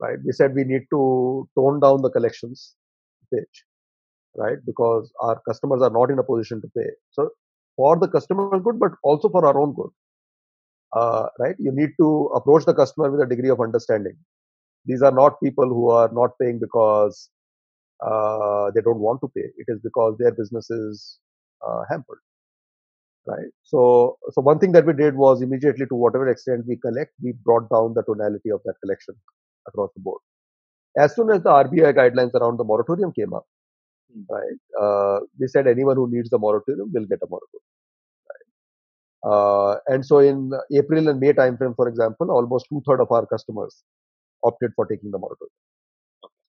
right? 0.00 0.18
We 0.24 0.32
said 0.32 0.54
we 0.54 0.64
need 0.64 0.82
to 0.92 1.48
tone 1.56 1.80
down 1.80 2.02
the 2.02 2.10
collections 2.10 2.74
page, 3.34 3.64
right? 4.36 4.58
Because 4.66 5.12
our 5.22 5.40
customers 5.48 5.82
are 5.82 5.90
not 5.90 6.10
in 6.10 6.18
a 6.18 6.24
position 6.24 6.60
to 6.62 6.68
pay. 6.76 6.90
So 7.10 7.30
for 7.76 7.98
the 7.98 8.08
customer 8.08 8.58
good, 8.60 8.78
but 8.80 8.92
also 9.04 9.28
for 9.30 9.46
our 9.46 9.58
own 9.60 9.74
good, 9.74 9.90
uh, 10.96 11.26
right? 11.38 11.56
You 11.58 11.72
need 11.72 11.90
to 12.00 12.30
approach 12.34 12.64
the 12.64 12.74
customer 12.74 13.10
with 13.10 13.20
a 13.20 13.26
degree 13.26 13.50
of 13.50 13.60
understanding. 13.60 14.16
These 14.86 15.02
are 15.02 15.12
not 15.12 15.40
people 15.42 15.68
who 15.68 15.90
are 15.90 16.10
not 16.12 16.30
paying 16.40 16.58
because 16.58 17.30
uh, 18.04 18.70
they 18.74 18.80
don't 18.82 19.00
want 19.00 19.20
to 19.22 19.28
pay. 19.28 19.46
It 19.56 19.66
is 19.68 19.80
because 19.82 20.16
their 20.18 20.32
business 20.32 20.70
is 20.70 21.18
uh, 21.66 21.82
hampered, 21.90 22.20
right? 23.26 23.50
So, 23.64 24.18
so 24.32 24.42
one 24.42 24.58
thing 24.58 24.72
that 24.72 24.86
we 24.86 24.92
did 24.94 25.16
was 25.16 25.42
immediately, 25.42 25.86
to 25.86 25.94
whatever 25.94 26.28
extent 26.28 26.64
we 26.68 26.76
collect, 26.76 27.12
we 27.22 27.32
brought 27.44 27.68
down 27.70 27.94
the 27.94 28.02
tonality 28.04 28.50
of 28.50 28.60
that 28.64 28.74
collection 28.84 29.14
across 29.68 29.90
the 29.94 30.00
board. 30.00 30.20
As 30.98 31.14
soon 31.14 31.30
as 31.30 31.42
the 31.42 31.50
RBI 31.50 31.94
guidelines 31.94 32.34
around 32.34 32.58
the 32.58 32.64
moratorium 32.64 33.12
came 33.12 33.34
up, 33.34 33.46
Hmm. 34.12 34.22
right, 34.30 34.58
uh, 34.80 35.20
we 35.40 35.48
said 35.48 35.66
anyone 35.66 35.96
who 35.96 36.10
needs 36.10 36.30
the 36.30 36.38
moratorium 36.38 36.90
will 36.94 37.06
get 37.06 37.20
a 37.22 37.28
moratorium. 37.30 37.66
Right? 38.30 39.32
Uh, 39.32 39.78
and 39.88 40.06
so 40.06 40.18
in 40.20 40.52
April 40.74 41.08
and 41.08 41.20
May 41.20 41.32
timeframe, 41.32 41.76
for 41.76 41.88
example, 41.88 42.30
almost 42.30 42.66
two 42.70 42.82
thirds 42.86 43.02
of 43.02 43.12
our 43.12 43.26
customers 43.26 43.82
opted 44.44 44.72
for 44.76 44.86
taking 44.86 45.10
the 45.10 45.18
moratorium. 45.18 45.52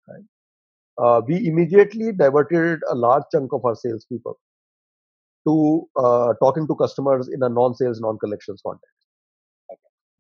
Right? 0.08 0.26
Uh, 0.98 1.22
we 1.28 1.48
immediately 1.48 2.12
diverted 2.12 2.80
a 2.90 2.96
large 2.96 3.24
chunk 3.32 3.54
of 3.54 3.64
our 3.66 3.76
salespeople 3.76 4.38
to 5.48 5.88
uh, 5.96 6.34
talking 6.42 6.68
to 6.68 6.76
customers 6.76 7.30
in 7.30 7.42
a 7.44 7.50
non-sales, 7.50 8.00
non-collections 8.02 8.62
context. 8.66 8.96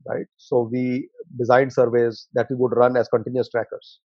Right. 0.07 0.25
So 0.37 0.69
we 0.71 1.09
designed 1.37 1.73
surveys 1.73 2.27
that 2.33 2.47
we 2.49 2.55
would 2.55 2.75
run 2.75 2.95
as 2.95 3.09
continuous 3.09 3.49
trackers. 3.49 3.99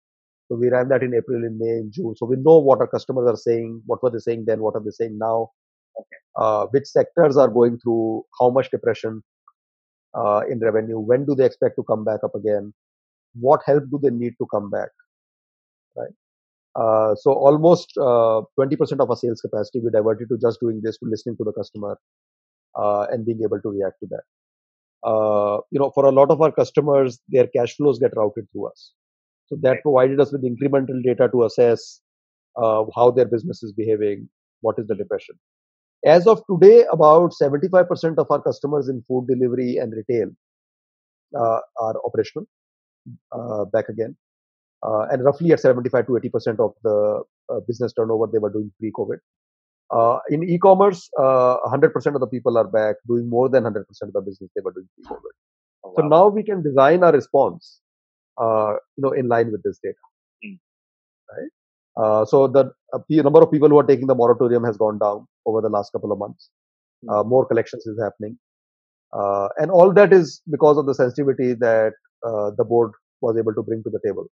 So 0.46 0.54
we 0.54 0.68
ran 0.68 0.88
that 0.88 1.02
in 1.02 1.12
April, 1.14 1.44
in 1.44 1.58
May, 1.58 1.78
in 1.78 1.90
June. 1.92 2.14
So 2.16 2.26
we 2.26 2.36
know 2.36 2.58
what 2.58 2.80
our 2.80 2.86
customers 2.86 3.28
are 3.28 3.36
saying, 3.36 3.82
what 3.86 4.02
were 4.02 4.10
they 4.10 4.18
saying 4.18 4.44
then, 4.46 4.60
what 4.60 4.74
are 4.76 4.82
they 4.82 4.90
saying 4.90 5.18
now, 5.18 5.50
uh, 6.36 6.66
which 6.66 6.86
sectors 6.86 7.36
are 7.36 7.48
going 7.48 7.78
through 7.78 8.24
how 8.40 8.50
much 8.50 8.70
depression 8.70 9.22
uh, 10.14 10.42
in 10.48 10.60
revenue, 10.60 10.98
when 10.98 11.24
do 11.24 11.34
they 11.34 11.44
expect 11.44 11.74
to 11.76 11.82
come 11.82 12.04
back 12.04 12.20
up 12.24 12.34
again, 12.34 12.72
what 13.34 13.60
help 13.66 13.84
do 13.90 13.98
they 14.02 14.10
need 14.10 14.34
to 14.38 14.46
come 14.52 14.70
back, 14.70 14.88
right? 15.96 16.12
Uh, 16.76 17.14
so 17.16 17.32
almost 17.32 17.92
uh, 17.98 18.42
20% 18.58 19.00
of 19.00 19.10
our 19.10 19.16
sales 19.16 19.40
capacity 19.40 19.80
we 19.80 19.90
diverted 19.90 20.28
to 20.28 20.38
just 20.38 20.60
doing 20.60 20.80
this, 20.82 20.98
to 20.98 21.06
listening 21.06 21.36
to 21.36 21.44
the 21.44 21.52
customer 21.52 21.98
uh, 22.76 23.06
and 23.10 23.26
being 23.26 23.40
able 23.42 23.60
to 23.60 23.70
react 23.70 23.98
to 24.00 24.06
that. 24.08 25.08
Uh, 25.08 25.58
you 25.70 25.80
know, 25.80 25.90
for 25.94 26.04
a 26.04 26.12
lot 26.12 26.30
of 26.30 26.40
our 26.40 26.52
customers, 26.52 27.20
their 27.28 27.46
cash 27.48 27.76
flows 27.76 27.98
get 27.98 28.12
routed 28.16 28.46
through 28.52 28.68
us. 28.68 28.92
So 29.46 29.56
that 29.62 29.82
provided 29.82 30.20
us 30.20 30.30
with 30.30 30.44
incremental 30.44 31.02
data 31.02 31.28
to 31.32 31.44
assess 31.44 32.00
uh, 32.56 32.84
how 32.94 33.10
their 33.10 33.24
business 33.26 33.62
is 33.62 33.72
behaving, 33.72 34.28
what 34.60 34.78
is 34.78 34.86
the 34.86 34.94
depression. 34.94 35.34
As 36.06 36.26
of 36.26 36.42
today, 36.48 36.84
about 36.92 37.32
75% 37.40 38.18
of 38.18 38.26
our 38.30 38.40
customers 38.40 38.88
in 38.88 39.02
food 39.08 39.26
delivery 39.26 39.76
and 39.76 39.92
retail 39.92 40.28
uh, 41.36 41.60
are 41.80 41.94
operational 42.04 42.46
back 43.72 43.88
again. 43.88 44.16
Uh, 44.82 45.06
and 45.10 45.24
roughly 45.24 45.52
at 45.52 45.60
75 45.60 46.06
to 46.06 46.12
80% 46.12 46.58
of 46.58 46.72
the 46.82 47.22
uh, 47.52 47.60
business 47.66 47.92
turnover 47.92 48.26
they 48.26 48.38
were 48.38 48.50
doing 48.50 48.72
pre-COVID. 48.78 49.18
Uh, 49.90 50.18
in 50.30 50.42
e-commerce, 50.44 51.10
100% 51.18 52.14
of 52.14 52.20
the 52.20 52.26
people 52.26 52.56
are 52.56 52.66
back 52.66 52.96
doing 53.06 53.28
more 53.28 53.48
than 53.48 53.64
100% 53.64 53.76
of 54.02 54.12
the 54.12 54.20
business 54.20 54.50
they 54.54 54.62
were 54.62 54.72
doing 54.72 54.88
pre-COVID. 54.96 55.34
Oh, 55.84 55.92
So 55.96 56.02
now 56.02 56.28
we 56.28 56.42
can 56.42 56.62
design 56.62 57.02
our 57.02 57.12
response, 57.12 57.80
uh, 58.40 58.74
you 58.96 59.02
know, 59.02 59.12
in 59.12 59.28
line 59.28 59.50
with 59.50 59.62
this 59.62 59.78
data. 59.82 59.96
Mm. 60.44 60.58
Right. 61.30 61.50
Uh, 61.96 62.24
so 62.24 62.46
the 62.46 62.72
uh, 62.92 63.22
number 63.22 63.42
of 63.42 63.50
people 63.50 63.68
who 63.68 63.78
are 63.78 63.84
taking 63.86 64.06
the 64.06 64.14
moratorium 64.14 64.64
has 64.64 64.76
gone 64.76 64.98
down 64.98 65.26
over 65.44 65.60
the 65.60 65.68
last 65.68 65.92
couple 65.92 66.12
of 66.12 66.18
months. 66.18 66.50
Uh, 67.08 67.22
more 67.22 67.46
collections 67.46 67.86
is 67.86 67.98
happening, 68.00 68.38
uh, 69.12 69.48
and 69.58 69.70
all 69.70 69.92
that 69.92 70.12
is 70.12 70.40
because 70.50 70.78
of 70.78 70.86
the 70.86 70.94
sensitivity 70.94 71.54
that 71.54 71.92
uh, 72.26 72.50
the 72.56 72.64
board 72.64 72.92
was 73.20 73.36
able 73.36 73.54
to 73.54 73.62
bring 73.62 73.82
to 73.82 73.90
the 73.90 74.00
table 74.06 74.26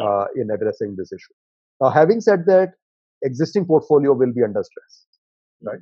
uh, 0.00 0.26
in 0.36 0.50
addressing 0.50 0.94
this 0.96 1.12
issue. 1.12 1.34
Now, 1.80 1.90
having 1.90 2.20
said 2.20 2.44
that, 2.46 2.72
existing 3.22 3.64
portfolio 3.64 4.12
will 4.12 4.32
be 4.32 4.42
under 4.42 4.62
stress, 4.62 5.06
right? 5.62 5.80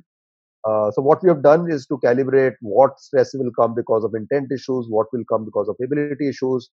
Uh, 0.67 0.89
so 0.91 1.01
what 1.01 1.21
we 1.21 1.29
have 1.29 1.43
done 1.43 1.69
is 1.71 1.85
to 1.87 1.99
calibrate 2.03 2.53
what 2.61 2.99
stress 2.99 3.31
will 3.33 3.51
come 3.59 3.75
because 3.75 4.03
of 4.03 4.13
intent 4.15 4.51
issues, 4.51 4.87
what 4.89 5.07
will 5.13 5.23
come 5.31 5.45
because 5.45 5.69
of 5.69 5.75
ability 5.83 6.27
issues. 6.27 6.69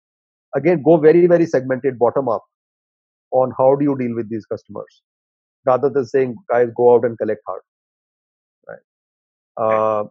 Again, 0.56 0.82
go 0.84 0.98
very 0.98 1.28
very 1.28 1.46
segmented 1.46 2.00
bottom 2.00 2.30
up 2.30 2.44
on 3.32 3.52
how 3.58 3.76
do 3.76 3.84
you 3.84 3.98
deal 3.98 4.16
with 4.16 4.30
these 4.30 4.46
customers, 4.46 5.02
rather 5.66 5.90
than 5.90 6.06
saying 6.06 6.36
guys 6.50 6.70
go 6.76 6.94
out 6.94 7.06
and 7.06 7.18
collect 7.18 7.42
hard, 7.48 7.62
right? 8.70 10.10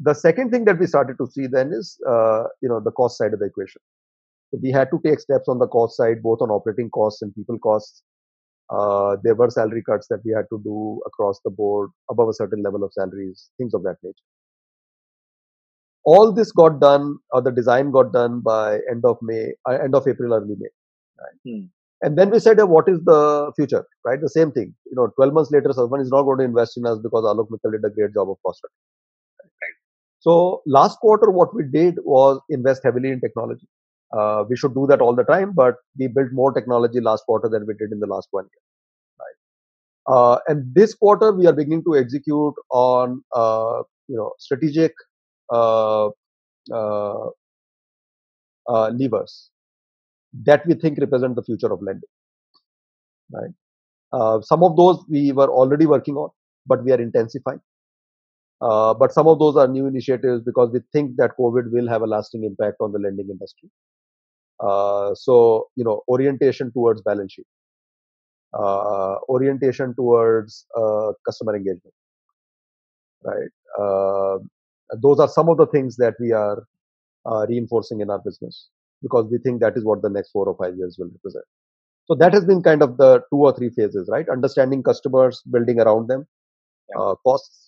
The 0.00 0.14
second 0.14 0.50
thing 0.50 0.64
that 0.66 0.78
we 0.78 0.86
started 0.86 1.16
to 1.18 1.26
see 1.26 1.46
then 1.46 1.72
is 1.72 1.98
uh, 2.06 2.44
you 2.60 2.68
know 2.68 2.80
the 2.80 2.92
cost 2.92 3.18
side 3.18 3.32
of 3.32 3.38
the 3.38 3.46
equation. 3.46 3.80
So 4.50 4.60
we 4.62 4.70
had 4.70 4.90
to 4.90 5.00
take 5.04 5.20
steps 5.20 5.48
on 5.48 5.58
the 5.58 5.66
cost 5.66 5.96
side, 5.96 6.22
both 6.22 6.40
on 6.40 6.50
operating 6.50 6.90
costs 6.90 7.22
and 7.22 7.34
people 7.34 7.58
costs. 7.58 8.02
Uh, 8.68 9.16
there 9.22 9.34
were 9.34 9.48
salary 9.48 9.82
cuts 9.82 10.08
that 10.08 10.20
we 10.24 10.32
had 10.32 10.46
to 10.50 10.60
do 10.62 11.00
across 11.06 11.40
the 11.44 11.50
board 11.50 11.90
above 12.10 12.28
a 12.28 12.34
certain 12.34 12.62
level 12.62 12.82
of 12.82 12.92
salaries, 12.92 13.50
things 13.58 13.74
of 13.74 13.82
that 13.84 13.96
nature. 14.02 14.14
All 16.04 16.32
this 16.32 16.52
got 16.52 16.80
done, 16.80 17.18
or 17.32 17.42
the 17.42 17.50
design 17.50 17.90
got 17.90 18.12
done 18.12 18.40
by 18.40 18.80
end 18.90 19.04
of 19.04 19.18
May, 19.22 19.52
uh, 19.68 19.72
end 19.72 19.94
of 19.94 20.06
April, 20.06 20.34
early 20.34 20.54
May. 20.58 20.68
Right? 21.18 21.38
Hmm. 21.44 21.66
And 22.02 22.18
then 22.18 22.30
we 22.30 22.38
said, 22.38 22.60
uh, 22.60 22.66
what 22.66 22.88
is 22.88 23.02
the 23.04 23.52
future? 23.56 23.84
Right, 24.04 24.20
the 24.20 24.28
same 24.28 24.52
thing. 24.52 24.74
You 24.84 24.96
know, 24.96 25.08
12 25.16 25.32
months 25.32 25.50
later, 25.50 25.72
someone 25.72 26.00
is 26.00 26.10
not 26.10 26.22
going 26.22 26.38
to 26.38 26.44
invest 26.44 26.76
in 26.76 26.86
us 26.86 26.98
because 26.98 27.24
Alok 27.24 27.48
Mittal 27.48 27.72
did 27.72 27.84
a 27.84 27.90
great 27.90 28.12
job 28.12 28.30
of 28.30 28.36
cost 28.44 28.62
cutting. 28.62 28.76
So 30.26 30.62
last 30.66 30.98
quarter, 30.98 31.30
what 31.30 31.54
we 31.54 31.62
did 31.62 31.98
was 32.04 32.40
invest 32.48 32.82
heavily 32.82 33.10
in 33.10 33.20
technology. 33.20 33.68
Uh, 34.12 34.44
we 34.48 34.56
should 34.56 34.74
do 34.74 34.86
that 34.88 35.00
all 35.00 35.14
the 35.14 35.22
time, 35.24 35.52
but 35.54 35.76
we 35.98 36.08
built 36.08 36.32
more 36.32 36.52
technology 36.52 37.00
last 37.00 37.24
quarter 37.26 37.48
than 37.48 37.64
we 37.66 37.74
did 37.74 37.92
in 37.92 38.00
the 38.00 38.08
last 38.08 38.28
one 38.32 38.44
year. 38.44 38.64
Right. 39.20 39.36
Uh, 40.16 40.38
and 40.48 40.74
this 40.74 40.94
quarter, 40.94 41.32
we 41.32 41.46
are 41.46 41.52
beginning 41.52 41.84
to 41.84 41.96
execute 41.96 42.54
on 42.70 43.22
uh, 43.34 43.82
you 44.08 44.16
know 44.16 44.32
strategic 44.38 44.92
uh, 45.52 46.06
uh, 46.72 47.26
uh, 48.68 48.88
levers 48.88 49.50
that 50.42 50.66
we 50.66 50.74
think 50.74 50.98
represent 50.98 51.36
the 51.36 51.42
future 51.42 51.72
of 51.72 51.80
lending. 51.82 52.10
Right. 53.30 54.42
Some 54.44 54.64
of 54.64 54.76
those 54.76 55.04
we 55.08 55.30
were 55.30 55.48
already 55.48 55.86
working 55.86 56.16
on, 56.16 56.30
but 56.66 56.84
we 56.84 56.90
are 56.90 57.00
intensifying. 57.00 57.60
Uh, 58.60 58.94
but 58.94 59.12
some 59.12 59.26
of 59.28 59.38
those 59.38 59.56
are 59.56 59.68
new 59.68 59.86
initiatives 59.86 60.42
because 60.42 60.70
we 60.72 60.80
think 60.92 61.16
that 61.16 61.36
COVID 61.38 61.70
will 61.72 61.88
have 61.88 62.02
a 62.02 62.06
lasting 62.06 62.44
impact 62.44 62.76
on 62.80 62.92
the 62.92 62.98
lending 62.98 63.28
industry. 63.28 63.68
Uh, 64.60 65.14
so, 65.14 65.68
you 65.76 65.84
know, 65.84 66.02
orientation 66.08 66.72
towards 66.72 67.02
balance 67.02 67.34
sheet, 67.34 67.46
uh, 68.58 69.16
orientation 69.28 69.94
towards 69.94 70.66
uh, 70.74 71.12
customer 71.26 71.54
engagement, 71.54 71.92
right? 73.22 73.50
Uh, 73.78 74.38
those 75.02 75.20
are 75.20 75.28
some 75.28 75.50
of 75.50 75.58
the 75.58 75.66
things 75.66 75.96
that 75.96 76.14
we 76.18 76.32
are 76.32 76.66
uh, 77.30 77.44
reinforcing 77.46 78.00
in 78.00 78.08
our 78.08 78.20
business 78.20 78.68
because 79.02 79.26
we 79.30 79.36
think 79.38 79.60
that 79.60 79.76
is 79.76 79.84
what 79.84 80.00
the 80.00 80.08
next 80.08 80.30
four 80.30 80.48
or 80.48 80.56
five 80.56 80.74
years 80.78 80.96
will 80.98 81.08
represent. 81.08 81.44
So 82.06 82.14
that 82.14 82.32
has 82.32 82.46
been 82.46 82.62
kind 82.62 82.82
of 82.82 82.96
the 82.96 83.18
two 83.30 83.38
or 83.38 83.54
three 83.54 83.68
phases, 83.68 84.08
right? 84.10 84.26
Understanding 84.30 84.82
customers, 84.82 85.42
building 85.50 85.80
around 85.80 86.08
them, 86.08 86.26
yeah. 86.96 87.14
costs, 87.24 87.65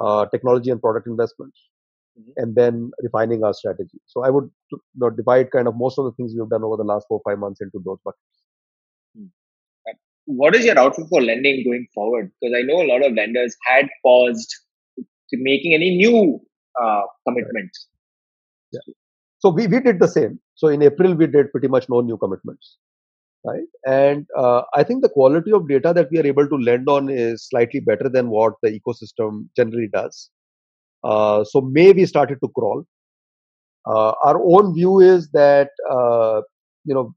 uh, 0.00 0.26
technology 0.26 0.70
and 0.70 0.80
product 0.80 1.06
investments, 1.06 1.58
mm-hmm. 2.18 2.30
and 2.36 2.54
then 2.54 2.90
refining 3.02 3.44
our 3.44 3.54
strategy. 3.54 4.00
So 4.06 4.24
I 4.24 4.30
would 4.30 4.50
you 4.72 4.80
know, 4.96 5.10
divide 5.10 5.50
kind 5.50 5.68
of 5.68 5.76
most 5.76 5.98
of 5.98 6.04
the 6.04 6.12
things 6.12 6.34
we've 6.36 6.48
done 6.48 6.64
over 6.64 6.76
the 6.76 6.84
last 6.84 7.06
four 7.08 7.20
five 7.24 7.38
months 7.38 7.60
into 7.60 7.80
those 7.84 7.98
buckets. 8.04 8.20
Hmm. 9.16 9.26
What 10.26 10.54
is 10.54 10.64
your 10.64 10.78
outlook 10.78 11.08
for 11.08 11.20
lending 11.20 11.64
going 11.64 11.86
forward? 11.94 12.30
Because 12.40 12.54
I 12.58 12.62
know 12.62 12.82
a 12.82 12.88
lot 12.92 13.04
of 13.04 13.14
lenders 13.14 13.56
had 13.66 13.88
paused 14.04 14.54
to 14.96 15.36
making 15.38 15.74
any 15.74 15.96
new 15.96 16.40
uh, 16.80 17.02
commitments. 17.26 17.88
Yeah. 18.72 18.80
So 19.38 19.48
we, 19.48 19.66
we 19.66 19.80
did 19.80 19.98
the 19.98 20.06
same. 20.08 20.38
So 20.54 20.68
in 20.68 20.82
April 20.82 21.14
we 21.14 21.26
did 21.26 21.50
pretty 21.50 21.68
much 21.68 21.88
no 21.88 22.00
new 22.00 22.16
commitments 22.16 22.76
right? 23.44 23.66
And 23.86 24.26
uh, 24.36 24.62
I 24.74 24.82
think 24.82 25.02
the 25.02 25.08
quality 25.08 25.52
of 25.52 25.68
data 25.68 25.92
that 25.94 26.10
we 26.10 26.18
are 26.18 26.26
able 26.26 26.48
to 26.48 26.56
lend 26.56 26.88
on 26.88 27.08
is 27.08 27.46
slightly 27.48 27.80
better 27.80 28.08
than 28.08 28.28
what 28.28 28.54
the 28.62 28.78
ecosystem 28.78 29.46
generally 29.56 29.88
does. 29.92 30.30
Uh, 31.02 31.44
so 31.44 31.60
May 31.60 31.92
we 31.92 32.06
started 32.06 32.38
to 32.42 32.48
crawl. 32.48 32.84
Uh, 33.86 34.12
our 34.24 34.40
own 34.42 34.74
view 34.74 35.00
is 35.00 35.30
that 35.30 35.70
uh, 35.90 36.42
you 36.84 36.94
know 36.94 37.14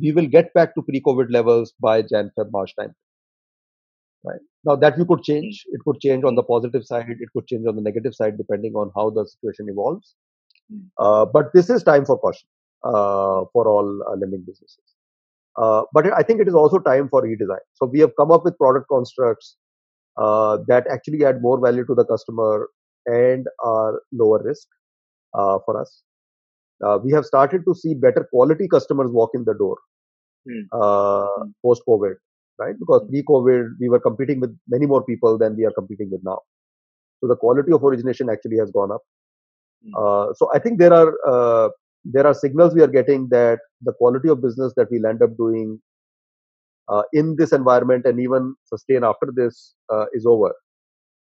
we 0.00 0.10
will 0.10 0.26
get 0.26 0.52
back 0.54 0.74
to 0.74 0.82
pre-COVID 0.82 1.30
levels 1.30 1.72
by 1.80 2.02
Jan, 2.02 2.32
Feb, 2.36 2.50
March 2.50 2.74
time. 2.76 2.92
Right 4.24 4.40
now, 4.64 4.74
that 4.74 4.98
we 4.98 5.04
could 5.04 5.22
change. 5.22 5.64
It 5.70 5.82
could 5.84 6.00
change 6.00 6.24
on 6.24 6.34
the 6.34 6.42
positive 6.42 6.84
side. 6.84 7.06
It 7.08 7.28
could 7.32 7.46
change 7.46 7.66
on 7.66 7.76
the 7.76 7.82
negative 7.82 8.14
side, 8.14 8.36
depending 8.36 8.74
on 8.74 8.90
how 8.96 9.10
the 9.10 9.24
situation 9.26 9.68
evolves. 9.68 10.14
Hmm. 10.68 10.80
Uh, 10.98 11.26
but 11.26 11.52
this 11.52 11.70
is 11.70 11.82
time 11.82 12.04
for 12.04 12.18
caution. 12.18 12.48
Uh, 12.84 13.46
for 13.54 13.66
all 13.66 14.02
uh, 14.06 14.14
lending 14.14 14.44
businesses. 14.46 14.78
Uh, 15.56 15.84
but 15.94 16.12
I 16.12 16.22
think 16.22 16.42
it 16.42 16.48
is 16.48 16.54
also 16.54 16.78
time 16.78 17.08
for 17.08 17.22
redesign. 17.22 17.64
So 17.72 17.86
we 17.86 17.98
have 18.00 18.10
come 18.18 18.30
up 18.30 18.44
with 18.44 18.58
product 18.58 18.88
constructs 18.90 19.56
that 20.18 20.84
actually 20.90 21.24
add 21.24 21.40
more 21.40 21.58
value 21.58 21.86
to 21.86 21.94
the 21.94 22.04
customer 22.04 22.68
and 23.06 23.46
are 23.60 24.02
lower 24.12 24.42
risk 24.42 24.68
for 25.32 25.80
us. 25.80 26.02
Uh, 26.84 26.98
we 27.02 27.10
have 27.12 27.24
started 27.24 27.62
to 27.66 27.74
see 27.74 27.94
better 27.94 28.28
quality 28.30 28.68
customers 28.68 29.10
walk 29.10 29.30
in 29.32 29.44
the 29.44 29.54
door 29.54 29.78
mm. 30.46 30.64
uh, 30.72 31.26
mm. 31.42 31.52
post 31.64 31.80
COVID, 31.88 32.16
right? 32.58 32.74
Because 32.78 33.00
mm. 33.02 33.08
pre 33.08 33.22
COVID, 33.22 33.76
we 33.80 33.88
were 33.88 34.00
competing 34.00 34.40
with 34.40 34.54
many 34.68 34.84
more 34.84 35.02
people 35.04 35.38
than 35.38 35.56
we 35.56 35.64
are 35.64 35.72
competing 35.72 36.10
with 36.10 36.20
now. 36.22 36.40
So 37.20 37.28
the 37.28 37.36
quality 37.36 37.72
of 37.72 37.82
origination 37.82 38.28
actually 38.28 38.58
has 38.58 38.70
gone 38.70 38.92
up. 38.92 39.00
Uh, 39.96 40.34
so 40.34 40.50
I 40.52 40.58
think 40.58 40.78
there 40.78 40.92
are 40.92 41.72
there 42.04 42.26
are 42.26 42.34
signals 42.34 42.74
we 42.74 42.82
are 42.82 42.94
getting 42.98 43.28
that 43.28 43.58
the 43.82 43.92
quality 43.92 44.28
of 44.28 44.42
business 44.42 44.72
that 44.76 44.88
we'll 44.90 45.06
end 45.06 45.22
up 45.22 45.36
doing 45.36 45.80
uh, 46.88 47.02
in 47.12 47.34
this 47.36 47.52
environment 47.52 48.04
and 48.04 48.20
even 48.20 48.54
sustain 48.64 49.04
after 49.04 49.32
this 49.34 49.74
uh, 49.92 50.04
is 50.12 50.26
over 50.26 50.52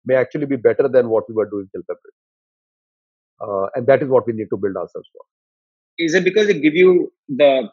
may 0.05 0.15
actually 0.15 0.47
be 0.47 0.55
better 0.55 0.87
than 0.87 1.09
what 1.09 1.23
we 1.29 1.35
were 1.35 1.49
doing 1.49 1.69
till 1.71 1.83
February. 1.83 2.17
Uh, 3.39 3.69
and 3.75 3.85
that 3.87 4.01
is 4.01 4.09
what 4.09 4.25
we 4.25 4.33
need 4.33 4.47
to 4.49 4.57
build 4.57 4.75
ourselves 4.75 5.07
for. 5.13 5.23
Is 5.99 6.15
it 6.15 6.23
because 6.23 6.49
it 6.49 6.61
give 6.61 6.73
you 6.73 7.11
the 7.27 7.69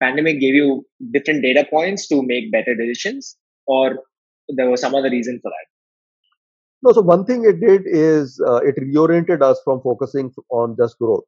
pandemic 0.00 0.38
gave 0.38 0.54
you 0.54 0.84
different 1.12 1.42
data 1.42 1.66
points 1.68 2.06
to 2.08 2.22
make 2.22 2.52
better 2.52 2.74
decisions, 2.74 3.36
or 3.66 3.98
there 4.48 4.70
was 4.70 4.80
some 4.80 4.94
other 4.94 5.10
reason 5.10 5.40
for 5.42 5.50
that? 5.50 5.66
No, 6.82 6.92
so 6.92 7.00
one 7.00 7.24
thing 7.24 7.44
it 7.44 7.58
did 7.60 7.82
is 7.86 8.40
uh, 8.46 8.56
it 8.56 8.76
reoriented 8.76 9.42
us 9.42 9.60
from 9.64 9.80
focusing 9.80 10.32
on 10.50 10.76
just 10.78 10.96
growth 10.98 11.24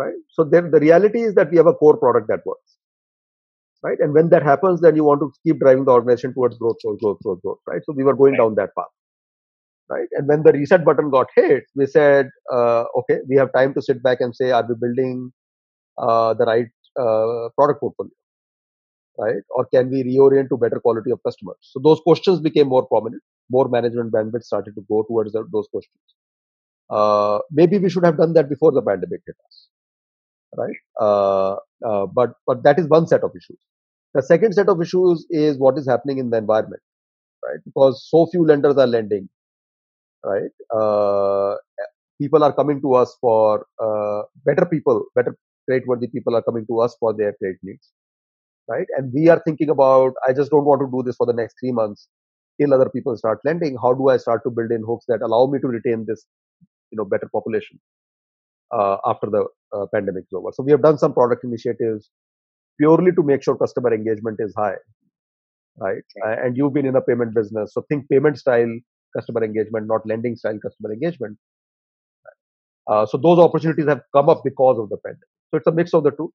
right? 0.00 0.20
So 0.36 0.44
then 0.44 0.70
the 0.70 0.80
reality 0.80 1.20
is 1.28 1.34
that 1.34 1.50
we 1.50 1.56
have 1.58 1.66
a 1.66 1.74
core 1.74 1.96
product 1.96 2.28
that 2.28 2.46
works, 2.46 2.76
right? 3.82 3.98
And 4.00 4.14
when 4.14 4.30
that 4.30 4.42
happens, 4.42 4.80
then 4.80 4.96
you 4.96 5.04
want 5.04 5.20
to 5.20 5.32
keep 5.44 5.60
driving 5.60 5.84
the 5.84 5.92
organization 5.92 6.32
towards 6.34 6.58
growth, 6.58 6.76
growth, 6.82 7.00
growth, 7.00 7.18
growth, 7.22 7.42
growth, 7.42 7.58
right? 7.66 7.82
So 7.84 7.92
we 7.92 8.04
were 8.04 8.16
going 8.22 8.32
right. 8.32 8.44
down 8.44 8.54
that 8.60 8.70
path, 8.78 8.94
right? 9.88 10.08
And 10.12 10.26
when 10.28 10.42
the 10.42 10.52
reset 10.52 10.84
button 10.84 11.10
got 11.10 11.26
hit, 11.34 11.64
we 11.74 11.86
said, 11.86 12.30
uh, 12.52 12.84
okay, 13.00 13.18
we 13.28 13.36
have 13.36 13.52
time 13.52 13.74
to 13.74 13.82
sit 13.82 14.02
back 14.02 14.20
and 14.20 14.34
say, 14.34 14.50
are 14.50 14.66
we 14.66 14.74
building 14.74 15.32
uh, 15.98 16.34
the 16.34 16.44
right 16.44 16.70
uh, 16.98 17.48
product 17.56 17.80
portfolio? 17.80 18.12
Right? 19.18 19.42
Or 19.50 19.66
can 19.66 19.90
we 19.90 20.02
reorient 20.02 20.48
to 20.48 20.56
better 20.56 20.80
quality 20.80 21.10
of 21.10 21.20
customers? 21.26 21.58
So 21.60 21.80
those 21.84 22.00
questions 22.00 22.40
became 22.40 22.68
more 22.68 22.86
prominent. 22.86 23.22
More 23.50 23.68
management 23.68 24.12
bandwidth 24.12 24.44
started 24.44 24.74
to 24.76 24.84
go 24.88 25.02
towards 25.02 25.34
those 25.34 25.68
questions. 25.74 26.00
Uh, 26.88 27.40
maybe 27.50 27.76
we 27.76 27.90
should 27.90 28.04
have 28.04 28.16
done 28.16 28.32
that 28.32 28.48
before 28.48 28.72
the 28.72 28.80
pandemic 28.80 29.20
hit 29.26 29.36
us 29.46 29.68
right? 30.56 30.76
Uh, 31.00 31.54
uh, 31.86 32.06
but 32.06 32.34
but 32.46 32.62
that 32.62 32.78
is 32.78 32.86
one 32.88 33.06
set 33.06 33.22
of 33.22 33.30
issues. 33.36 33.58
The 34.14 34.22
second 34.22 34.54
set 34.54 34.68
of 34.68 34.80
issues 34.82 35.26
is 35.30 35.58
what 35.58 35.78
is 35.78 35.86
happening 35.86 36.18
in 36.18 36.30
the 36.30 36.38
environment, 36.38 36.82
right? 37.46 37.60
Because 37.64 38.06
so 38.10 38.26
few 38.26 38.44
lenders 38.44 38.76
are 38.76 38.86
lending, 38.86 39.28
right? 40.24 40.50
Uh, 40.74 41.56
people 42.20 42.44
are 42.44 42.52
coming 42.52 42.80
to 42.82 42.94
us 42.94 43.16
for 43.20 43.66
uh, 43.82 44.22
better 44.44 44.66
people, 44.66 45.04
better 45.14 45.36
credit-worthy 45.68 46.08
people 46.08 46.34
are 46.36 46.42
coming 46.42 46.66
to 46.66 46.80
us 46.80 46.96
for 47.00 47.14
their 47.14 47.32
credit 47.34 47.58
needs, 47.62 47.90
right? 48.68 48.86
And 48.96 49.12
we 49.14 49.28
are 49.28 49.40
thinking 49.46 49.70
about, 49.70 50.14
I 50.28 50.32
just 50.32 50.50
don't 50.50 50.64
want 50.64 50.80
to 50.80 50.90
do 50.90 51.02
this 51.04 51.16
for 51.16 51.26
the 51.26 51.32
next 51.32 51.56
three 51.60 51.72
months 51.72 52.08
till 52.60 52.74
other 52.74 52.90
people 52.90 53.16
start 53.16 53.38
lending. 53.44 53.76
How 53.80 53.94
do 53.94 54.08
I 54.08 54.16
start 54.16 54.42
to 54.44 54.50
build 54.50 54.70
in 54.72 54.82
hooks 54.86 55.06
that 55.08 55.22
allow 55.22 55.46
me 55.46 55.60
to 55.60 55.68
retain 55.68 56.06
this, 56.06 56.26
you 56.90 56.96
know, 56.98 57.04
better 57.04 57.28
population? 57.32 57.80
Uh, 58.72 58.96
after 59.06 59.28
the 59.28 59.44
uh, 59.76 59.86
pandemic 59.94 60.24
is 60.24 60.34
over. 60.34 60.50
So 60.52 60.62
we 60.62 60.72
have 60.72 60.82
done 60.82 60.98
some 60.98 61.12
product 61.12 61.44
initiatives 61.44 62.10
purely 62.78 63.12
to 63.12 63.22
make 63.22 63.42
sure 63.42 63.56
customer 63.56 63.92
engagement 63.92 64.38
is 64.40 64.54
high, 64.56 64.76
right? 65.78 66.02
Uh, 66.24 66.36
and 66.42 66.56
you've 66.56 66.72
been 66.72 66.86
in 66.86 66.96
a 66.96 67.00
payment 67.00 67.34
business, 67.34 67.74
so 67.74 67.84
think 67.88 68.08
payment 68.08 68.38
style 68.38 68.72
customer 69.16 69.44
engagement, 69.44 69.86
not 69.86 70.06
lending 70.06 70.36
style 70.36 70.58
customer 70.62 70.92
engagement. 70.92 71.36
Uh, 72.86 73.06
so 73.06 73.18
those 73.18 73.38
opportunities 73.38 73.86
have 73.86 74.00
come 74.14 74.28
up 74.28 74.42
because 74.44 74.78
of 74.78 74.88
the 74.88 74.96
pandemic. 74.98 75.28
So 75.50 75.58
it's 75.58 75.66
a 75.66 75.72
mix 75.72 75.94
of 75.94 76.04
the 76.04 76.10
two 76.12 76.32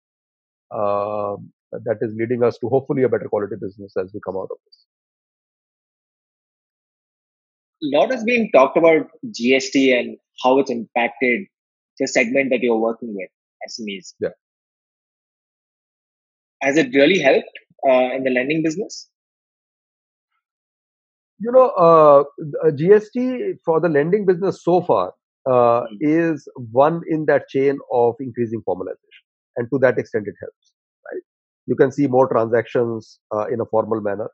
um, 0.72 1.52
that 1.72 1.98
is 2.02 2.14
leading 2.18 2.44
us 2.44 2.58
to 2.60 2.68
hopefully 2.68 3.04
a 3.04 3.10
better 3.10 3.28
quality 3.30 3.56
business 3.60 3.94
as 3.98 4.12
we 4.14 4.20
come 4.26 4.36
out 4.36 4.50
of 4.52 4.58
this. 4.66 4.86
A 7.84 7.98
lot 7.98 8.12
has 8.12 8.24
been 8.24 8.50
talked 8.54 8.78
about 8.78 9.08
GST 9.26 9.98
and 9.98 10.18
how 10.44 10.60
it's 10.60 10.72
impacted 10.72 11.48
the 12.00 12.08
segment 12.08 12.50
that 12.52 12.60
you're 12.62 12.80
working 12.80 13.16
with, 13.16 13.30
SMEs. 13.70 14.14
Yeah. 14.20 14.30
Has 16.62 16.78
it 16.78 16.94
really 16.94 17.20
helped 17.20 17.58
uh, 17.88 18.16
in 18.16 18.24
the 18.24 18.32
lending 18.32 18.64
business? 18.64 19.10
You 21.40 21.52
know, 21.52 21.70
uh, 21.70 22.24
GST 22.72 23.58
for 23.64 23.80
the 23.82 23.90
lending 23.90 24.26
business 24.26 24.64
so 24.64 24.82
far 24.82 25.14
uh, 25.46 25.52
mm-hmm. 25.52 25.96
is 26.02 26.48
one 26.72 27.02
in 27.10 27.26
that 27.26 27.50
chain 27.50 27.78
of 27.92 28.16
increasing 28.20 28.62
formalization, 28.68 29.22
and 29.58 29.68
to 29.72 29.80
that 29.80 30.00
extent, 30.00 30.28
it 30.28 30.36
helps. 30.40 30.74
Right? 31.12 31.22
You 31.68 31.76
can 31.76 31.92
see 31.92 32.08
more 32.08 32.28
transactions 32.28 33.20
uh, 33.34 33.48
in 33.48 33.60
a 33.60 33.66
formal 33.66 34.02
manner. 34.02 34.30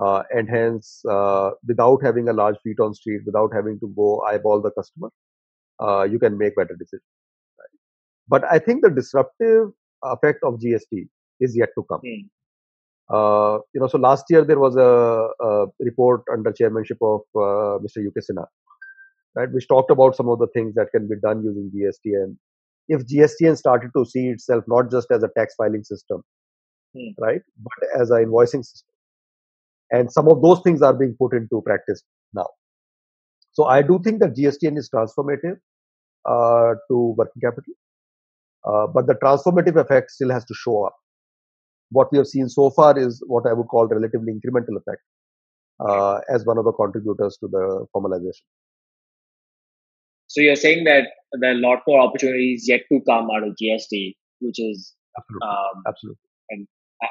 Uh, 0.00 0.22
and 0.30 0.48
hence, 0.48 1.02
uh, 1.10 1.50
without 1.66 2.00
having 2.04 2.28
a 2.28 2.32
large 2.32 2.54
feet 2.62 2.78
on 2.78 2.94
street, 2.94 3.20
without 3.26 3.50
having 3.52 3.80
to 3.80 3.92
go 3.96 4.20
eyeball 4.20 4.62
the 4.62 4.70
customer, 4.70 5.08
uh, 5.80 6.02
you 6.04 6.18
can 6.18 6.38
make 6.38 6.56
better 6.56 6.76
decisions. 6.78 7.02
Right? 7.58 7.78
But 8.28 8.44
I 8.50 8.58
think 8.58 8.82
the 8.82 8.90
disruptive 8.90 9.70
effect 10.02 10.40
of 10.44 10.54
GST 10.54 11.08
is 11.40 11.56
yet 11.56 11.70
to 11.76 11.84
come. 11.84 12.00
Mm. 12.04 12.28
Uh, 13.10 13.60
you 13.72 13.80
know, 13.80 13.86
so 13.86 13.98
last 13.98 14.24
year 14.28 14.44
there 14.44 14.58
was 14.58 14.76
a, 14.76 15.44
a 15.44 15.66
report 15.80 16.22
under 16.32 16.52
chairmanship 16.52 16.98
of 17.00 17.20
uh, 17.34 17.78
Mr. 17.80 18.06
UK 18.06 18.22
Sinha, 18.22 18.44
right, 19.34 19.50
which 19.50 19.66
talked 19.66 19.90
about 19.90 20.14
some 20.14 20.28
of 20.28 20.38
the 20.38 20.48
things 20.48 20.74
that 20.74 20.90
can 20.92 21.08
be 21.08 21.14
done 21.22 21.42
using 21.42 21.70
GST. 21.74 22.22
And 22.22 22.36
if 22.88 23.06
GSTN 23.06 23.56
started 23.56 23.90
to 23.96 24.04
see 24.04 24.28
itself 24.28 24.64
not 24.68 24.90
just 24.90 25.10
as 25.10 25.22
a 25.22 25.30
tax 25.38 25.54
filing 25.54 25.84
system, 25.84 26.22
mm. 26.94 27.14
right, 27.18 27.40
but 27.62 28.00
as 28.00 28.10
an 28.10 28.26
invoicing 28.26 28.64
system, 28.64 28.94
and 29.90 30.12
some 30.12 30.28
of 30.28 30.42
those 30.42 30.60
things 30.60 30.82
are 30.82 30.92
being 30.92 31.16
put 31.18 31.32
into 31.32 31.62
practice 31.62 32.02
now. 32.34 32.46
So 33.52 33.64
I 33.64 33.80
do 33.80 33.98
think 34.04 34.20
that 34.20 34.36
GSTN 34.36 34.76
is 34.76 34.90
transformative 34.94 35.56
uh, 36.28 36.74
to 36.88 37.14
working 37.16 37.40
capital, 37.40 37.74
uh, 38.68 38.86
but 38.86 39.06
the 39.06 39.14
transformative 39.14 39.76
effect 39.76 40.10
still 40.10 40.30
has 40.30 40.44
to 40.44 40.54
show 40.54 40.84
up. 40.84 40.94
What 41.90 42.12
we 42.12 42.18
have 42.18 42.26
seen 42.26 42.48
so 42.48 42.70
far 42.70 42.98
is 42.98 43.22
what 43.26 43.46
I 43.46 43.52
would 43.54 43.68
call 43.68 43.86
relatively 43.86 44.32
incremental 44.32 44.76
effect 44.76 45.02
uh, 45.80 46.20
as 46.28 46.44
one 46.44 46.58
of 46.58 46.64
the 46.64 46.72
contributors 46.72 47.38
to 47.40 47.48
the 47.48 47.86
formalization. 47.94 48.42
So 50.26 50.42
you're 50.42 50.56
saying 50.56 50.84
that 50.84 51.04
there 51.40 51.50
are 51.50 51.54
a 51.54 51.66
lot 51.66 51.78
more 51.86 52.00
opportunities 52.00 52.66
yet 52.68 52.82
to 52.92 53.00
come 53.08 53.28
out 53.34 53.42
of 53.42 53.56
GST, 53.60 54.14
which 54.40 54.60
is 54.60 54.94
absolutely, 55.16 55.48
um, 55.48 55.82
absolutely. 55.86 56.28
And 56.50 56.66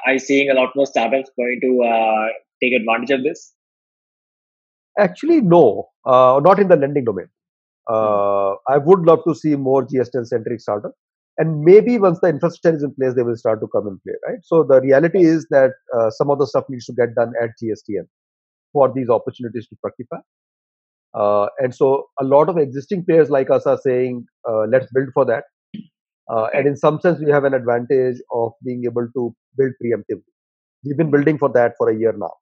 are 0.06 0.12
you 0.12 0.18
seeing 0.20 0.50
a 0.50 0.54
lot 0.54 0.70
more 0.76 0.86
startups 0.86 1.30
going 1.36 1.60
to 1.62 1.82
uh, 1.82 2.26
take 2.62 2.72
advantage 2.74 3.10
of 3.10 3.24
this? 3.24 3.54
Actually, 4.98 5.40
no, 5.40 5.88
uh, 6.04 6.40
not 6.42 6.60
in 6.60 6.68
the 6.68 6.76
lending 6.76 7.04
domain. 7.04 7.28
Uh, 7.88 8.54
I 8.68 8.78
would 8.78 9.00
love 9.00 9.20
to 9.26 9.34
see 9.34 9.56
more 9.56 9.86
GSTN 9.86 10.26
centric 10.26 10.60
startups. 10.60 10.94
And 11.38 11.60
maybe 11.60 11.98
once 11.98 12.18
the 12.20 12.28
infrastructure 12.28 12.76
is 12.76 12.82
in 12.82 12.92
place, 12.94 13.14
they 13.14 13.22
will 13.22 13.36
start 13.36 13.60
to 13.60 13.68
come 13.68 13.86
in 13.86 14.00
play, 14.04 14.14
right? 14.26 14.38
So 14.42 14.64
the 14.64 14.80
reality 14.80 15.24
is 15.24 15.46
that 15.50 15.70
uh, 15.96 16.10
some 16.10 16.30
of 16.30 16.38
the 16.40 16.46
stuff 16.46 16.64
needs 16.68 16.84
to 16.86 16.92
get 16.92 17.14
done 17.14 17.32
at 17.40 17.50
GSTN 17.62 18.06
for 18.72 18.92
these 18.92 19.08
opportunities 19.08 19.68
to 19.68 19.76
fructify. 19.80 20.16
Uh, 21.14 21.46
and 21.58 21.74
so 21.74 22.08
a 22.20 22.24
lot 22.24 22.48
of 22.48 22.58
existing 22.58 23.04
players 23.04 23.30
like 23.30 23.50
us 23.50 23.66
are 23.66 23.78
saying, 23.78 24.26
uh, 24.48 24.64
let's 24.70 24.88
build 24.92 25.08
for 25.14 25.24
that. 25.26 25.44
Uh, 26.28 26.48
and 26.52 26.66
in 26.66 26.76
some 26.76 27.00
sense, 27.00 27.20
we 27.24 27.30
have 27.30 27.44
an 27.44 27.54
advantage 27.54 28.16
of 28.32 28.52
being 28.64 28.82
able 28.84 29.08
to 29.14 29.34
build 29.56 29.72
preemptively. 29.82 30.22
We've 30.84 30.96
been 30.96 31.10
building 31.10 31.38
for 31.38 31.48
that 31.50 31.74
for 31.78 31.88
a 31.88 31.96
year 31.96 32.12
now. 32.12 32.32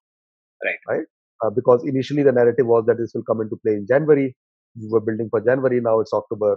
Right. 0.64 0.78
Right. 0.88 1.06
Uh, 1.44 1.50
because 1.50 1.84
initially 1.84 2.22
the 2.22 2.32
narrative 2.32 2.66
was 2.66 2.86
that 2.86 2.96
this 2.98 3.12
will 3.14 3.22
come 3.22 3.42
into 3.42 3.56
play 3.64 3.74
in 3.74 3.86
January. 3.86 4.34
We 4.80 4.88
were 4.88 5.00
building 5.00 5.28
for 5.30 5.40
January. 5.40 5.80
Now 5.80 6.00
it's 6.00 6.12
October. 6.12 6.56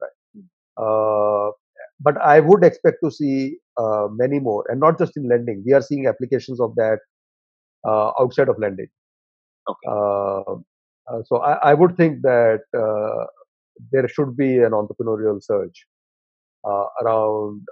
Right. 0.00 0.44
Uh, 0.76 1.50
but 2.00 2.20
I 2.20 2.40
would 2.40 2.64
expect 2.64 2.98
to 3.02 3.10
see 3.10 3.56
uh, 3.78 4.08
many 4.10 4.40
more, 4.40 4.64
and 4.68 4.80
not 4.80 4.98
just 4.98 5.16
in 5.16 5.28
lending. 5.28 5.62
We 5.66 5.72
are 5.72 5.82
seeing 5.82 6.06
applications 6.06 6.60
of 6.60 6.74
that 6.76 6.98
uh, 7.86 8.12
outside 8.20 8.48
of 8.48 8.58
lending. 8.58 8.88
Okay. 9.68 9.88
Uh, 9.88 10.54
uh, 11.10 11.22
so 11.26 11.38
I, 11.38 11.70
I, 11.70 11.74
would 11.74 11.96
think 11.96 12.22
that 12.22 12.60
there 13.92 14.08
should 14.08 14.36
be 14.36 14.58
an 14.58 14.72
entrepreneurial 14.72 15.42
surge 15.42 15.86
around 17.02 17.62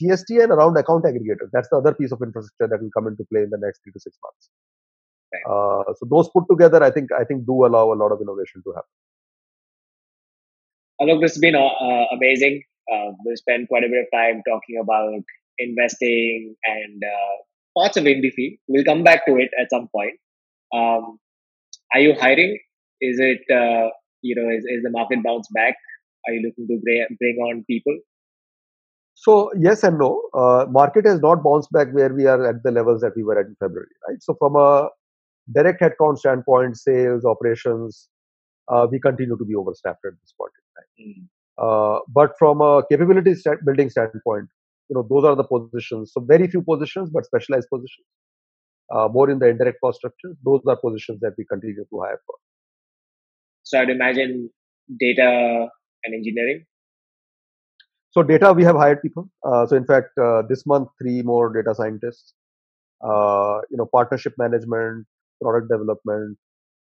GST 0.00 0.42
and 0.42 0.52
around 0.52 0.76
account 0.76 1.04
aggregator. 1.04 1.48
That's 1.52 1.68
the 1.70 1.76
other 1.76 1.94
piece 1.94 2.12
of 2.12 2.22
infrastructure 2.22 2.68
that 2.68 2.80
will 2.80 2.90
come 2.96 3.06
into 3.06 3.24
play 3.32 3.42
in 3.42 3.50
the 3.50 3.58
next 3.58 3.80
three 3.82 3.92
to 3.92 4.00
six 4.00 4.16
months. 4.22 4.50
Uh, 5.48 5.84
so 5.98 6.06
those 6.10 6.28
put 6.30 6.44
together, 6.50 6.82
I 6.82 6.90
think, 6.90 7.10
I 7.12 7.24
think 7.24 7.46
do 7.46 7.66
allow 7.66 7.92
a 7.92 7.98
lot 7.98 8.12
of 8.12 8.20
innovation 8.20 8.62
to 8.64 8.72
happen. 8.72 8.88
Alok, 11.00 11.20
this 11.20 11.32
has 11.32 11.40
been 11.40 11.54
uh, 11.54 12.04
amazing. 12.12 12.62
Uh, 12.90 13.12
we 13.24 13.36
spent 13.36 13.68
quite 13.68 13.84
a 13.84 13.88
bit 13.88 14.00
of 14.00 14.18
time 14.18 14.42
talking 14.48 14.78
about 14.80 15.12
investing 15.58 16.54
and 16.64 17.02
uh, 17.04 17.80
parts 17.80 17.96
of 17.96 18.04
Indifi. 18.04 18.58
We'll 18.68 18.84
come 18.84 19.04
back 19.04 19.26
to 19.26 19.36
it 19.36 19.50
at 19.60 19.68
some 19.70 19.88
point. 19.94 20.14
Um, 20.74 21.18
are 21.92 22.00
you 22.00 22.14
hiring? 22.14 22.58
Is 23.00 23.18
it 23.20 23.40
uh, 23.50 23.90
you 24.22 24.34
know 24.36 24.48
is, 24.48 24.64
is 24.64 24.82
the 24.82 24.90
market 24.90 25.22
bounce 25.22 25.48
back? 25.54 25.74
Are 26.26 26.32
you 26.32 26.42
looking 26.46 26.66
to 26.66 26.80
bring, 26.82 27.06
bring 27.18 27.36
on 27.36 27.64
people? 27.68 27.96
So 29.14 29.50
yes 29.58 29.82
and 29.82 29.98
no. 29.98 30.22
Uh, 30.34 30.66
market 30.70 31.06
has 31.06 31.20
not 31.20 31.42
bounced 31.42 31.70
back 31.72 31.88
where 31.92 32.12
we 32.12 32.26
are 32.26 32.48
at 32.48 32.62
the 32.62 32.70
levels 32.70 33.00
that 33.02 33.16
we 33.16 33.22
were 33.22 33.38
at 33.38 33.46
in 33.46 33.56
February, 33.60 33.88
right? 34.08 34.18
So 34.20 34.34
from 34.38 34.56
a 34.56 34.88
direct 35.52 35.80
headcount 35.80 36.18
standpoint, 36.18 36.76
sales, 36.76 37.24
operations, 37.24 38.08
uh, 38.68 38.86
we 38.90 38.98
continue 39.00 39.36
to 39.36 39.44
be 39.44 39.54
overstaffed 39.54 40.04
at 40.04 40.12
this 40.20 40.34
point 40.38 40.52
in 40.58 40.64
time. 40.76 40.88
Mm. 41.08 41.28
Uh, 41.58 42.00
but 42.08 42.32
from 42.38 42.60
a 42.60 42.82
capability 42.90 43.34
building 43.64 43.88
standpoint, 43.90 44.48
you 44.88 44.94
know, 44.94 45.06
those 45.08 45.24
are 45.24 45.34
the 45.34 45.44
positions. 45.44 46.12
So 46.12 46.20
very 46.20 46.46
few 46.48 46.62
positions, 46.62 47.10
but 47.10 47.24
specialized 47.24 47.68
positions. 47.68 48.06
Uh, 48.94 49.08
more 49.08 49.28
in 49.28 49.38
the 49.40 49.48
indirect 49.48 49.78
cost 49.82 49.98
structure. 49.98 50.36
Those 50.44 50.60
are 50.68 50.76
positions 50.76 51.18
that 51.20 51.32
we 51.36 51.44
continue 51.44 51.74
to 51.74 52.00
hire 52.00 52.20
for. 52.24 52.36
So 53.64 53.80
I'd 53.80 53.90
imagine 53.90 54.48
data 55.00 55.68
and 56.04 56.14
engineering. 56.14 56.66
So 58.10 58.22
data, 58.22 58.52
we 58.52 58.62
have 58.62 58.76
hired 58.76 59.02
people. 59.02 59.28
Uh, 59.44 59.66
so 59.66 59.76
in 59.76 59.84
fact, 59.84 60.16
uh, 60.18 60.42
this 60.48 60.66
month, 60.66 60.88
three 61.00 61.22
more 61.22 61.52
data 61.52 61.74
scientists. 61.74 62.32
Uh, 63.04 63.60
you 63.70 63.76
know, 63.76 63.86
partnership 63.92 64.34
management, 64.38 65.04
product 65.42 65.68
development. 65.70 66.36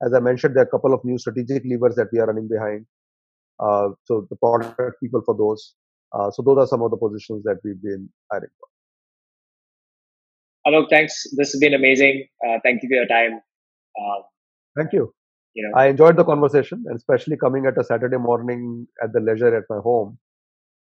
As 0.03 0.12
I 0.12 0.20
mentioned, 0.20 0.55
there 0.55 0.62
are 0.62 0.66
a 0.66 0.70
couple 0.70 0.93
of 0.93 1.05
new 1.05 1.18
strategic 1.18 1.62
levers 1.64 1.95
that 1.97 2.09
we 2.12 2.18
are 2.18 2.26
running 2.26 2.49
behind. 2.49 2.87
Uh, 3.59 3.89
so 4.05 4.26
the 4.28 4.37
product 4.37 5.01
people 5.03 5.22
for 5.24 5.34
those. 5.34 5.74
Uh, 6.12 6.30
so 6.30 6.43
those 6.43 6.59
are 6.59 6.66
some 6.66 6.82
of 6.82 6.91
the 6.91 6.97
positions 6.97 7.43
that 7.45 7.57
we've 7.64 7.80
been 7.82 8.09
hiring 8.30 8.51
for. 8.61 8.68
Alok, 10.66 10.91
thanks. 10.91 11.24
This 11.37 11.53
has 11.53 11.61
been 11.61 11.74
amazing. 11.74 12.26
Uh, 12.47 12.59
thank 12.62 12.82
you 12.82 12.89
for 12.89 12.97
your 12.97 13.07
time. 13.07 13.41
Um, 14.01 14.22
thank 14.76 14.93
you. 14.93 15.12
You 15.55 15.68
know, 15.68 15.78
I 15.78 15.87
enjoyed 15.87 16.16
the 16.16 16.24
conversation, 16.24 16.84
and 16.87 16.97
especially 16.97 17.37
coming 17.39 17.64
at 17.66 17.78
a 17.78 17.84
Saturday 17.84 18.18
morning 18.18 18.87
at 19.03 19.12
the 19.12 19.20
leisure 19.20 19.57
at 19.57 19.64
my 19.70 19.78
home. 19.78 20.18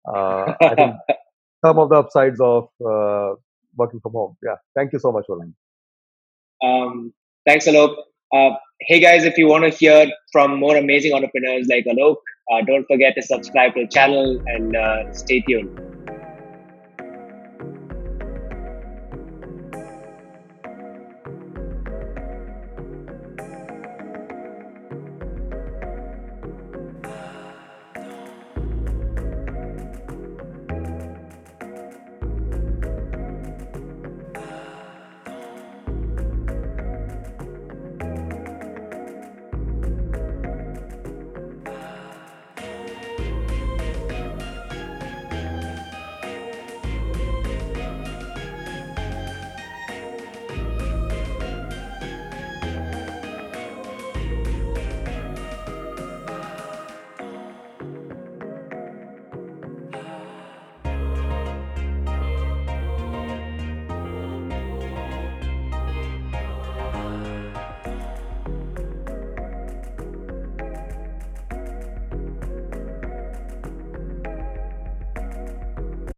Uh, 0.06 0.54
I 0.62 0.76
think 0.76 0.96
some 1.66 1.80
of 1.80 1.90
the 1.90 1.96
upsides 1.96 2.40
of 2.42 2.70
uh, 2.86 3.36
working 3.76 4.00
from 4.02 4.14
home. 4.14 4.38
Yeah. 4.44 4.56
Thank 4.76 4.94
you 4.94 5.00
so 5.00 5.12
much, 5.12 5.26
Roland. 5.30 5.54
Um, 6.64 7.14
thanks, 7.50 7.66
Alok. 7.66 7.96
Uh, 8.32 8.52
hey 8.82 9.00
guys, 9.00 9.24
if 9.24 9.36
you 9.36 9.48
want 9.48 9.64
to 9.64 9.72
hear 9.72 10.08
from 10.32 10.60
more 10.60 10.76
amazing 10.78 11.14
entrepreneurs 11.16 11.66
like 11.68 11.86
Alok, 11.86 12.18
uh, 12.52 12.62
don't 12.68 12.86
forget 12.86 13.16
to 13.16 13.24
subscribe 13.24 13.74
to 13.74 13.86
the 13.86 13.88
channel 13.88 14.40
and 14.46 14.76
uh, 14.76 15.12
stay 15.14 15.42
tuned. 15.42 15.99